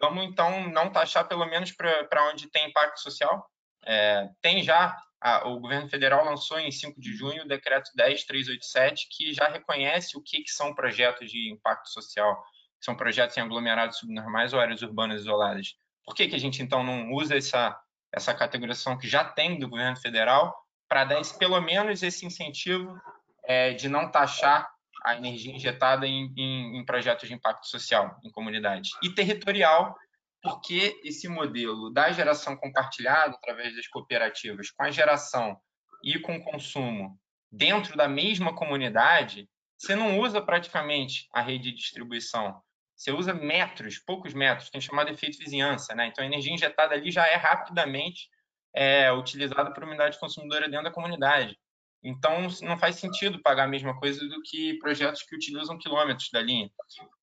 vamos 0.00 0.24
então 0.24 0.68
não 0.68 0.90
taxar 0.90 1.26
pelo 1.26 1.46
menos 1.46 1.72
para 1.72 2.30
onde 2.30 2.50
tem 2.50 2.68
impacto 2.68 3.00
social. 3.00 3.44
É, 3.84 4.28
tem 4.40 4.62
já, 4.62 4.96
a, 5.20 5.48
o 5.48 5.58
governo 5.58 5.88
federal 5.88 6.24
lançou 6.24 6.58
em 6.60 6.70
5 6.70 7.00
de 7.00 7.16
junho 7.16 7.44
o 7.44 7.48
decreto 7.48 7.90
10387, 7.96 9.08
que 9.10 9.32
já 9.32 9.48
reconhece 9.48 10.16
o 10.16 10.22
que, 10.22 10.42
que 10.42 10.50
são 10.50 10.74
projetos 10.74 11.30
de 11.30 11.50
impacto 11.50 11.88
social. 11.88 12.44
São 12.82 12.96
projetos 12.96 13.36
em 13.36 13.40
aglomerados 13.40 13.98
subnormais 13.98 14.52
ou 14.52 14.60
áreas 14.60 14.82
urbanas 14.82 15.22
isoladas. 15.22 15.76
Por 16.04 16.14
que, 16.14 16.28
que 16.28 16.34
a 16.34 16.40
gente 16.40 16.62
então 16.62 16.82
não 16.82 17.12
usa 17.12 17.36
essa, 17.36 17.78
essa 18.12 18.34
categorização 18.34 18.98
que 18.98 19.08
já 19.08 19.24
tem 19.24 19.58
do 19.58 19.68
governo 19.68 19.96
federal 19.96 20.54
para 20.88 21.04
dar 21.04 21.20
esse, 21.20 21.38
pelo 21.38 21.60
menos 21.60 22.02
esse 22.02 22.26
incentivo 22.26 23.00
é, 23.44 23.72
de 23.72 23.88
não 23.88 24.10
taxar 24.10 24.70
a 25.04 25.16
energia 25.16 25.54
injetada 25.54 26.06
em, 26.06 26.32
em, 26.36 26.78
em, 26.78 26.84
projetos 26.84 27.28
de 27.28 27.34
impacto 27.34 27.66
social 27.66 28.18
em 28.24 28.30
comunidades. 28.30 28.90
E 29.02 29.10
territorial, 29.10 29.96
porque 30.42 31.00
esse 31.04 31.28
modelo 31.28 31.90
da 31.90 32.10
geração 32.12 32.56
compartilhada 32.56 33.34
através 33.34 33.74
das 33.74 33.86
cooperativas 33.88 34.70
com 34.70 34.84
a 34.84 34.90
geração 34.90 35.56
e 36.04 36.18
com 36.18 36.36
o 36.36 36.44
consumo 36.44 37.18
dentro 37.50 37.96
da 37.96 38.08
mesma 38.08 38.54
comunidade, 38.54 39.48
você 39.76 39.94
não 39.94 40.18
usa 40.20 40.40
praticamente 40.40 41.28
a 41.32 41.42
rede 41.42 41.70
de 41.70 41.76
distribuição. 41.76 42.62
Você 43.02 43.10
usa 43.10 43.34
metros, 43.34 43.98
poucos 43.98 44.32
metros, 44.32 44.70
tem 44.70 44.80
chamado 44.80 45.10
efeito 45.10 45.36
vizinhança, 45.36 45.92
né? 45.92 46.06
Então 46.06 46.22
a 46.22 46.26
energia 46.26 46.54
injetada 46.54 46.94
ali 46.94 47.10
já 47.10 47.26
é 47.26 47.34
rapidamente 47.34 48.28
é, 48.72 49.10
utilizado 49.10 49.74
por 49.74 49.82
unidade 49.82 50.20
consumidora 50.20 50.68
dentro 50.68 50.84
da 50.84 50.92
comunidade. 50.92 51.58
Então, 52.00 52.46
não 52.62 52.78
faz 52.78 52.96
sentido 52.96 53.42
pagar 53.42 53.64
a 53.64 53.68
mesma 53.68 53.98
coisa 53.98 54.24
do 54.28 54.40
que 54.42 54.78
projetos 54.78 55.24
que 55.24 55.34
utilizam 55.34 55.78
quilômetros 55.78 56.28
da 56.32 56.40
linha. 56.40 56.70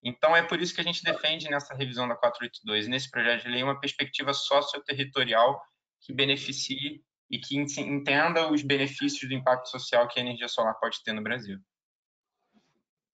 Então, 0.04 0.36
é 0.36 0.42
por 0.42 0.62
isso 0.62 0.76
que 0.76 0.82
a 0.82 0.84
gente 0.84 1.02
defende 1.02 1.50
nessa 1.50 1.74
revisão 1.74 2.10
da 2.10 2.16
482, 2.16 2.88
nesse 2.90 3.10
projeto 3.10 3.44
de 3.44 3.50
lei, 3.50 3.64
uma 3.64 3.80
perspectiva 3.80 4.34
socioterritorial 4.34 5.62
que 6.02 6.14
beneficie 6.14 7.02
e 7.32 7.40
que 7.40 7.58
entenda 7.58 8.52
os 8.52 8.64
benefícios 8.64 9.30
do 9.30 9.34
impacto 9.34 9.70
social 9.70 10.10
que 10.10 10.20
a 10.20 10.24
energia 10.24 10.48
solar 10.50 10.78
pode 10.78 11.02
ter 11.04 11.14
no 11.14 11.24
Brasil. 11.24 11.58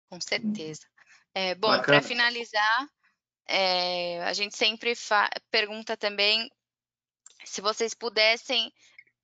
Com 0.09 0.21
certeza. 0.21 0.92
É, 1.33 1.55
bom, 1.55 1.81
para 1.81 2.01
finalizar, 2.01 2.87
é, 3.47 4.23
a 4.23 4.33
gente 4.33 4.55
sempre 4.55 4.93
pergunta 5.49 5.97
também 5.97 6.49
se 7.43 7.59
vocês 7.61 7.93
pudessem 7.93 8.71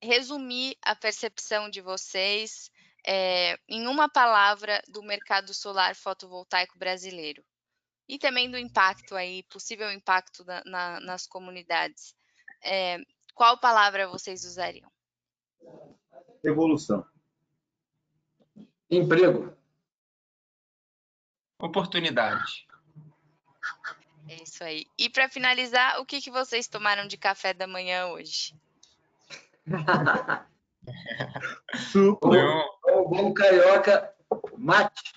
resumir 0.02 0.76
a 0.82 0.96
percepção 0.96 1.70
de 1.70 1.82
vocês 1.82 2.72
é, 3.06 3.58
em 3.68 3.88
uma 3.88 4.10
palavra 4.10 4.82
do 4.88 5.04
mercado 5.04 5.54
solar 5.54 5.96
fotovoltaico 5.96 6.78
brasileiro 6.78 7.44
e 8.08 8.18
também 8.18 8.50
do 8.50 8.58
impacto 8.58 9.16
aí, 9.16 9.44
possível 9.44 9.92
impacto 9.92 10.44
na, 10.44 10.64
na, 10.66 11.00
nas 11.00 11.28
comunidades. 11.28 12.16
É, 12.64 12.98
qual 13.36 13.60
palavra 13.60 14.08
vocês 14.08 14.44
usariam? 14.44 14.92
Evolução. 16.44 17.06
Emprego. 18.90 19.59
Oportunidade. 21.60 22.66
É 24.30 24.44
isso 24.44 24.64
aí. 24.64 24.86
E 24.98 25.10
para 25.10 25.28
finalizar, 25.28 26.00
o 26.00 26.06
que, 26.06 26.22
que 26.22 26.32
vocês 26.32 26.68
tomaram 26.68 27.08
de 27.08 27.18
café 27.18 27.54
da 27.54 27.68
manhã 27.68 28.08
hoje? 28.08 28.56
Suco. 31.92 32.30
O 32.30 33.10
bom 33.10 33.34
carioca, 33.34 34.14
mate. 34.58 35.14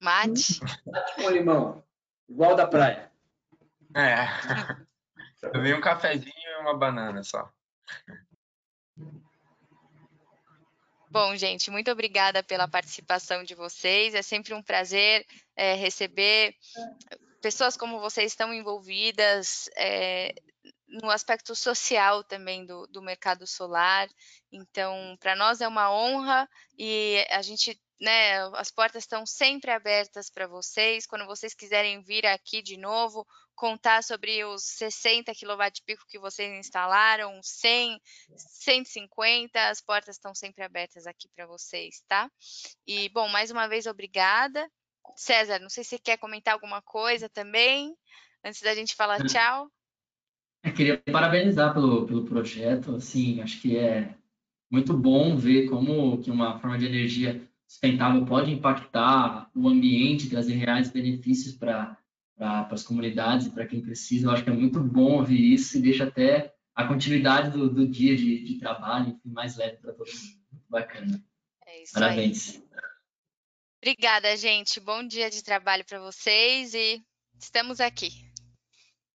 Mate? 0.00 0.60
Mate 0.86 1.14
com 1.16 1.30
limão. 1.30 1.84
Igual 2.28 2.54
da 2.54 2.66
praia. 2.66 3.10
É. 3.94 4.26
Tomei 5.52 5.74
um 5.74 5.80
cafezinho 5.80 6.32
e 6.34 6.60
uma 6.60 6.76
banana 6.76 7.22
só. 7.22 7.50
Bom, 11.12 11.36
gente, 11.36 11.70
muito 11.70 11.90
obrigada 11.90 12.42
pela 12.42 12.66
participação 12.66 13.44
de 13.44 13.54
vocês. 13.54 14.14
É 14.14 14.22
sempre 14.22 14.54
um 14.54 14.62
prazer 14.62 15.26
é, 15.54 15.74
receber 15.74 16.56
pessoas 17.42 17.76
como 17.76 18.00
vocês 18.00 18.32
estão 18.32 18.54
envolvidas 18.54 19.68
é, 19.76 20.34
no 20.88 21.10
aspecto 21.10 21.54
social 21.54 22.24
também 22.24 22.64
do, 22.64 22.86
do 22.86 23.02
mercado 23.02 23.46
solar. 23.46 24.08
Então, 24.50 25.14
para 25.20 25.36
nós 25.36 25.60
é 25.60 25.68
uma 25.68 25.92
honra 25.92 26.48
e 26.78 27.22
a 27.28 27.42
gente, 27.42 27.78
né, 28.02 28.40
as 28.54 28.68
portas 28.68 29.04
estão 29.04 29.24
sempre 29.24 29.70
abertas 29.70 30.28
para 30.28 30.48
vocês. 30.48 31.06
Quando 31.06 31.24
vocês 31.24 31.54
quiserem 31.54 32.02
vir 32.02 32.26
aqui 32.26 32.60
de 32.60 32.76
novo, 32.76 33.24
contar 33.54 34.02
sobre 34.02 34.44
os 34.44 34.64
60 34.64 35.32
kW 35.32 35.70
que 36.08 36.18
vocês 36.18 36.52
instalaram, 36.58 37.38
100, 37.40 38.00
150, 38.36 39.68
as 39.68 39.80
portas 39.80 40.16
estão 40.16 40.34
sempre 40.34 40.64
abertas 40.64 41.06
aqui 41.06 41.28
para 41.36 41.46
vocês, 41.46 42.02
tá? 42.08 42.28
E, 42.84 43.08
bom, 43.10 43.28
mais 43.28 43.52
uma 43.52 43.68
vez, 43.68 43.86
obrigada. 43.86 44.68
César, 45.14 45.60
não 45.60 45.68
sei 45.68 45.84
se 45.84 45.90
você 45.90 45.98
quer 46.00 46.16
comentar 46.16 46.54
alguma 46.54 46.82
coisa 46.82 47.28
também, 47.28 47.94
antes 48.44 48.62
da 48.62 48.74
gente 48.74 48.96
falar 48.96 49.24
tchau. 49.28 49.70
Eu 50.64 50.74
queria 50.74 51.00
parabenizar 51.12 51.72
pelo, 51.72 52.04
pelo 52.04 52.24
projeto, 52.24 52.96
assim, 52.96 53.40
acho 53.40 53.60
que 53.60 53.76
é 53.76 54.12
muito 54.68 54.92
bom 54.96 55.36
ver 55.36 55.68
como 55.68 56.20
que 56.20 56.30
uma 56.32 56.58
forma 56.58 56.78
de 56.78 56.86
energia 56.86 57.48
sustentável 57.72 58.26
pode 58.26 58.50
impactar 58.50 59.50
o 59.54 59.66
ambiente, 59.66 60.28
trazer 60.28 60.54
reais 60.54 60.90
benefícios 60.90 61.54
para 61.56 61.96
pra, 62.36 62.68
as 62.70 62.82
comunidades 62.82 63.46
e 63.46 63.50
para 63.50 63.66
quem 63.66 63.80
precisa. 63.80 64.26
Eu 64.26 64.30
acho 64.30 64.44
que 64.44 64.50
é 64.50 64.52
muito 64.52 64.78
bom 64.78 65.18
ouvir 65.18 65.54
isso 65.54 65.78
e 65.78 65.80
deixa 65.80 66.04
até 66.04 66.54
a 66.74 66.86
continuidade 66.86 67.50
do, 67.50 67.70
do 67.70 67.88
dia 67.88 68.14
de, 68.14 68.44
de 68.44 68.58
trabalho 68.58 69.18
mais 69.24 69.56
leve 69.56 69.78
para 69.78 69.92
todo 69.94 70.06
mundo. 70.06 70.42
Muito 70.52 70.68
bacana. 70.68 71.24
É 71.66 71.82
isso 71.82 71.94
Parabéns. 71.94 72.56
Aí. 72.56 72.62
Obrigada, 73.78 74.36
gente. 74.36 74.78
Bom 74.78 75.06
dia 75.06 75.30
de 75.30 75.42
trabalho 75.42 75.84
para 75.86 75.98
vocês 75.98 76.74
e 76.74 77.02
estamos 77.40 77.80
aqui. 77.80 78.10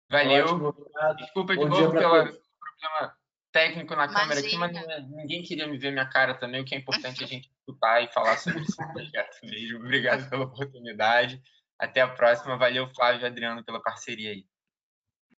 Valeu. 0.10 0.74
Desculpa 1.18 1.56
de 1.56 1.64
novo 1.64 1.92
pelo 1.92 1.92
problema 1.92 3.18
técnico 3.52 3.96
na 3.96 4.06
Imagina. 4.06 4.20
câmera 4.20 4.40
aqui, 4.40 4.56
mas 4.58 4.76
é, 4.76 5.02
ninguém 5.02 5.44
queria 5.44 5.68
me 5.68 5.78
ver 5.78 5.92
minha 5.92 6.10
cara 6.10 6.34
também. 6.36 6.62
O 6.62 6.66
que 6.66 6.76
é 6.76 6.78
importante 6.78 7.22
é 7.22 7.26
a 7.26 7.28
gente 7.30 7.50
escutar 7.50 8.02
e 8.04 8.12
falar 8.14 8.38
sobre 8.38 8.62
esse 8.62 8.76
projeto 8.76 9.38
mesmo. 9.44 9.80
Obrigado 9.80 10.30
pela 10.30 10.46
oportunidade. 10.46 11.42
Até 11.80 12.02
a 12.02 12.08
próxima. 12.08 12.58
Valeu, 12.58 12.88
Flávio 12.94 13.22
e 13.22 13.26
Adriano, 13.26 13.64
pela 13.64 13.82
parceria 13.82 14.32
aí. 14.32 14.46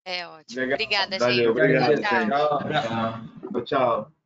É 0.05 0.27
ótimo. 0.27 0.61
Legal. 0.61 0.75
Obrigada, 0.75 1.17
Valeu, 1.19 1.35
gente. 1.35 1.49
Obrigado. 1.49 2.01
Tchau. 2.01 2.59
tchau. 3.51 3.63
tchau. 3.63 4.18